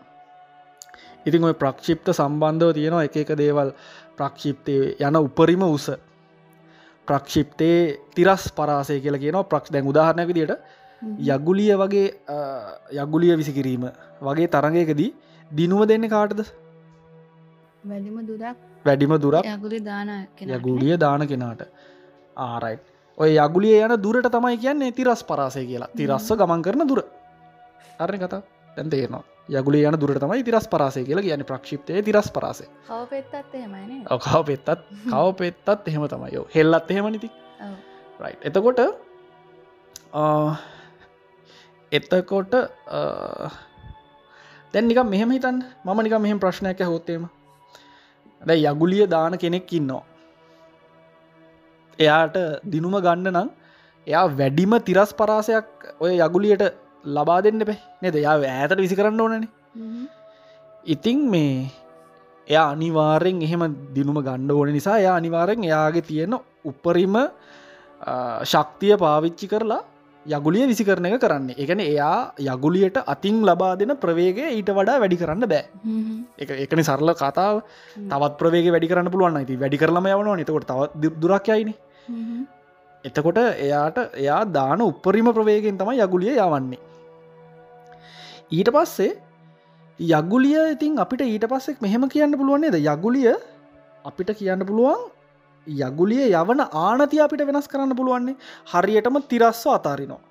ඉතින් 1.25 1.43
ඔය 1.43 1.53
ප්‍රක්ෂිප්ත 1.53 2.13
සම්බන්ධව 2.13 2.73
තියෙනවා 2.73 3.03
එක 3.03 3.17
එක 3.17 3.37
දේවල්. 3.37 3.71
ප්‍රක්ෂිප්තය 4.17 4.95
යන 4.99 5.15
උපරිම 5.17 5.63
උස. 5.63 5.91
ප්‍රක්ෂිප්තේ 7.07 7.99
තිරස් 8.15 8.51
පරාසය 8.51 8.99
කියලා 9.01 9.19
කියනවා. 9.19 9.43
ප්‍රක්ෂ 9.43 9.71
දැන් 9.71 9.87
උදාහරණයක් 9.87 10.27
විදියට 10.27 10.57
යගුලිය 11.19 11.73
වගේ 11.77 12.07
යගුලිය 12.93 13.35
විසිකිරීම 13.37 13.89
වගේ 14.21 14.47
තරගයකදී 14.47 15.11
දිනුව 15.51 15.87
දෙන්න 15.87 16.09
කාටද 16.09 16.41
වැඩිම 17.85 18.17
දුරක් 18.29 18.57
වැඩිම 18.85 19.13
දුරක් 19.19 19.45
යගුලි 19.45 19.79
දාන 19.83 20.09
යගුලිය 20.57 20.97
දාන 20.97 21.27
කෙනාට. 21.27 21.61
ආරයි 22.37 22.77
ඔය 23.17 23.31
යගුලිය 23.37 23.77
යන 23.85 23.93
දුරට 24.05 24.27
තමයි 24.31 24.57
කියන්නේ 24.57 24.91
තිරස් 24.91 25.23
පරාසය 25.23 25.65
කියලා. 25.69 25.93
තිරස්ව 25.95 26.35
ගමන් 26.41 26.61
කරන 26.65 26.87
දුර. 26.87 27.01
අරණ 27.99 28.19
කතා. 28.19 28.41
දැන්තේනවා 28.77 29.23
යගුලි 29.49 29.83
යන 29.89 29.97
දුරට 30.01 30.19
තමයි 30.23 30.43
තිරස් 30.43 30.67
පරාසය 30.67 31.05
කියලා 31.07 31.25
කියන 31.27 31.45
ප්‍රක්ෂිප්තය 31.51 32.01
තිරස් 32.01 32.29
පරාසය. 32.31 32.65
කව 32.87 33.01
පෙත්තත් 34.49 34.71
කව 35.07 35.27
පෙත්තත්. 35.39 35.87
එහෙම 35.87 36.07
තමයියෝ 36.07 36.45
හෙල්ලත් 36.55 36.91
එහෙමනිති 36.91 37.29
රයි් 38.19 38.35
එතකොට 38.41 38.79
එතකොට 41.91 42.53
දැන් 44.73 44.87
නිකම් 44.89 45.07
මෙහෙම 45.07 45.31
හිතන් 45.31 45.63
මම 45.85 45.99
නිකම් 46.03 46.21
මෙහෙම 46.21 46.39
ප්‍රශ්නයක් 46.39 46.79
හොත්තේම 46.83 47.27
දැ 48.45 48.57
යගුලිය 48.63 49.05
දාන 49.07 49.37
කෙනෙක් 49.37 49.71
ඉන්නවා. 49.71 50.03
එයාට 51.99 52.37
දිනුම 52.65 52.97
ගන්න 52.99 53.31
නම් 53.33 53.49
එයා 54.07 54.25
වැඩිම 54.31 54.73
තිරස් 54.87 55.13
පරාසයක් 55.13 55.67
ඔය 55.99 56.13
යගුලියට 56.19 56.65
ලබා 57.07 57.39
දෙන්න 57.41 57.65
පැ 57.69 57.79
නෙද? 58.01 58.15
යා 58.17 58.35
ඇතට 58.51 58.77
විසි 58.77 58.95
කරන්න 58.95 59.21
ඕනන. 59.21 59.47
ඉතිං 60.85 61.19
මේ 61.29 61.71
එයා 62.47 62.67
අනිවාරෙන් 62.71 63.41
එහෙම 63.41 63.63
දිනුම 63.95 64.17
ගණ්ඩ 64.19 64.51
ඕන 64.51 64.71
නිසා 64.71 64.97
එයා 64.97 65.15
අනිවාරෙන් 65.15 65.63
එයාගේ 65.63 66.07
තියෙන 66.09 66.35
උපරිම 66.65 67.15
ශක්තිය 68.45 68.95
පාවිච්චි 68.97 69.47
කරලා 69.47 69.81
යගුලිය 70.25 70.65
විසි 70.67 70.83
කරන 70.83 71.05
එක 71.05 71.19
කරන්න. 71.21 71.49
එකන 71.55 71.79
එයා 71.81 72.33
යගුලියට 72.37 72.97
අතින් 73.13 73.41
ලබා 73.45 73.77
දෙන 73.77 73.93
ප්‍රවේග 74.03 74.37
ඊට 74.49 74.69
වඩා 74.77 74.99
වැඩි 75.01 75.19
කරන්න 75.21 75.45
බෑ. 75.45 75.63
එක 76.37 76.49
එකන 76.65 76.83
සරල 76.83 77.13
කතාව. 77.13 77.61
තවත් 78.11 78.33
ප්‍රවේග 78.41 78.71
වැඩි 78.73 78.89
කරන්න 78.91 79.11
පුළුවන් 79.13 79.37
ඇති 79.37 79.59
වැඩි 79.63 79.77
කරලම 79.77 80.09
යවනවා 80.11 80.37
නතකොට 80.37 80.67
තවත් 80.71 81.13
දුරක්යයින 81.21 81.73
එතකොට 83.03 83.37
එයාට 83.37 83.97
එයා 84.15 84.41
දාන 84.57 84.81
උපරිම 84.81 85.29
ප්‍රවේගෙන් 85.37 85.77
තමයි 85.77 86.01
යගුලිය 86.01 86.33
යවන්නේ. 86.37 86.79
ඊට 88.51 88.69
පස්සේ 88.75 89.13
යගුලිය 89.99 90.61
ඉතින් 90.73 90.97
අපිට 90.97 91.21
ඊට 91.23 91.45
පස්සෙක් 91.47 91.77
මෙහෙම 91.81 92.09
කියන්න 92.09 92.37
පුළුවන්න්නේද 92.39 92.81
යගුලිය 92.83 93.33
අපිට 94.05 94.33
කියන්න 94.39 94.65
පුළුවන් 94.65 95.05
යගුලිය 95.67 96.29
යවන 96.33 96.61
ආනතිය 96.61 97.21
අපිට 97.21 97.41
වෙනස් 97.41 97.67
කරන්න 97.67 97.95
පුළුවන්නේ. 97.95 98.35
හරියටම 98.67 99.17
තිරස්ව 99.23 99.69
අතාරිනවා. 99.71 100.21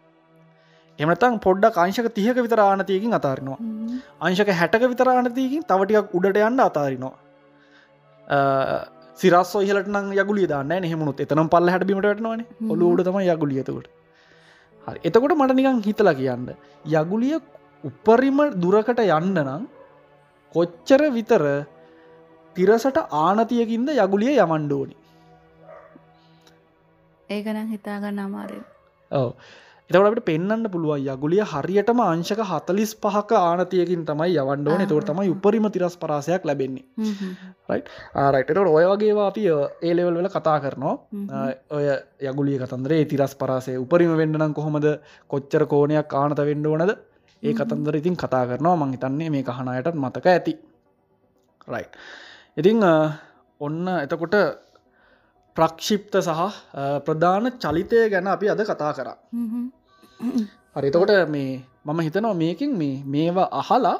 එමතන් 0.98 1.38
පොඩ්ඩ 1.40 1.76
අංශක 1.76 2.08
තියක 2.14 2.36
විතර 2.38 2.60
ආනතියකින් 2.60 3.12
අතාරනවා. 3.12 3.58
අංශක 4.20 4.48
හැටක 4.52 4.84
විතර 4.84 5.08
ආනතියකින් 5.08 5.62
තවටියක් 5.64 6.14
උඩට 6.14 6.38
යන්න 6.40 6.60
අතාරිනවා. 6.60 7.14
සිරස් 9.18 9.54
ඔහලට 9.54 9.90
යගුලිය 10.14 10.46
දාන්න 10.46 10.70
හෙමුණුත් 10.84 11.20
එතනම් 11.20 11.48
පල්ල 11.48 11.68
හැට 11.68 11.86
බීමට 11.86 12.04
වැටනවාන. 12.04 12.46
ඔලු 12.68 12.92
උඩ 12.92 13.04
තම 13.04 13.20
යගුලියතකට 13.26 13.70
හරි. 14.86 14.98
එතකොට 15.04 15.36
මට 15.36 15.52
නිකං 15.52 15.82
හිතලා 15.82 16.14
කියන්න. 16.14 16.48
යගුලිය 16.94 17.38
උපරිම 17.84 18.38
දුරකට 18.56 19.00
යන්න 19.00 19.38
නම් 19.38 19.62
කොච්චර 20.54 21.02
විතර 21.10 21.44
තිරසට 22.56 22.98
ආනතියකින්ද 23.20 23.88
යගුලිය 23.96 24.38
යමන්්ඩෝනි 24.38 24.94
ඒකනම් 27.30 27.68
හිතාගන්න 27.68 28.18
අමාරය. 28.20 28.58
ඔව. 29.12 29.30
එතවට 29.90 30.24
පෙන්න්න 30.24 30.66
පුළුවන් 30.66 31.02
යගුලිය 31.04 31.42
හරියටම 31.44 31.98
අංශක 32.02 32.40
හතලිස් 32.42 32.92
පහක 32.96 33.32
ආනතියකින් 33.38 34.04
තමයි 34.04 34.36
යවන්ඩෝන 34.42 34.82
තවට 34.82 35.08
තමයි 35.10 35.28
උපරිම 35.28 35.66
තිරස් 35.70 35.96
පරාසයක් 35.96 36.44
ලැබෙන්නේ. 36.44 36.84
ආරයිට 38.16 38.50
ඔය 38.56 38.84
වගේවා 38.84 39.26
අපි 39.28 39.44
ඒලෙවල් 39.82 40.16
වෙල 40.16 40.28
කතා 40.28 40.58
කරනවා. 40.60 40.96
ඔය 41.70 41.84
යගුලිය 42.22 42.58
කතන්දරේ 42.58 43.04
තිරස් 43.04 43.34
පරාසේ 43.34 43.76
උපරිම 43.78 44.16
වෙන්නනම් 44.16 44.54
කොහොමද? 44.54 44.88
කොච්චර 45.30 45.66
කෝනයක් 45.66 46.14
ආනත 46.14 46.38
වෙන්න 46.40 46.66
ඕනද? 46.66 46.96
ඒ 47.42 47.52
කතන්දර 47.52 47.96
ඉතින් 47.96 48.16
කතා 48.16 48.44
කරනවා. 48.46 48.76
මං 48.76 48.96
හිතන්නේ 48.96 49.30
මේ 49.30 49.44
කහනයටත් 49.44 49.94
මතක 49.94 50.26
ඇති. 50.28 50.54
රයි් 51.68 51.86
ඉතිං 52.56 52.80
ඔන්න 53.60 53.88
එතකොට 53.96 54.63
ප්‍රක්ෂිප්ත 55.56 56.14
සහ 56.18 56.40
ප්‍රධාන 57.06 57.46
චලිතය 57.58 58.00
ගැන 58.10 58.26
අපි 58.28 58.46
අද 58.48 58.60
කතා 58.62 58.92
කරා. 58.92 59.16
හරිතකොට 60.76 61.12
මේ 61.28 61.62
මම 61.84 62.00
හිතනවා 62.00 62.34
මේකින් 62.34 62.70
මේ 62.76 62.96
මේවා 63.06 63.48
අහලා 63.52 63.96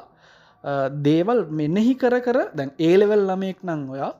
දේවල් 1.03 1.39
මෙනෙහි 1.51 1.93
කර 1.95 2.15
කර 2.19 2.37
දැන් 2.51 2.71
ඒලෙවල් 2.79 3.23
ළමයෙක් 3.29 3.59
නං 3.63 3.81
ඔයා 3.89 4.13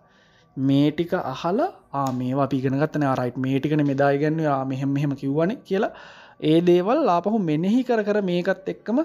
මේටික 0.57 1.13
අහලා 1.25 1.71
ආ 1.93 2.11
මේවා 2.11 2.47
පිගෙනගත්තන 2.47 3.03
ආරයිට් 3.03 3.37
මේටිකන 3.37 3.83
මෙදායිගන්න 3.85 4.39
මෙහෙම 4.65 4.89
මෙහෙම 4.89 5.11
කිව්වන 5.15 5.51
කියලා 5.63 5.93
ඒ 6.43 6.57
දේවල් 6.61 7.09
ආපහු 7.09 7.37
මෙනෙහි 7.41 7.81
කර 7.83 8.01
කර 8.03 8.19
මේකත් 8.21 8.69
එක්කම 8.69 8.99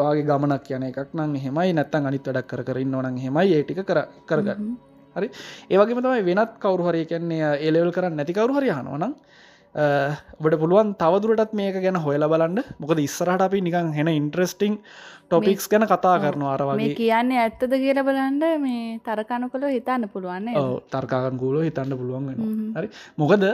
වගේ 0.00 0.24
ගමනක් 0.24 0.62
කියන 0.64 0.84
එකක් 0.84 1.10
නම් 1.14 1.34
හෙමයි 1.38 1.72
නැත්තන් 1.72 2.08
අනිත් 2.08 2.26
වැඩක් 2.26 2.48
කර 2.48 2.62
කරන්න 2.62 2.94
ඕනන් 2.94 3.18
හෙමයි 3.18 3.54
ඒටික 3.56 3.82
කර 3.84 4.00
කරගන්න 4.26 4.91
හරි? 5.16 5.28
ඒවගේ 5.70 6.00
තමයි 6.00 6.24
වෙනත් 6.24 6.58
කවරු 6.58 6.88
හරි 6.88 7.04
කියන්නේ 7.06 7.54
ඒලෙවල් 7.58 7.92
කරන්න 7.92 8.16
නැති 8.16 8.32
කවරු 8.32 8.58
හරි 8.58 8.70
හනවනම් 8.70 9.14
ඔබට 9.74 10.58
පුළුවන් 10.58 10.94
තවදුරටත් 10.94 11.52
මේක 11.54 11.80
ගැන 11.80 11.96
හොයල 11.96 12.24
බලන්න. 12.28 12.62
මොකද 12.80 12.98
ඉස්සරහට 12.98 13.40
අපි 13.40 13.60
නිකං 13.60 13.92
හෙන 13.92 14.08
ඉන්ට්‍රස්ටිං 14.08 14.78
ටොපික්ස් 15.28 15.68
ගැන 15.68 15.86
කතා 15.86 16.16
කරන 16.20 16.42
අර 16.44 16.62
මේ 16.62 16.88
වගේ. 16.88 16.96
කියන්නේ 16.96 17.38
ඇත්තද 17.38 17.72
කියල 17.74 18.02
බලන්ඩ 18.02 18.44
මේ 18.60 18.98
තරකණු 19.00 19.48
කොළ 19.48 19.68
හිතන්න 19.68 20.08
පුළුවන් 20.12 20.50
තර්කාගන් 20.90 21.38
ගූලෝ 21.38 21.62
හිතන්න 21.62 21.96
පුළුවන්. 21.96 22.28
හරි? 22.76 22.88
මොකද 23.18 23.48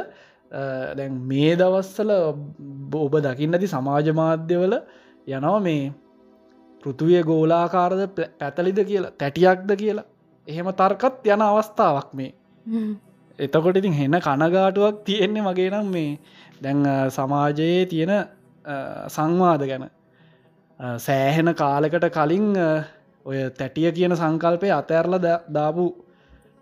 දැන් 0.97 1.13
මේ 1.23 1.55
දවස්සල 1.57 2.11
ඔබ- 2.11 2.95
ඔබ 2.97 3.15
දකින්න 3.21 3.55
ඇති 3.55 3.67
සමාජ 3.67 4.13
මාධ්‍යවල 4.13 4.75
යනවා 5.29 5.59
මේ 5.61 5.93
පෘතුවිය 6.83 7.23
ගෝලාකාරද 7.23 8.01
පැතලිද 8.41 8.79
කියලා 8.87 9.11
තැටියක්ද 9.11 9.71
කියලා 9.77 10.05
එහෙම 10.49 10.72
තර්කත් 10.80 11.28
යන 11.34 11.42
අවස්ථාවක් 11.42 12.11
මේ. 12.14 12.32
එතකොට 13.38 13.78
ඉතින් 13.80 13.94
හෙන 13.94 14.18
කනගාටුවක් 14.20 15.05
තියෙන්නේ 15.07 15.46
මගේ 15.49 15.70
නම් 15.70 15.88
මේ. 15.96 16.18
දැන් 16.62 16.84
සමාජයේ 17.16 17.86
තියෙන 17.86 18.12
සංවාද 19.16 19.62
ගැන. 19.70 19.84
සෑහෙන 20.99 21.55
කාලෙකට 21.55 22.09
කලින් 22.16 22.46
ඔය 23.26 23.38
තැටිය 23.59 23.90
කියන 23.92 24.16
සංකල්පය 24.16 24.70
අතඇරල 24.72 25.18
දාපු 25.57 25.84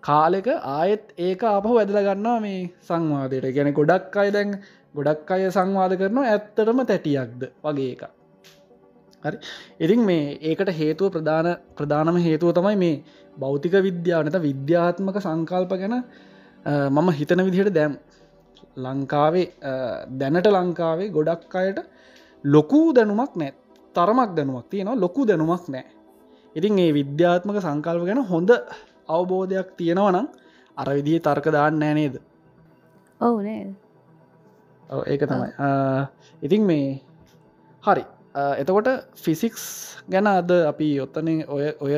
කාලෙක 0.03 0.49
ආයෙත් 0.77 1.05
ඒක 1.19 1.43
අපහු 1.51 1.79
ඇදල 1.79 1.99
ගන්නවා 2.09 2.41
මේ 2.41 2.61
සංවාදයට. 2.89 3.55
ගැන 3.57 3.73
ගොඩක් 3.79 4.17
අය 4.17 4.31
දැන් 4.33 4.59
ගොඩක් 4.97 5.31
අය 5.31 5.51
සංවාද 5.51 5.93
කරනවා 6.01 6.27
ඇත්තටම 6.33 6.81
තැටියක්ද 6.91 7.43
වගේ 7.65 7.93
එක 7.95 8.03
හරි? 9.25 9.39
ඉතින් 9.81 10.01
මේ 10.09 10.39
ඒකට 10.43 10.71
හේතුව 10.81 11.13
ප්‍රධාන 11.15 11.49
ප්‍රධානම 11.79 12.19
හේතුව 12.27 12.53
තමයි 12.59 12.77
මේ 12.85 12.97
භෞතික 13.37 13.75
විද්‍යාව 13.89 14.23
නත 14.25 14.39
විද්‍යාත්මක 14.43 15.19
සංකල්ප 15.19 15.73
ගැන 15.83 15.97
මම 16.91 17.09
හිතන 17.19 17.45
විදිහට 17.47 17.73
දැම් 17.75 17.99
ලංකාවේ 18.77 19.47
දැනට 20.21 20.49
ලංකාවේ 20.49 21.09
ගොඩක් 21.11 21.57
අයට 21.57 21.81
ලොකු 22.45 22.81
දැනුමක් 22.93 23.35
නෑ 23.35 23.53
තරමක් 23.97 24.31
දැනුවක් 24.37 24.67
තියෙනවා 24.71 25.03
ලොකු 25.05 25.27
දැනුමක් 25.27 25.67
නෑ 25.69 25.85
ඉතින් 26.57 26.79
ඒ 26.79 26.91
විද්‍යාත්මක 26.93 27.59
සංකල්ප 27.59 28.09
ගැන 28.09 28.23
හොඳ 28.33 28.51
අවබෝධයක් 29.09 29.69
තියෙනවනම් 29.79 30.27
අර 30.77 30.89
විදිහ 30.97 31.21
තර්කදාන්න 31.21 31.79
නෑනේද 31.79 32.17
ඔවු 33.21 33.41
නේද? 33.41 33.73
ඔව්, 34.91 35.03
ඒක 35.05 35.23
තමයි. 35.23 35.51
ඉතින් 36.43 36.63
මේ 36.63 37.01
හරි. 37.83 38.05
එතකොට 38.61 38.89
ෆිසික්ස් 39.17 39.97
ගැන 40.09 40.29
අද 40.29 40.51
අපි 40.51 41.01
ඔත්තන 41.01 41.45
ඔය 41.49 41.73
ඔය 41.81 41.95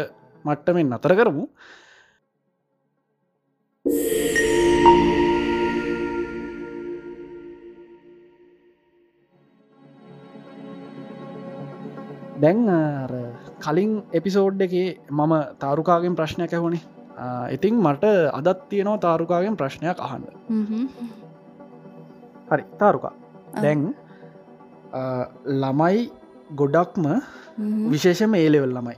මට්ටමෙන් 0.46 0.92
අතර 0.96 1.12
කරමු. 1.18 1.44
දැන් 12.42 12.60
කලින් 13.64 13.92
එපිසෝඩ් 14.18 14.60
එකේ 14.66 14.88
මම 15.10 15.32
තාරුකාගෙන් 15.62 16.14
ප්‍රශ්නයක් 16.18 16.52
ඇහුණේ 16.54 16.84
ඉතින් 17.56 17.74
මට 17.86 18.04
අදත් 18.38 18.60
තියෙනවා 18.70 18.98
තාරුකාගෙන් 19.06 19.56
ප්‍රශ්නයක් 19.56 19.98
අහන්න. 20.06 20.24
හරි 22.50 22.64
තාරුකා. 22.80 23.14
දැන් 23.62 23.80
ළමයි 25.62 25.98
ගොඩක්ම 26.60 27.04
විශේෂම 27.92 28.34
ඒලෙවල් 28.34 28.72
ළමයි 28.76 28.96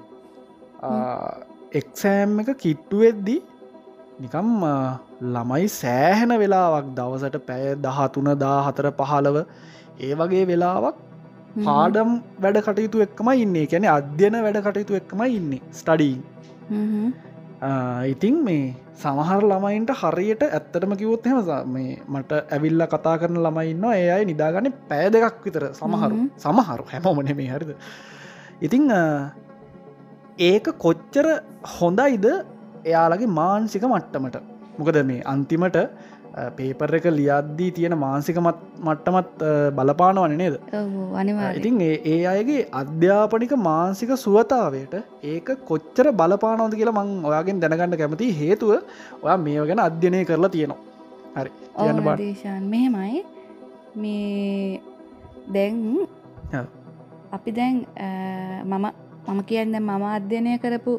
එක්සෑම් 1.72 2.40
එක 2.42 2.50
කිට්ටුවෙද්දි 2.58 3.36
නිකම් 4.20 4.50
ළමයි 5.34 5.68
සෑහෙන 5.72 6.32
වෙලාවක් 6.42 6.88
දවසට 6.98 7.38
පැය 7.48 7.64
දහතුන 7.86 8.30
දා 8.38 8.58
හතර 8.66 8.90
පහලව 8.98 9.36
ඒ 10.00 10.12
වගේ 10.14 10.44
වෙලාවක් 10.46 10.96
පාඩම් 11.58 12.10
වැඩ 12.38 12.60
කටයුතු 12.66 13.02
එක්කම 13.06 13.28
ඉන්නේ. 13.34 13.66
කැනෙ 13.66 13.88
අධ්‍යන 13.88 14.36
වැඩ 14.44 14.60
කටයුතු 14.66 15.00
එක්කම 15.00 15.22
ඉන්නේ 15.30 15.62
ස්ටඩී 15.72 16.16
ඉතින් 18.12 18.36
මේ 18.44 18.74
සමහර 18.96 19.42
ළමයින්ට 19.42 19.92
හරියට 19.92 20.42
ඇත්තටම 20.48 20.92
කිවොත් 20.96 21.24
හෙම 21.26 21.38
මේ 21.66 21.98
මට 22.08 22.40
ඇවිල්ල 22.48 22.86
කතා 22.86 23.16
කරන 23.18 23.38
ළමයින්න 23.38 23.84
ඒ 23.92 24.08
අයි 24.10 24.24
නිදාගන්න 24.32 24.72
පෑ 24.88 25.10
දෙකක් 25.10 25.44
විතර 25.44 25.64
සමහරු. 25.72 26.16
සමහරු 26.38 26.84
හැමෝමන 26.92 27.36
මේ 27.36 27.50
හරිද? 27.52 27.72
ඉතිං 28.60 28.88
ඒක 30.40 30.68
කොච්චර 30.68 31.26
හොඳයිද? 31.80 32.26
එයාලගේ 32.86 33.26
මාන්සික 33.26 33.84
මට්ටමට. 33.84 34.36
මොකද 34.78 34.96
මේ 35.04 35.20
අන්තිමට 35.20 35.76
පේපර 36.56 36.94
එක 36.94 37.06
ලියද්දී 37.06 37.70
තියෙන 37.70 37.94
මාන්සික 37.94 38.38
මත්- 38.38 38.68
මට්ටමත් 38.80 39.42
බලපානවන 39.74 40.30
නේද? 40.30 40.54
ඉතින් 41.56 41.80
ඒ 41.82 42.24
අයගේ 42.24 42.62
අධ්‍යාපනික 42.72 43.52
මාන්සික 43.52 44.10
සුවතාවයට 44.10 44.94
ඒක 45.24 45.50
කොච්චර 45.66 46.10
බලපානවද 46.10 46.74
කියලා 46.74 46.92
මං 46.92 47.26
ඔයාගෙන් 47.26 47.60
දැනගන්න 47.60 47.96
කැමති 47.96 48.30
හේතුව 48.30 48.70
ඔයා 49.22 49.36
මේ 49.36 49.66
ගැන 49.66 49.80
අධ්‍යනය 49.80 50.24
කරලා 50.24 50.48
තියෙනවා. 50.48 50.76
හරි 51.40 51.50
දේශන් 52.16 52.62
මෙහෙමයි. 52.62 53.24
මේ 53.96 54.80
දැන්. 55.52 56.06
අපි 57.32 57.50
දැන් 57.50 57.86
මම 58.64 58.86
මම 59.28 59.40
කියන්න 59.50 59.76
මම 59.80 60.04
අධ්‍යනය 60.14 60.54
කරපු 60.64 60.94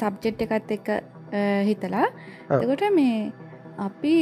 සබ්ජෙට් 0.00 0.44
එකත් 0.46 0.70
එක්ක 0.76 0.88
හිතලා. 1.68 2.06
එකොට 2.62 2.84
මේ 2.98 3.32
අපි 3.86 4.14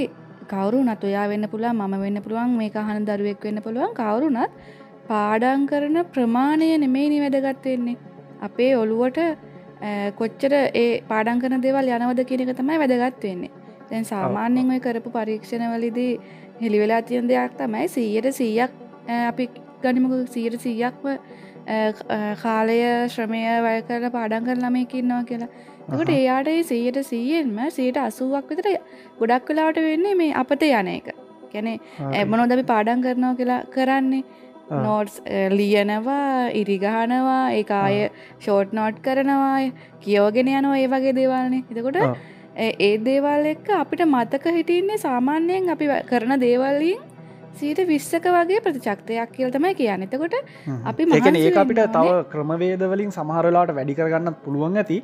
කවරු 0.53 0.81
නතුයා 0.89 1.27
වෙන්න 1.33 1.49
පුළුවන් 1.53 1.77
මම 1.83 1.95
වෙන්න 2.05 2.23
පුළුවන් 2.25 2.57
මේ 2.61 2.71
අහන 2.83 3.07
දරුවෙක් 3.11 3.45
වෙන්න 3.49 3.61
පුළුවන් 3.67 3.93
කවරුනත් 4.01 4.57
පාඩං 5.11 5.67
කරන 5.71 5.99
ප්‍රමාණය 6.15 6.71
නෙමෙයි 6.85 7.21
වැදගත් 7.25 7.67
වෙන්නේ. 7.71 7.97
අපේ 8.47 8.73
ඔළුවට 8.83 9.21
කොච්චර 10.19 10.53
ඒ 10.83 10.89
පාඩං 11.11 11.41
කරන 11.43 11.63
දේවල් 11.67 11.93
යනවද 11.97 12.21
කියන 12.29 12.43
එක 12.45 12.57
තමයි 12.61 12.79
වැදගත් 12.83 13.25
වෙන්නේ. 13.29 13.53
දැන් 13.91 14.05
සාමාන්‍යෙන් 14.13 14.73
ඔය 14.75 14.81
කරපු 14.87 15.11
පරීක්ෂණවලදී 15.17 16.13
හෙළිවෙලා 16.63 17.03
තියෙන 17.09 17.29
දෙයක් 17.31 17.53
තමයි 17.61 17.87
සීයට 17.95 18.29
සීයක් 18.41 18.73
අපි 19.31 19.45
ගනිමක 19.83 20.15
සීර 20.35 20.55
සීයක්ම 20.65 21.07
කාලය 22.43 22.79
ශ්‍රමය 23.09 23.43
වැය 23.63 23.81
කරලා 23.81 24.09
පාඩන් 24.09 24.45
කර 24.45 24.57
ළමයකින්නවා 24.57 25.23
කියලා. 25.23 25.49
තකට 25.91 26.11
එයාට 26.11 26.49
සීයට 26.63 26.99
සීයෙන්ම 27.03 27.59
සීට 27.71 27.97
අසුවක් 27.97 28.51
විතර 28.51 28.69
ගොඩක් 29.19 29.47
කලාට 29.47 29.77
වෙන්නේ 29.77 30.15
මේ 30.15 30.33
අපත 30.33 30.63
යන 30.63 30.89
එක. 30.89 31.15
කැනෙ 31.53 31.79
ඇමනොද 32.13 32.53
අපි 32.53 32.63
පාඩන් 32.63 33.03
කරනවා 33.03 33.35
කියලා 33.35 33.63
කරන්නේ? 33.75 34.25
නෝට්ස් 34.71 35.21
ලියනවා 35.51 36.49
ඉරිගහනවා 36.51 37.51
ඒ 37.51 37.65
අය 37.71 38.09
ෂෝට් 38.41 38.73
නෝට් 38.73 38.97
කරනවා 39.01 39.71
කියෝගෙන 40.01 40.49
යනවා 40.49 40.79
ඒ 40.79 40.87
වගේ 40.87 41.13
දේවල්නේ. 41.13 41.63
එතකොට. 41.71 42.17
ඒ- 42.57 42.99
දේවල් 42.99 43.47
එක්ක 43.47 43.69
අපිට 43.71 44.01
මතක 44.07 44.47
හිටින්නේ 44.47 44.97
සාමාන්‍යයෙන් 44.97 45.71
අපි 45.71 45.87
කරන 46.07 46.41
දේවල්ලින් 46.41 46.99
සීට 47.57 47.81
විස්සක 47.89 48.27
වගේ 48.37 48.61
ප්‍රතිචක්තයක් 48.61 49.31
කියල් 49.37 49.51
තමයි 49.51 49.75
කියන්න. 49.75 50.03
එතකොට 50.07 50.35
අපි 50.85 51.03
මහන්සි 51.07 51.43
ඒ 51.43 51.53
අපිට 51.57 51.81
තව. 51.93 52.17
ක්‍රමවේදවලින් 52.33 53.13
සමහරලාට 53.13 53.75
වැඩි 53.79 53.95
කරගන්න 53.95 54.35
පුළුවන් 54.45 54.77
ඇති. 54.77 54.99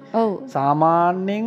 සාමාන්‍යෙන් 0.48 1.46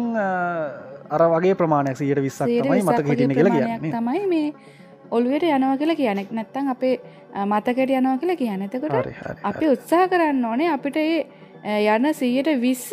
අර 1.12 1.22
වගේ 1.34 1.56
ප්‍රමාණයක් 1.56 1.98
සීට 1.98 2.22
විස්සක් 2.22 2.46
තමයි 2.46 2.82
මතක 2.84 3.08
හිටින 3.10 3.36
කියලා 3.36 3.56
කියන්නේ. 3.58 3.92
තමයි 3.92 4.26
මේ 4.28 4.48
ඔළුවට 5.12 5.44
යනවා 5.50 5.78
කියලා 5.78 5.96
කියනෙක් 5.96 6.32
නැත්තං 6.32 6.68
අපේ 6.70 6.96
මතකට 7.46 7.90
යනවා 7.92 8.18
කියලා 8.18 8.36
කියන්න. 8.38 8.62
එතකොට 8.64 8.92
අපි 9.44 9.66
උත්සාහ 9.68 10.08
කරන්න 10.10 10.46
ඕනේ 10.46 10.70
අපිට 10.72 10.98
යන 11.88 12.14
සීයට 12.14 12.50
විස්ස 12.62 12.90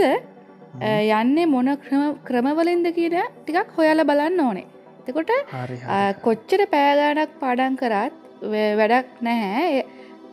යන්නේ 1.12 1.46
මොන 1.46 1.68
ක්‍රම- 1.78 2.16
ක්‍රමවලින්ද 2.24 2.86
කියන 2.94 3.16
ටිකක් 3.38 3.72
හොයාල 3.76 4.04
බලන්න 4.04 4.40
ඕනේ 4.40 4.66
එතකොට 5.08 5.30
කොච්චර 6.22 6.60
පෑගානක් 6.74 7.32
පාඩන් 7.40 7.74
කරත් 7.74 8.12
වැඩක් 8.80 9.08
නැහැ. 9.22 9.84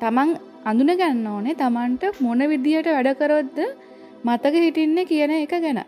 තමන් 0.01 0.29
අඳුන 0.65 0.91
ගන්න 0.95 1.27
ඕනේ 1.27 1.55
තමන්ට 1.55 2.21
මොන 2.21 2.41
විදිහට 2.47 2.89
වැඩකරොත්ද 2.97 3.59
මතක 4.25 4.53
හිටින්න 4.65 4.99
කියන 5.05 5.31
එක 5.31 5.53
ගැන. 5.65 5.79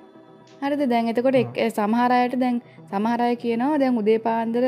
හරිද? 0.61 0.81
දැන් 0.89 1.07
එතකොට 1.07 1.35
එක්- 1.35 1.59
සමහරයට 1.77 2.35
දැන් 2.39 2.61
සමහරය 2.91 3.35
කියනවා 3.35 3.77
දැන් 3.77 3.97
උදේ 3.97 4.17
පාන්දර 4.17 4.63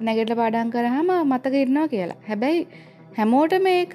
නැගෙට 0.00 0.34
පාඩන් 0.36 0.70
කරහම 0.70 1.10
මතක 1.24 1.54
ඉන්නවා 1.64 1.86
කියලා. 1.86 2.18
හැබැයි 2.28 2.66
හැමෝට 3.18 3.54
මේක 3.60 3.94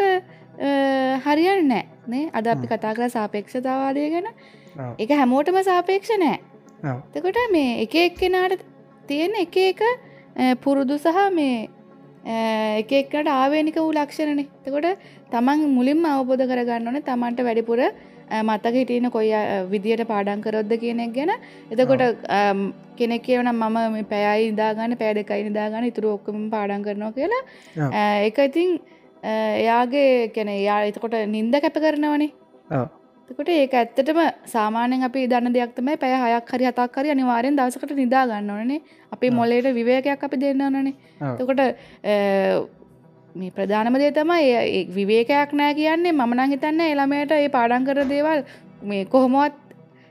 හරියන්න 1.25 1.67
නෑ 1.67 1.83
නේ? 2.07 2.29
අද 2.33 2.47
අපි 2.47 2.67
කතා 2.67 2.93
කර 2.93 3.07
සාපේක්ෂතාවාදය 3.09 4.09
ගැන. 4.09 4.27
එක 4.99 5.09
හැමෝටම 5.11 5.61
සාපේක්ෂ 5.63 6.11
නෑ. 6.19 6.37
තකොට 7.13 7.37
මේ 7.51 7.69
එක 7.83 7.95
එක්කෙනාට 7.97 8.59
තියෙන 9.11 9.35
එක 9.45 9.57
එක 9.69 9.81
පුරුදු 10.63 10.97
සහ 11.05 11.19
මේ 11.37 11.69
එක 12.81 12.91
එක්කට 12.99 13.29
ආවේනික 13.37 13.77
වූ 13.83 13.93
ලක්ෂණන. 13.99 14.43
තකොට 14.65 14.87
තමන් 15.31 15.63
මුලින්ම 15.77 16.03
අවබෝධ 16.11 16.45
කරගන්න 16.51 16.89
ඕන 16.89 17.01
තමන්ට 17.09 17.47
වැඩිපුර 17.47 17.81
මතක 18.47 18.73
හිටියන 18.79 19.09
කොයි 19.15 19.31
විදියට 19.71 20.03
පාඩන් 20.11 20.43
කරොද්ද 20.45 20.73
කියනෙක් 20.83 21.13
ගැන. 21.17 21.31
එතකොට 21.71 22.03
කෙනෙක් 22.99 23.23
කියවන 23.27 23.49
මම 23.53 24.05
පැයි 24.11 24.51
දාගන්න 24.59 24.97
පෑඩකයි 25.01 25.47
නිදාගන්න 25.47 25.89
ඉතුරු 25.91 26.13
ඔක්කම 26.17 26.45
පාඩන් 26.55 26.85
කරනවා 26.87 27.15
කියලා. 27.17 27.43
එක 28.27 28.37
ඉතින් 28.47 28.79
එයාගේ 29.63 30.11
කැන 30.35 30.51
යා 30.67 30.79
එතකොට 30.91 31.15
නින්ද 31.35 31.55
කැප 31.65 31.77
කරනවනේ 31.85 32.31
තකොට 33.29 33.49
ඒක 33.49 33.73
ඇත්තටම 33.73 34.19
සාමානෙන් 34.47 35.03
අපි 35.03 35.27
දන්න 35.27 35.53
දෙයක්තම 35.53 35.89
පැය 35.97 36.13
හයක් 36.15 36.51
හරි 36.51 36.65
හතක් 36.65 36.95
හරි 36.95 37.11
අනිවාරෙන් 37.11 37.57
දවසකට 37.57 37.93
නිදා 37.95 38.23
ගන්න 38.25 38.49
ඕනේ 38.51 38.79
අපි 39.11 39.31
මොලේට 39.31 39.67
විවේකයක් 39.73 40.23
අපි 40.23 40.37
දෙන්න 40.37 40.61
ඕනනේ. 40.61 40.93
තකොට 41.37 41.61
මේ 43.35 43.51
ප්‍රධානම 43.51 43.97
දේ 43.97 44.11
තමයි 44.13 44.87
විවේකයක් 44.95 45.53
නෑ 45.53 45.75
කියන්නේ 45.75 46.13
මමනං 46.13 46.53
හිතන්න 46.53 46.81
එළමයට 46.83 47.31
ඒ 47.33 47.49
පාඩන් 47.49 47.87
කර 47.87 48.03
දේවල් 48.07 48.43
මේ 48.83 49.05
කොහොමත් 49.07 49.55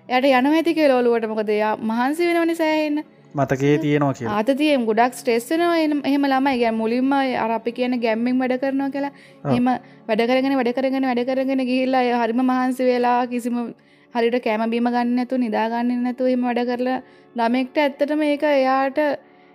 යට 0.09 0.27
යන 0.31 0.47
ඇති 0.49 0.75
කෙලෝලුවට 0.75 1.29
මොකද 1.29 1.53
යා 1.55 1.75
මහන්සි 1.83 2.29
වෙනවනි 2.29 2.55
සෑහෙන්න 2.57 3.05
මතකේ 3.37 3.73
තියෙනවා 3.79 4.15
කිය 4.15 4.29
අතතියම් 4.33 4.85
ගොඩක් 4.89 5.17
ස්ට්‍රෙස්සනවා 5.19 5.73
එහෙම 5.81 6.27
ළමයි 6.27 6.61
ගැ 6.61 6.73
මුලින්ම 6.75 7.13
අර 7.15 7.51
අපි 7.51 7.73
කියන 7.73 7.97
ගැම්මින් 8.01 8.39
වැඩ 8.39 8.55
කරනවා 8.63 8.91
කියලා. 8.91 9.13
එම 9.51 9.67
වැඩකරගෙන 10.09 10.57
වැඩකරගෙන 10.61 11.09
වැඩකරගෙන 11.11 11.63
ගිහිල්ලා 11.71 12.23
හරිම 12.23 12.43
මහන්සි 12.45 12.89
වෙලා 12.91 13.21
කිසිම 13.27 13.59
හරිට 14.15 14.39
කෑම 14.43 14.67
බීම 14.71 14.89
ගන්න 14.89 15.23
ඇතු 15.23 15.39
නිදාගන්න 15.39 16.03
නැතු 16.03 16.31
එම 16.35 16.47
වැඩ 16.49 16.63
කරලා 16.71 16.99
ළමෙක්ට 17.37 17.79
ඇත්තටම 17.79 18.23
ඒක 18.25 18.47
එයාට 18.51 19.01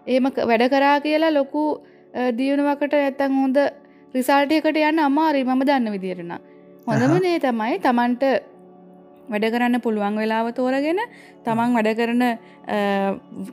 එහෙම 0.07 0.32
වැඩ 0.45 0.65
කරා 0.69 0.95
කියලා 1.01 1.32
ලොකු 1.32 1.65
දියුණුවකට 2.38 2.95
ඇත්තන් 2.95 3.38
හොඳ 3.39 3.59
රිසාල්ටයකට 4.13 4.82
යන්න 4.84 4.99
අමාරි 5.01 5.43
මම 5.43 5.61
දන්න 5.63 5.91
විදිරෙන 5.91 6.34
හොඳම 6.88 7.13
දේ 7.23 7.38
තමයි 7.41 7.77
තමන්ට 7.79 8.23
වැඩ 9.32 9.45
කරන්න 9.53 9.82
පුළුවන් 9.86 10.15
වෙලාව 10.21 10.47
තෝරගෙන 10.59 10.99
තමන් 11.45 11.75
වැඩ 11.77 11.91
කරන 11.99 12.23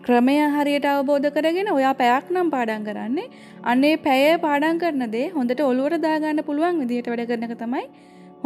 ක්‍රමය 0.06 0.36
හරියට 0.56 0.88
අවබෝධ 0.92 1.28
කරගෙන 1.36 1.70
ඔයා 1.76 1.94
පැයක් 2.00 2.32
නම් 2.34 2.48
පාඩන් 2.54 2.86
කරන්නේ. 2.88 3.28
අන්නේ 3.70 3.96
පැය 4.06 4.24
පාඩන් 4.46 4.80
කරන 4.82 5.04
දේ 5.16 5.28
හොඳට 5.36 5.60
ඔළුවට 5.70 6.02
දාගන්න 6.06 6.42
පුළුවන් 6.48 6.80
විදිහට 6.82 7.10
වැඩ 7.12 7.28
කරනක 7.30 7.54
තමයි 7.62 7.84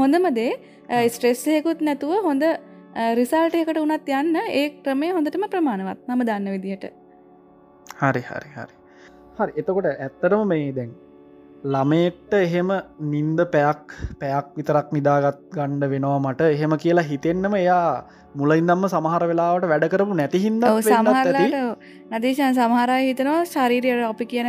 හොඳම 0.00 0.28
දේ. 0.40 0.52
ස්ට්‍රෙස්සයකුත් 1.14 1.80
නැතුව 1.88 2.12
හොඳ 2.28 2.44
රිසල්ටයකට 3.18 3.78
උනත් 3.84 4.08
යන්න 4.20 4.36
ඒ 4.42 4.66
ක්‍රමය 4.84 5.08
හොඳටම 5.16 5.44
ප්‍රමාණවත්. 5.54 6.00
මම 6.08 6.22
දන්න 6.28 6.52
විදිහට 6.56 6.84
හරි 8.02 8.22
හරි 8.28 8.50
හරි. 8.56 8.74
හරි. 9.38 9.52
එතකොට 9.60 9.86
ඇත්තරම 9.92 10.44
මේ 10.52 10.72
දැන් 10.78 10.90
ළමයෙක්ට 11.64 12.32
එහෙම 12.36 12.70
නින්ද 13.10 13.40
පැයක් 13.52 13.92
පැයක් 14.20 14.46
විතරක් 14.56 14.88
නිදාගත් 14.92 15.38
ගණ්ඩ 15.52 15.90
වෙනවා 15.92 16.18
මට. 16.20 16.48
එහෙම 16.54 16.72
කියලා 16.76 17.04
හිතෙන්න්නම 17.10 17.54
එයා 17.54 18.04
මුලයින්දම්ම 18.34 18.82
සමහර 18.88 19.24
වෙලාවට 19.30 19.68
වැඩ 19.72 19.86
කරපු 19.92 20.16
නැතිහින්ද 20.20 20.64
නදේශන් 22.12 22.58
සමහරය 22.58 22.98
හිතනවා 23.02 23.38
ශරීරයට 23.46 24.02
අපි 24.08 24.26
කියන 24.32 24.48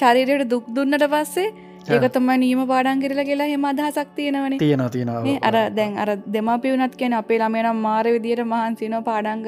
ශරීරයට 0.00 0.48
දුක් 0.52 0.70
දුන්නට 0.76 1.04
පස්සේ 1.14 1.50
ඒකතම 1.96 2.30
නීම 2.42 2.62
පාඩන් 2.70 3.02
කරලා 3.02 3.26
කියලා 3.30 3.48
හෙම 3.50 3.66
අදහසක් 3.70 4.14
තියෙනවන. 4.16 4.56
තියෙන 4.58 4.84
තියෙන 4.94 5.10
අර 5.42 5.56
දැන් 5.78 5.98
අර 5.98 6.10
දෙමපියුනත් 6.36 6.96
කියන 7.02 7.16
අපේ 7.18 7.38
ළමයනම් 7.42 7.82
මාර 7.88 8.06
විදියට 8.14 8.44
මහන්සිනෝ 8.52 9.02
පාඩංග 9.10 9.44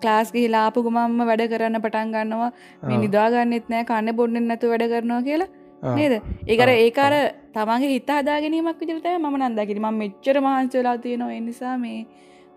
ක්ලාස් 0.00 0.32
ගිහිලාපු 0.32 0.86
ගුමම්ම 0.88 1.20
වැඩ 1.30 1.44
කරන්න 1.52 1.82
පටන් 1.84 2.16
ගන්නවා. 2.16 2.50
නිදාගන්නෙත් 2.94 3.68
නෑ 3.68 3.84
කන්න 3.92 4.16
බොඩ්ඩෙන් 4.22 4.50
නැතු 4.52 4.72
වැඩ 4.72 4.86
කරනවා 4.94 5.20
කියලා 5.28 5.50
නේද? 5.82 6.14
ඒකර 6.46 6.68
ඒකර 6.70 7.14
තමන්ගේ 7.54 7.92
හිත 7.94 8.10
හදා 8.10 8.40
ගැනීමක් 8.40 8.80
විදිරත 8.80 9.08
ම 9.18 9.26
නන්දකිරි 9.38 9.80
ම 9.80 9.98
මෙච්චර 10.02 10.36
මහන්ස 10.40 10.74
වෙලා 10.74 10.98
තියෙනවා. 10.98 11.32
එනිසා 11.32 11.76
මේ 11.78 12.06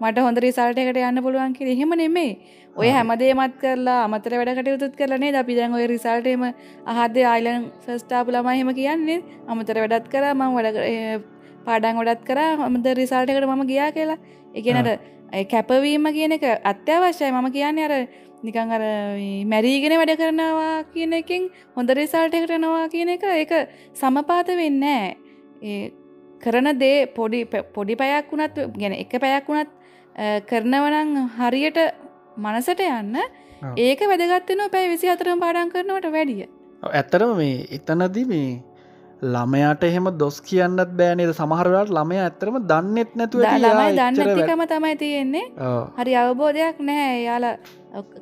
මට 0.02 0.22
හොඳ 0.22 0.38
රිසල්ටකට 0.38 0.98
යන්න 1.02 1.24
පුළුවන් 1.24 1.54
කිය 1.54 1.72
එහෙම 1.74 1.94
නෙමේ 1.98 2.32
ඔය 2.76 2.90
හැමදේමත් 2.90 3.56
කරලා 3.62 4.04
අමතර 4.06 4.36
වැඩකට 4.40 4.70
යුතුත් 4.74 4.96
කරනේ 4.96 5.34
අපි 5.36 5.56
දැන් 5.56 5.74
ඔය 5.74 5.88
රිසල්ටේම 5.88 6.44
අහද 6.86 7.18
අයිලන් 7.32 7.66
ෆස්ටාපු 7.86 8.36
ළමයිහෙම 8.36 8.72
කියන්නේ 8.80 9.20
අමතර 9.48 9.82
වැඩත් 9.84 10.08
කර 10.14 10.30
මං 10.34 10.54
වැඩ 10.58 11.28
පාඩන් 11.66 12.00
ගොඩත් 12.00 12.24
කර 12.24 12.40
හමද 12.62 12.96
රිසල්ටකට 13.02 13.48
මම 13.48 13.64
ගියා 13.72 13.92
කියලා. 13.92 14.20
එකනට 14.54 14.90
කැපවීම 15.52 16.06
කියන 16.14 16.38
එක 16.38 16.46
අත්‍යවශ්‍යයි. 16.64 17.32
මම 17.32 17.52
කියන්නේ 17.52 17.88
අර 17.88 17.94
නිකං 18.44 18.72
අර 18.72 18.84
මැරීගෙන 19.46 19.98
වැඩ 19.98 20.14
කරනවා 20.16 20.74
කියන 20.94 21.14
එකින් 21.14 21.48
හොඳ 21.76 21.90
රිසල්ටකට 21.92 22.54
නවා 22.56 22.84
කියන 22.90 23.10
එක 23.10 23.24
ඒක 23.26 23.54
සමපාත 23.96 24.52
වෙන්නෑ 24.54 25.16
කරන 26.42 26.72
දේ 26.80 27.08
පොඩි 27.10 27.42
පොඩි 27.74 27.96
පැයක් 27.96 28.32
වුණත් 28.32 28.62
ගැන 28.76 28.96
එක 28.96 29.18
පැයක් 29.18 29.50
වුණත් 29.50 29.72
කරනවනං 30.46 31.18
හරියට 31.38 31.80
මනසට 32.38 32.82
යන්න 32.82 33.18
ඒක 33.78 34.02
වැදගත්වන 34.04 34.70
පැයි 34.72 34.90
විසි 34.90 35.10
අතරම 35.10 35.40
පාඩන් 35.40 35.74
කරනවට 35.74 36.12
වැඩිය. 36.12 36.48
ඇත්තරම 36.94 37.34
මේ 37.38 37.66
එතනදී 37.72 38.26
මේ 38.26 38.50
ළමයට 39.22 39.84
එහෙම 39.84 40.08
දොස් 40.18 40.38
කියන්නත් 40.42 40.92
බෑනේද 40.94 41.32
සමහරවට 41.34 41.90
ළමය 41.90 42.18
ඇත්තරම 42.20 42.58
දන්නෙත් 42.64 43.16
නැතුව 43.16 43.42
ළමයි 43.42 43.96
දන්නතිකම 43.98 44.62
තමයි 44.68 44.96
තියෙන්නේ. 44.96 45.46
හරි 45.98 46.14
අවබෝධයක් 46.16 46.80
නැහැ. 46.82 47.24
යාල 47.24 47.46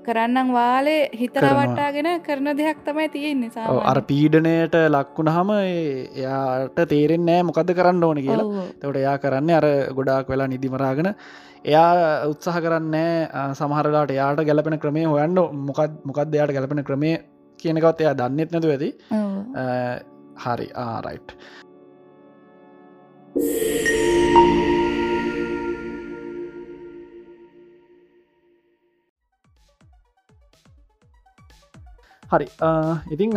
කරන්නම් 0.06 0.54
වාලේ 0.54 1.10
හිතරවට්ටාගෙන 1.14 2.10
කරන 2.24 2.48
දෙයක් 2.58 2.80
තමයි 2.88 3.10
තියෙන්නේ 3.10 3.68
අර 3.84 4.02
පීඩනයට 4.02 4.80
ලක්වුණ 4.88 5.34
හම 5.34 5.52
එයාට 5.58 6.80
තේරෙන් 6.88 7.26
නෑ 7.26 7.44
මොකද 7.44 7.76
කරන්න 7.76 8.04
ඕන 8.04 8.22
කියලා. 8.22 8.70
තවට 8.80 9.04
එයා 9.04 9.18
කරන්න 9.18 9.52
අර 9.52 9.68
ගොඩාක් 9.92 10.30
වෙලා 10.30 10.48
නිදිමරාගෙන 10.48 11.12
එයා 11.66 11.92
උත්සාහ 12.32 12.58
කරන්නේ 12.62 13.28
සමහරලාට 13.54 14.18
එයාට 14.18 14.44
ගැලපෙන 14.48 14.80
ක්‍රමය 14.80 15.06
හොයන්න 15.06 15.40
මොකත් 15.70 16.04
මොකක්ද 16.04 16.36
එයාට 16.36 16.56
ගැලපෙන 16.56 16.88
ක්‍රමය 16.88 17.16
කියනකවත් 17.60 18.04
එයා 18.04 18.20
දන්නෙත් 18.20 18.52
නැතු 18.54 18.72
ඇති 18.72 18.90
හරි 20.44 20.68
ආරයිට් 20.84 21.30
හරි 32.34 32.48
ඉතිං 33.16 33.32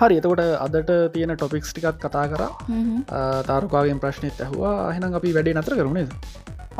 හරි 0.00 0.14
එතකොට 0.20 0.40
අදට 0.64 0.90
තියෙන 1.14 1.32
ටොපික්ස් 1.36 1.70
ටිකත් 1.72 1.98
කතා 2.04 2.26
කර. 2.32 2.42
තාරුකාගෙන් 3.48 3.98
ප්‍රශ්නයත් 4.04 4.38
ඇහවා. 4.44 4.76
එහෙනම් 4.92 5.16
අපි 5.18 5.34
වැඩේ 5.36 5.56
නතර 5.60 5.74
කරුණේද 5.80 6.10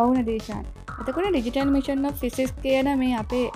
ඔවුන 0.05 0.25
දේශන් 0.31 0.65
එතකොට 1.01 1.29
ඩිජිටල් 1.33 1.71
මිෂන් 1.75 2.09
ෆිසිස් 2.23 2.51
කියන 2.65 2.89
මේ 3.03 3.19
අපේ 3.23 3.47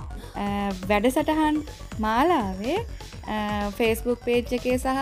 වැඩ 0.90 1.09
සටහන් 1.11 1.57
මාලාවේ 2.05 2.76
ෆේස්බුක් 3.78 4.20
පේජ් 4.28 4.55
එකේ 4.59 4.76
සහ 4.78 5.01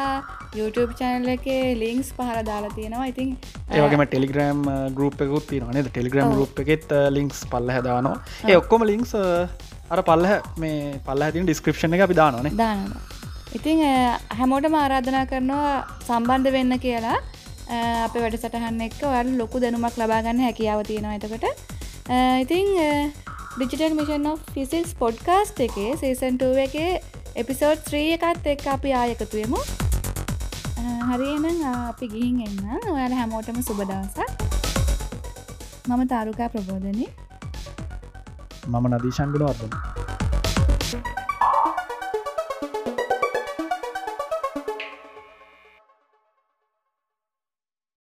YouTube 0.58 0.92
චැනල 1.00 1.28
එක 1.34 1.46
ලිංක්ස් 1.82 2.08
පහර 2.16 2.42
දාලා 2.48 2.72
තියෙනවා. 2.76 3.06
ඉතින් 3.12 3.28
ඒවගේම 3.76 4.02
ටෙලිග්‍රම් 4.06 4.62
ගරුප් 4.96 5.22
එකකුත් 5.26 5.46
තියනනේ 5.52 5.84
ටෙලිග්‍රම් 5.88 6.34
ගරුප් 6.36 6.62
එකෙත් 6.64 6.88
ලිංක්ස් 7.16 7.44
පල්ල 7.52 7.72
හදානවා 7.76 8.16
ඒ 8.50 8.56
ඔක්කොම 8.62 8.86
ලිංක්ස් 8.90 9.14
අර 9.92 10.02
පල්ලහ 10.08 10.34
මේ 10.64 10.98
පල්ල 11.06 11.26
ඇතින් 11.28 11.48
ඩිස්ක්‍රපෂණ 11.48 11.98
එක 11.98 12.04
අපි 12.06 12.18
දානනේ 12.22 12.54
දානවා. 12.64 13.02
ඉතිං 13.58 13.80
හැමෝටම 14.40 14.76
ආරාධනා 14.82 15.24
කරනවා 15.30 15.72
සම්බන්ධ 16.08 16.52
වෙන්න 16.58 16.78
කියලා 16.86 17.18
අප 18.06 18.14
වැඩ 18.22 18.36
සටහන්න 18.38 18.80
එක්ක 18.86 19.00
වල් 19.12 19.28
ලොකු 19.40 19.62
දැනුමක් 19.64 19.96
ලබාගන්න 20.02 20.42
හැකියාව 20.46 20.82
තියෙනවා 20.90 21.16
එතකොට. 21.18 21.46
ඉතිං 22.44 22.68
ඩිජිටල් 23.54 23.94
මිෂන් 24.00 24.28
ෆිසික්ස් 24.54 24.92
පොඩ්කාස්ට් 25.02 25.58
එකේ 25.68 25.90
සේසන්ටුව 26.02 26.60
එකේ 26.66 26.90
එපිසෝඩ් 27.42 27.80
ත්‍රී 27.88 28.08
එකත් 28.18 28.46
එක් 28.54 28.66
අපි 28.74 28.90
ආයකතුයමු 29.00 29.60
හරිනම් 31.10 31.46
අපි 31.72 32.06
ගිහින් 32.14 32.38
එන්න. 32.46 32.88
ඔයාල 32.94 33.14
හැමෝටම 33.20 33.58
සුබදවසක් 33.68 34.30
මම 35.88 36.02
තාරුකා 36.12 36.48
ප්‍රබෝධනය 36.54 37.06
මම 38.68 38.84
නදීශංගුණ 38.90 39.44
වර්දන 39.46 39.72